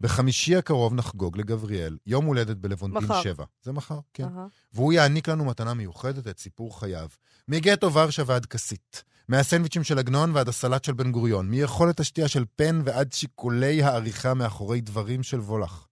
בחמישי 0.00 0.56
הקרוב 0.56 0.94
נחגוג 0.94 1.38
לגבריאל 1.38 1.96
יום 2.06 2.24
הולדת 2.24 2.56
בלוונטין 2.56 3.02
מחר. 3.02 3.22
7. 3.22 3.44
זה 3.62 3.72
מחר, 3.72 3.98
כן. 4.14 4.24
אהה. 4.24 4.46
והוא 4.72 4.92
יעניק 4.92 5.28
לנו 5.28 5.44
מתנה 5.44 5.74
מיוחדת, 5.74 6.28
את 6.28 6.38
סיפור 6.38 6.80
חייו. 6.80 7.08
מגטו 7.48 7.92
ורשה 7.92 8.22
ועד 8.26 8.46
כסית. 8.46 9.04
מהסנדוויצ'ים 9.28 9.84
של 9.84 9.98
עגנון 9.98 10.30
ועד 10.34 10.48
הסלט 10.48 10.84
של 10.84 10.92
בן 10.92 11.12
גוריון. 11.12 11.50
מיכולת 11.50 12.00
השתייה 12.00 12.28
של 12.28 12.44
פן 12.56 12.82
ועד 12.84 13.12
שיקולי 13.12 13.82
העריכה 13.82 14.34
מאחורי 14.34 14.80
דברים 14.80 15.22
של 15.22 15.40
וולך. 15.40 15.86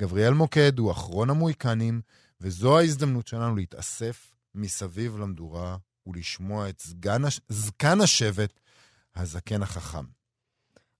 גבריאל 0.00 0.34
מוקד 0.34 0.78
הוא 0.78 0.90
אחרון 0.92 1.30
המוהיקנים, 1.30 2.00
וזו 2.44 2.78
ההזדמנות 2.78 3.26
שלנו 3.26 3.56
להתאסף 3.56 4.34
מסביב 4.54 5.18
למדורה 5.18 5.76
ולשמוע 6.06 6.68
את 6.68 6.80
סגן 6.80 7.24
הש... 7.24 7.40
זקן 7.48 8.00
השבט, 8.00 8.60
הזקן 9.16 9.62
החכם. 9.62 10.04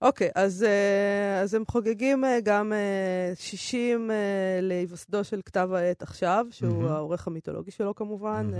אוקיי, 0.01 0.29
אז, 0.35 0.63
אה, 0.63 1.41
אז 1.41 1.53
הם 1.53 1.63
חוגגים 1.71 2.25
אה, 2.25 2.39
גם 2.43 2.73
אה, 2.73 3.35
60 3.35 4.11
אה, 4.11 4.15
להיווסדו 4.61 5.23
של 5.23 5.41
כתב 5.45 5.69
העת 5.73 6.01
עכשיו, 6.01 6.45
שהוא 6.51 6.69
מהמם. 6.69 6.91
העורך 6.91 7.27
המיתולוגי 7.27 7.71
שלו 7.71 7.95
כמובן. 7.95 8.51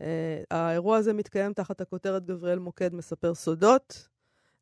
אה, 0.00 0.42
האירוע 0.50 0.96
הזה 0.96 1.12
מתקיים 1.12 1.52
תחת 1.52 1.80
הכותרת 1.80 2.26
גבריאל 2.26 2.58
מוקד 2.58 2.94
מספר 2.94 3.34
סודות. 3.34 4.08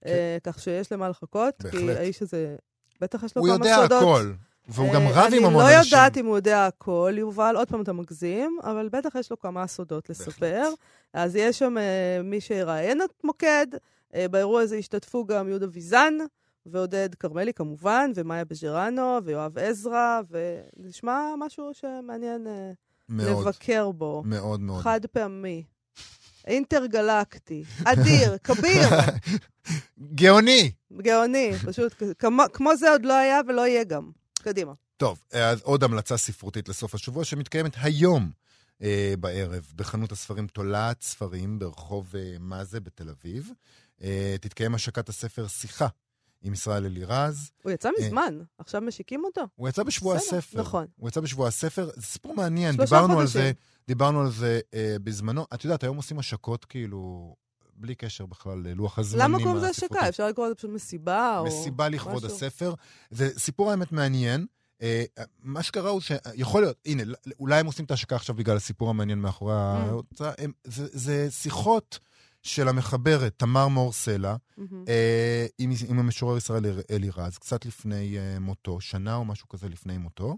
אה, 0.07 0.39
כך 0.43 0.59
שיש 0.59 0.93
למה 0.93 1.09
לחכות, 1.09 1.63
כי 1.71 1.77
בהחלט. 1.77 1.97
האיש 1.97 2.23
הזה, 2.23 2.57
בטח 3.01 3.23
יש 3.23 3.37
לו 3.37 3.43
הוא 3.43 3.49
כמה 3.49 3.67
יודע 3.67 3.77
סודות. 3.83 4.03
הכל, 4.03 4.33
והוא 4.71 4.93
גם 4.95 5.03
אה, 5.03 5.11
רב 5.11 5.33
עם 5.37 5.45
המון 5.45 5.65
אני 5.65 5.73
לא 5.73 5.79
אנשים. 5.79 5.97
יודעת 5.97 6.17
אם 6.17 6.27
הוא 6.27 6.37
יודע 6.37 6.67
הכל, 6.67 7.15
יובל, 7.19 7.57
עוד 7.57 7.69
פעם 7.69 7.83
אתה 7.83 7.93
מגזים, 7.93 8.59
אבל 8.63 8.89
בטח 8.93 9.15
יש 9.15 9.31
לו 9.31 9.39
כמה 9.39 9.67
סודות 9.67 10.11
לספר. 10.11 10.69
אז 11.13 11.37
יש 11.37 11.59
שם 11.59 11.79
אה, 11.79 12.23
מי 12.25 12.41
שיראיין 12.41 13.03
את 13.03 13.25
מוקד, 13.25 13.67
אה, 14.15 14.29
באירוע 14.29 14.63
הזה 14.63 14.77
השתתפו 14.77 15.25
גם 15.25 15.49
יהודה 15.49 15.67
ויזן, 15.73 16.15
ועודד 16.67 17.15
כרמלי 17.15 17.53
כמובן, 17.53 18.11
ומאיה 18.15 18.45
בז'רנו, 18.45 19.19
ויואב 19.25 19.59
עזרא, 19.59 20.21
ונשמע 20.31 21.21
משהו 21.39 21.71
שמעניין 21.73 22.47
מאוד, 23.09 23.47
לבקר 23.47 23.91
בו. 23.91 24.23
מאוד 24.27 24.61
מאוד. 24.61 24.83
חד 24.83 25.07
פעמי. 25.07 25.65
אינטרגלקטי, 26.47 27.65
אדיר, 27.85 28.37
כביר, 28.45 28.89
גאוני! 30.15 30.71
גאוני, 31.03 31.53
פשוט 31.67 32.03
כמו, 32.19 32.43
כמו 32.53 32.77
זה 32.77 32.91
עוד 32.91 33.05
לא 33.05 33.13
היה 33.13 33.41
ולא 33.49 33.67
יהיה 33.67 33.85
גם. 33.85 34.11
קדימה. 34.43 34.73
טוב, 34.97 35.23
אז 35.33 35.61
עוד 35.63 35.85
המלצה 35.85 36.17
ספרותית 36.17 36.69
לסוף 36.69 36.95
השבוע 36.95 37.25
שמתקיימת 37.25 37.73
היום 37.77 38.31
אה, 38.83 39.15
בערב 39.21 39.73
בחנות 39.77 40.13
הספרים 40.13 40.47
תולעת 40.47 41.03
ספרים 41.03 41.59
ברחוב 41.59 42.17
אה, 42.17 42.37
מאזה 42.41 42.81
בתל 42.81 43.09
אביב. 43.09 43.51
אה, 44.03 44.37
תתקיים 44.41 44.75
השקת 44.75 45.09
הספר 45.09 45.49
שיחה 45.49 45.89
עם 46.43 46.53
ישראל 46.53 46.85
אלירז. 46.85 47.51
הוא 47.63 47.73
יצא 47.73 47.89
אה. 47.89 48.07
מזמן, 48.07 48.41
עכשיו 48.59 48.81
משיקים 48.81 49.25
אותו? 49.25 49.43
הוא 49.55 49.69
יצא 49.69 49.83
בשבוע 49.83 50.17
בסדר, 50.17 50.39
הספר. 50.39 50.61
נכון. 50.61 50.87
הוא 50.97 51.09
יצא 51.09 51.21
בשבוע 51.21 51.49
הספר. 51.49 51.91
זה 51.97 52.03
סיפור 52.03 52.35
מעניין, 52.35 52.77
דיברנו 52.77 53.21
על. 53.21 53.27
זה, 53.27 53.53
דיברנו 53.89 54.21
על 54.21 54.31
זה 54.31 54.61
אה, 54.75 54.97
בזמנו. 55.03 55.47
את 55.55 55.65
יודעת, 55.65 55.83
היום 55.83 55.97
עושים 55.97 56.19
השקות 56.19 56.65
כאילו, 56.65 57.35
בלי 57.81 57.95
קשר 57.95 58.27
בכלל 58.27 58.59
ללוח 58.59 58.99
הזמנים 58.99 59.25
למה 59.25 59.39
קוראים 59.39 59.57
לזה. 59.57 59.69
השקה? 59.69 60.09
אפשר 60.09 60.29
לקרוא 60.29 60.47
לזה 60.47 60.55
פשוט 60.55 60.71
מסיבה 60.71 61.39
או... 61.39 61.45
מסיבה 61.45 61.89
לכבוד 61.89 62.17
משהו? 62.25 62.29
הספר. 62.37 62.75
זה 63.11 63.39
סיפור 63.39 63.71
האמת 63.71 63.93
מעניין. 63.93 64.47
אה, 64.83 65.05
מה 65.43 65.63
שקרה 65.63 65.91
הוא 65.91 66.01
שיכול 66.01 66.63
להיות, 66.63 66.77
הנה, 66.87 67.03
אולי 67.41 67.61
הם 67.61 67.67
עושים 67.67 67.85
את 67.85 67.91
ההשקה 67.91 68.17
עכשיו 68.17 68.35
בגלל 68.37 68.57
הסיפור 68.57 68.91
המעניין 68.91 69.19
מאחורי 69.19 69.55
ההוצאה. 69.55 70.33
הם- 70.39 70.53
זה- 70.65 70.89
זה 70.93 71.31
שיחות 71.31 71.99
של 72.43 72.69
המחברת 72.69 73.35
תמר 73.37 73.69
מור 73.69 73.93
סלע 73.93 74.37
מהמם. 74.57 74.85
אה, 74.89 75.47
עם, 75.59 75.71
עם 75.89 75.99
המשורר 75.99 76.37
ישראל 76.37 76.65
אלירז, 76.91 77.39
קצת 77.39 77.67
לפני 77.67 78.19
אה, 78.19 78.39
מותו, 78.41 78.81
שנה 78.81 79.15
או 79.17 79.25
משהו 79.25 79.49
כזה 79.49 79.69
לפני 79.69 79.99
מותו. 79.99 80.37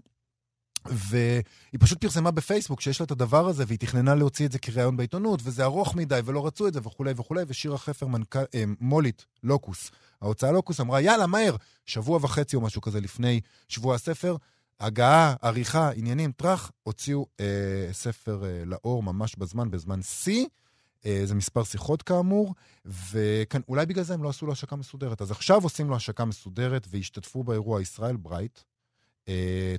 והיא 0.85 1.79
פשוט 1.79 2.01
פרסמה 2.01 2.31
בפייסבוק 2.31 2.81
שיש 2.81 2.99
לה 2.99 3.03
את 3.05 3.11
הדבר 3.11 3.47
הזה, 3.47 3.63
והיא 3.67 3.79
תכננה 3.79 4.15
להוציא 4.15 4.45
את 4.45 4.51
זה 4.51 4.59
כראיון 4.59 4.97
בעיתונות, 4.97 5.39
וזה 5.43 5.63
ארוך 5.63 5.95
מדי, 5.95 6.19
ולא 6.25 6.47
רצו 6.47 6.67
את 6.67 6.73
זה, 6.73 6.79
וכולי 6.83 7.13
וכולי, 7.15 7.43
ושירה 7.47 7.77
חפר, 7.77 8.07
מנכ"ל, 8.07 8.39
אה, 8.55 8.63
מולית, 8.79 9.25
לוקוס, 9.43 9.91
ההוצאה 10.21 10.51
לוקוס, 10.51 10.79
אמרה, 10.79 11.01
יאללה, 11.01 11.27
מהר, 11.27 11.55
שבוע 11.85 12.19
וחצי 12.21 12.55
או 12.55 12.61
משהו 12.61 12.81
כזה 12.81 13.01
לפני 13.01 13.41
שבוע 13.67 13.95
הספר, 13.95 14.35
הגעה, 14.79 15.35
עריכה, 15.41 15.91
עניינים, 15.95 16.31
טראח, 16.31 16.71
הוציאו 16.83 17.25
אה, 17.39 17.89
ספר 17.91 18.45
אה, 18.45 18.65
לאור 18.65 19.03
ממש 19.03 19.35
בזמן, 19.35 19.71
בזמן 19.71 20.01
שיא. 20.01 20.45
אה, 21.05 21.21
זה 21.25 21.35
מספר 21.35 21.63
שיחות 21.63 22.01
כאמור, 22.01 22.53
וכאן, 22.85 23.61
אולי 23.67 23.85
בגלל 23.85 24.03
זה 24.03 24.13
הם 24.13 24.23
לא 24.23 24.29
עשו 24.29 24.45
לו 24.45 24.51
השקה 24.51 24.75
מסודרת. 24.75 25.21
אז 25.21 25.31
עכשיו 25.31 25.63
עושים 25.63 25.89
לו 25.89 25.95
השקה 25.95 26.25
מסודרת, 26.25 26.87
והשתתפו 26.89 27.43
באירוע 27.43 27.81
ישראל 27.81 28.15
ברייט, 28.15 28.59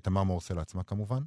תמר 0.03 0.23
מורסל 0.23 0.59
עצמה 0.59 0.83
כמובן, 0.83 1.23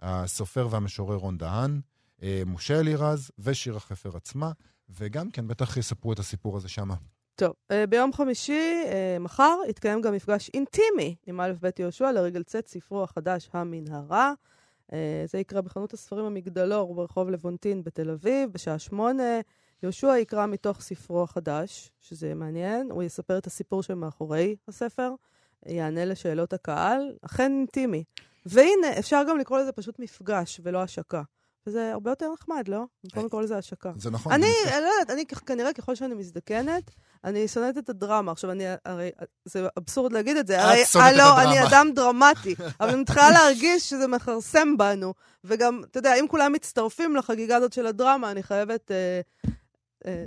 הסופר 0.00 0.68
והמשורר 0.70 1.16
רון 1.16 1.38
דהן, 1.38 1.80
אה, 2.22 2.42
משה 2.46 2.80
אלירז 2.80 3.30
ושירה 3.38 3.80
חפר 3.80 4.16
עצמה, 4.16 4.52
וגם 4.90 5.30
כן, 5.30 5.48
בטח 5.48 5.76
יספרו 5.76 6.12
את 6.12 6.18
הסיפור 6.18 6.56
הזה 6.56 6.68
שמה. 6.68 6.94
טוב, 7.34 7.52
אה, 7.70 7.86
ביום 7.86 8.12
חמישי, 8.12 8.82
אה, 8.86 9.16
מחר, 9.20 9.56
יתקיים 9.68 10.00
גם 10.00 10.14
מפגש 10.14 10.50
אינטימי 10.54 11.16
עם 11.26 11.40
א' 11.40 11.52
ב' 11.62 11.70
יהושע 11.78 12.12
לרגל 12.12 12.42
צאת 12.42 12.68
ספרו 12.68 13.02
החדש, 13.02 13.48
המנהרה. 13.52 14.32
אה, 14.92 15.24
זה 15.26 15.38
יקרה 15.38 15.62
בחנות 15.62 15.92
הספרים 15.92 16.24
המגדלור 16.24 16.94
ברחוב 16.94 17.30
לבונטין 17.30 17.82
בתל 17.84 18.10
אביב, 18.10 18.52
בשעה 18.52 18.78
שמונה. 18.78 19.40
יהושע 19.82 20.18
יקרא 20.18 20.46
מתוך 20.46 20.80
ספרו 20.80 21.22
החדש, 21.22 21.90
שזה 22.00 22.34
מעניין, 22.34 22.90
הוא 22.90 23.02
יספר 23.02 23.38
את 23.38 23.46
הסיפור 23.46 23.82
שמאחורי 23.82 24.56
הספר, 24.68 25.14
יענה 25.66 26.04
לשאלות 26.04 26.52
הקהל, 26.52 27.12
אכן 27.22 27.52
אינטימי. 27.52 28.04
והנה, 28.46 28.98
אפשר 28.98 29.22
גם 29.28 29.38
לקרוא 29.38 29.58
לזה 29.58 29.72
פשוט 29.72 29.98
מפגש 29.98 30.60
ולא 30.64 30.82
השקה. 30.82 31.22
וזה 31.66 31.92
הרבה 31.92 32.10
יותר 32.10 32.32
נחמד, 32.32 32.68
לא? 32.68 32.84
במקום 33.04 33.26
לקרוא 33.26 33.42
לזה 33.42 33.58
השקה. 33.58 33.92
זה 33.96 34.10
נכון. 34.10 34.32
אני, 34.32 34.52
לא 34.70 34.74
יודעת, 34.74 35.10
אני 35.10 35.26
כנראה 35.26 35.72
ככל 35.72 35.94
שאני 35.94 36.14
מזדקנת, 36.14 36.90
אני 37.24 37.48
שונאת 37.48 37.78
את 37.78 37.88
הדרמה. 37.88 38.32
עכשיו, 38.32 38.50
אני, 38.50 38.64
הרי, 38.84 39.10
זה 39.44 39.66
אבסורד 39.78 40.12
להגיד 40.12 40.36
את 40.36 40.46
זה. 40.46 40.58
את 40.58 40.64
הרי, 40.64 40.84
שונאת 40.84 41.14
את 41.14 41.20
הדרמה. 41.20 41.42
אני 41.42 41.68
אדם 41.68 41.90
דרמטי, 41.94 42.54
אבל 42.80 42.88
אני 42.88 43.00
מתחילה 43.00 43.30
להרגיש 43.30 43.90
שזה 43.90 44.06
מכרסם 44.06 44.76
בנו. 44.76 45.14
וגם, 45.44 45.82
אתה 45.90 45.98
יודע, 45.98 46.14
אם 46.14 46.26
כולם 46.28 46.52
מצטרפים 46.52 47.16
לחגיגה 47.16 47.56
הזאת 47.56 47.72
של 47.72 47.86
הדרמה, 47.86 48.30
אני 48.30 48.42
חייבת 48.42 48.90
אה, 48.90 49.20
אה, 49.46 49.50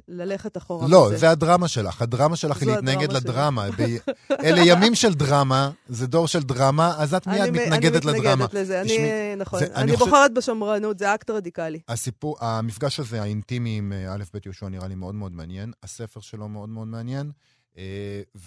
ללכת 0.07 0.57
אחורה. 0.57 0.87
לא, 0.87 1.05
בזה. 1.07 1.17
זה 1.17 1.29
הדרמה 1.29 1.67
שלך. 1.67 2.01
הדרמה 2.01 2.35
שלך 2.35 2.61
היא 2.61 2.69
להתנגד. 2.71 3.11
לדרמה. 3.11 3.67
ב- 3.77 3.97
אלה 4.31 4.61
ימים 4.65 4.95
של 4.95 5.13
דרמה, 5.13 5.71
זה 5.87 6.07
דור 6.07 6.27
של 6.27 6.43
דרמה, 6.43 6.93
אז 6.97 7.13
את 7.13 7.27
מיד 7.27 7.41
אני, 7.41 7.51
מתנגדת 7.51 8.05
אני 8.05 8.19
לדרמה. 8.19 8.35
מתנגדת 8.45 8.53
לזה, 8.53 8.81
אני, 8.81 8.89
תשמעי, 8.89 9.35
נכון. 9.37 9.59
זה- 9.59 9.65
אני, 9.65 9.83
אני 9.83 9.97
חושב- 9.97 10.05
בוחרת 10.11 10.33
בשמרנות, 10.33 10.99
זה 10.99 11.15
אקט 11.15 11.29
רדיקלי. 11.29 11.79
הסיפור, 11.87 12.37
המפגש 12.39 12.99
הזה, 12.99 13.21
האינטימי 13.21 13.77
עם 13.77 13.93
אה, 13.93 14.13
א' 14.13 14.23
ב' 14.33 14.37
יהושע, 14.45 14.69
נראה 14.69 14.87
לי 14.87 14.95
מאוד 14.95 15.15
מאוד 15.15 15.31
מעניין. 15.31 15.71
הספר 15.83 16.19
שלו 16.19 16.49
מאוד 16.49 16.69
מאוד 16.69 16.87
מעניין, 16.87 17.31
אה, 17.77 17.83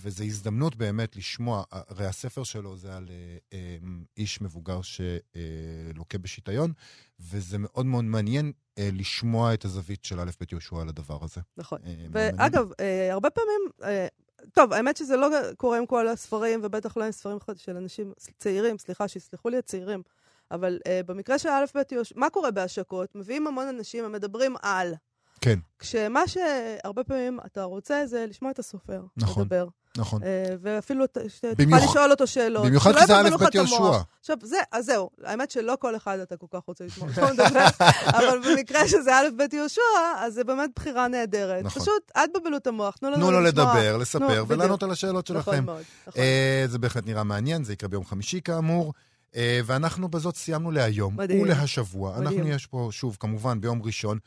וזו 0.03 0.25
הזדמנות 0.25 0.77
באמת 0.77 1.17
לשמוע, 1.17 1.63
הרי 1.73 2.07
הספר 2.07 2.45
שלו 2.45 2.77
זה 2.77 2.97
על 2.97 3.07
אה, 3.11 3.15
אה, 3.59 3.77
איש 4.17 4.41
מבוגר 4.43 4.81
שלוקה 4.83 6.19
בשיטיון, 6.19 6.73
וזה 7.21 7.59
מאוד 7.59 7.87
מאוד 7.87 8.05
מעניין 8.05 8.53
אה, 8.79 8.89
לשמוע 8.93 9.55
את 9.55 9.65
הזווית 9.65 10.05
של 10.05 10.21
א' 10.21 10.31
ב' 10.41 10.45
יהושע 10.53 10.81
על 10.81 10.89
הדבר 10.89 11.19
הזה. 11.23 11.41
נכון. 11.57 11.79
אה. 11.87 12.07
ואגב, 12.13 12.71
אה, 12.81 13.13
הרבה 13.13 13.31
פעמים, 13.31 13.61
אה, 13.85 14.07
טוב, 14.53 14.73
האמת 14.73 14.97
שזה 14.97 15.17
לא 15.17 15.29
קורה 15.57 15.79
עם 15.79 15.87
כל 15.87 16.09
הספרים, 16.09 16.61
ובטח 16.63 16.97
לא 16.97 17.05
עם 17.05 17.13
ספרים 17.13 17.39
של 17.57 17.77
אנשים 17.77 18.13
צעירים, 18.39 18.79
סליחה, 18.79 19.09
שיסלחו 19.09 19.49
לי 19.49 19.59
הצעירים, 19.59 20.03
אבל 20.51 20.79
אה, 20.87 21.01
במקרה 21.07 21.39
של 21.39 21.49
א' 21.49 21.65
ב' 21.75 21.83
יהושע, 21.93 22.15
מה 22.19 22.31
קורה 22.31 22.51
בהשקות? 22.51 23.15
מביאים 23.15 23.47
המון 23.47 23.69
אנשים, 23.69 24.05
הם 24.05 24.13
מדברים 24.13 24.55
על. 24.63 24.95
כן, 25.41 25.59
כשמה 25.79 26.29
שהרבה 26.29 27.05
פעמים 27.05 27.39
אתה 27.47 27.63
רוצה 27.63 28.07
זה 28.07 28.27
לשמוע 28.27 28.51
את 28.51 28.59
הסופר. 28.59 29.05
נכון. 29.17 29.43
לדבר. 29.43 29.69
נכון. 29.99 30.23
אה, 30.23 30.55
ואפילו 30.63 31.05
שתוכל 31.29 31.77
לשאול 31.77 32.11
אותו 32.11 32.27
שאלות. 32.27 32.67
במיוחד 32.67 32.93
כי 32.99 33.07
זה 33.07 33.17
א' 33.17 33.23
לך 33.23 33.33
ב' 33.33 33.43
את 33.43 33.55
המוח. 33.55 33.71
יהושע. 33.71 33.99
עכשיו, 34.21 34.37
זה, 34.43 34.57
אז 34.73 34.85
זהו, 34.85 35.11
האמת 35.25 35.51
שלא 35.51 35.77
כל 35.81 35.97
אחד 35.97 36.19
אתה 36.19 36.37
כל 36.37 36.47
כך 36.53 36.61
רוצה 36.67 36.85
לשמוע 36.85 37.09
אותו 37.09 37.35
מדבר, 37.35 37.67
אבל 38.19 38.39
במקרה 38.45 38.89
שזה 38.89 39.17
א' 39.17 39.27
ב' 39.37 39.55
יהושע, 39.55 39.81
אז 40.19 40.35
זה 40.35 40.45
באמת 40.45 40.71
בחירה 40.77 41.09
נהדרת. 41.09 41.65
נכון. 41.65 41.83
פשוט, 41.83 42.13
אל 42.17 42.27
תבלבלו 42.27 42.57
את 42.57 42.67
המוח, 42.67 42.97
תנו 42.97 43.11
לנו 43.11 43.17
תנו 43.17 43.31
לו 43.31 43.41
לשמוע. 43.41 43.65
לדבר, 43.75 43.97
לספר 43.97 44.39
נו, 44.41 44.49
ולענות. 44.49 44.83
על 44.83 44.91
השאלות 44.91 45.31
נכון 45.31 45.55
שלכם. 45.55 45.65
מאוד, 45.65 45.83
נכון. 46.07 46.23
אה, 46.23 46.65
זה 46.69 46.79
בהחלט 46.79 47.07
נראה 47.07 47.25
מעניין, 47.25 47.65
זה 47.65 47.73
יקרה 47.73 47.89
ביום 47.89 48.05
חמישי 48.05 48.41
כאמור. 48.45 48.95
אה, 49.37 49.61
ואנחנו 49.65 50.09
בזאת 50.09 50.37
סיימנו 50.37 50.71
להיום 50.71 51.17
מדהים. 51.17 51.41
ולהשבוע. 51.43 52.11
מדהים. 52.11 52.27
אנחנו 52.27 52.49
יש 52.49 52.67
פה, 52.67 52.89
שוב, 52.91 53.17
כמובן, 53.21 53.61
ביום 53.61 53.83
ראשון, 53.83 54.19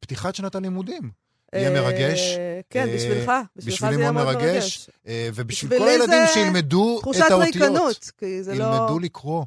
פתיחת 0.00 0.34
שנת 0.34 0.54
הלימודים. 0.54 1.10
יהיה 1.54 1.68
אה, 1.68 1.74
מרגש. 1.82 2.36
כן, 2.70 2.88
אה, 2.88 2.94
בשבילך. 2.94 3.32
בשבילך 3.56 3.80
זה 3.80 4.00
יהיה 4.00 4.12
מאוד 4.12 4.26
מרגש. 4.26 4.90
אה, 5.06 5.28
ובשביל 5.34 5.78
כל 5.78 5.88
הילדים 5.88 6.22
שילמדו 6.34 6.96
את 6.96 7.02
תחושת 7.02 7.20
האותיות. 7.30 7.54
ריקנות, 7.54 8.10
כי 8.18 8.42
זה 8.42 8.54
לא... 8.54 8.64
ילמדו 8.64 8.98
לקרוא, 8.98 9.44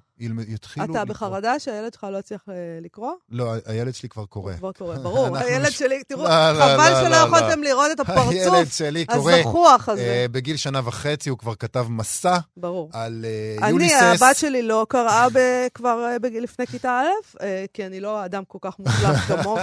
יתחילו. 0.48 0.86
אתה 0.86 1.06
בחרדה 1.06 1.60
שהילד 1.60 1.94
שלך 1.94 2.04
לא 2.04 2.18
יצליח 2.18 2.42
אה, 2.50 2.54
לקרוא? 2.82 3.12
לא, 3.30 3.54
הילד 3.66 3.96
שלי 3.96 4.10
כבר 4.10 4.26
קורא. 4.26 4.54
כבר 4.54 4.72
קורא, 4.72 4.98
ברור. 4.98 5.38
הילד 5.38 5.70
שלי, 5.72 6.04
תראו, 6.04 6.24
לא, 6.24 6.52
לא, 6.52 6.64
חבל 6.64 6.90
לא, 6.90 7.02
שלא 7.02 7.10
לא, 7.10 7.16
יכולתם 7.16 7.64
לראות 7.64 7.92
את 7.92 8.00
הילד 8.00 8.20
הפרצוף 8.20 8.74
שלי 8.74 9.06
קורא. 9.06 9.34
הזחוח 9.34 9.90
הזה. 9.90 10.02
אה, 10.02 10.26
בגיל 10.32 10.58
שנה 10.58 10.82
וחצי 10.84 11.30
הוא 11.30 11.38
כבר 11.38 11.56
כתב 11.56 11.86
מסע 11.90 12.38
ברור. 12.58 12.90
על 12.94 13.26
אה, 13.26 13.64
אני, 13.66 13.70
יוליסס. 13.70 14.22
הבת 14.22 14.36
שלי 14.36 14.62
לא 14.62 14.86
קראה 14.90 15.28
כבר 15.74 16.08
לפני 16.42 16.68
כיתה 16.68 17.02
א', 17.02 17.38
כי 17.74 17.86
אני 17.86 18.00
לא 18.00 18.26
אדם 18.26 18.44
כל 18.48 18.58
כך 18.62 18.80
מוצלח 18.80 19.20
כמוך, 19.28 19.60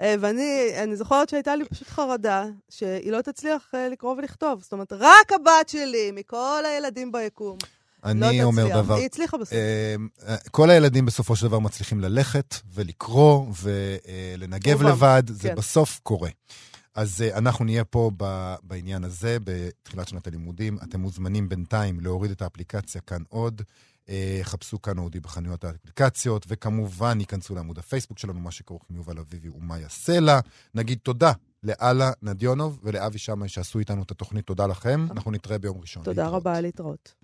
ואני 0.00 0.70
אני 0.76 0.96
זוכרת 0.96 1.28
שהייתה 1.28 1.56
לי 1.56 1.64
פשוט 1.64 1.88
חרדה 1.88 2.44
שהיא 2.68 3.12
לא 3.12 3.20
תצליח 3.20 3.74
לקרוא 3.90 4.14
ולכתוב. 4.18 4.62
זאת 4.62 4.72
אומרת, 4.72 4.92
רק 4.92 5.32
הבת 5.32 5.68
שלי, 5.68 6.10
מכל 6.14 6.62
הילדים 6.66 7.12
ביקום, 7.12 7.56
לא 8.04 8.10
אני 8.10 8.42
אומר 8.42 8.62
תצליח. 8.62 8.78
דבר 8.84 8.94
היא 8.94 9.06
הצליחה 9.06 9.36
בסוף. 9.36 9.52
אה, 9.52 10.36
כל 10.50 10.70
הילדים 10.70 11.06
בסופו 11.06 11.36
של 11.36 11.46
דבר 11.46 11.58
מצליחים 11.58 12.00
ללכת 12.00 12.54
ולקרוא 12.74 13.46
ולנגב 13.62 14.82
רובם, 14.82 14.88
לבד, 14.88 15.22
זה 15.26 15.48
כן. 15.48 15.54
בסוף 15.54 16.00
קורה. 16.02 16.30
אז 16.94 17.22
אה, 17.22 17.38
אנחנו 17.38 17.64
נהיה 17.64 17.84
פה 17.84 18.10
ב- 18.16 18.54
בעניין 18.62 19.04
הזה, 19.04 19.36
בתחילת 19.44 20.08
שנת 20.08 20.26
הלימודים. 20.26 20.78
אתם 20.82 21.00
מוזמנים 21.00 21.48
בינתיים 21.48 22.00
להוריד 22.00 22.30
את 22.30 22.42
האפליקציה 22.42 23.00
כאן 23.00 23.22
עוד. 23.28 23.62
אה, 24.08 24.40
חפשו 24.42 24.82
כאן 24.82 24.98
אודי 24.98 25.20
בחנויות 25.20 25.64
האפליקציות, 25.64 26.46
וכמובן 26.48 27.20
ייכנסו 27.20 27.54
לעמוד 27.54 27.78
הפייסבוק 27.78 28.18
שלנו, 28.18 28.40
מה 28.40 28.50
שכרוך 28.50 28.82
עם 28.90 28.96
יובל 28.96 29.18
אביבי 29.18 29.48
ומאיה 29.48 29.88
סלע. 29.88 30.40
נגיד 30.74 30.98
תודה 31.02 31.32
לאללה 31.62 32.10
נדיונוב 32.22 32.78
ולאבי 32.82 33.18
שמאי 33.18 33.48
שעשו 33.48 33.78
איתנו 33.78 34.02
את 34.02 34.10
התוכנית. 34.10 34.46
תודה 34.46 34.66
לכם. 34.66 35.06
אנחנו 35.10 35.30
נתראה 35.30 35.58
ביום 35.58 35.80
ראשון. 35.80 36.04
תודה 36.04 36.22
להתראות. 36.22 36.42
רבה, 36.42 36.60
להתראות. 36.60 37.14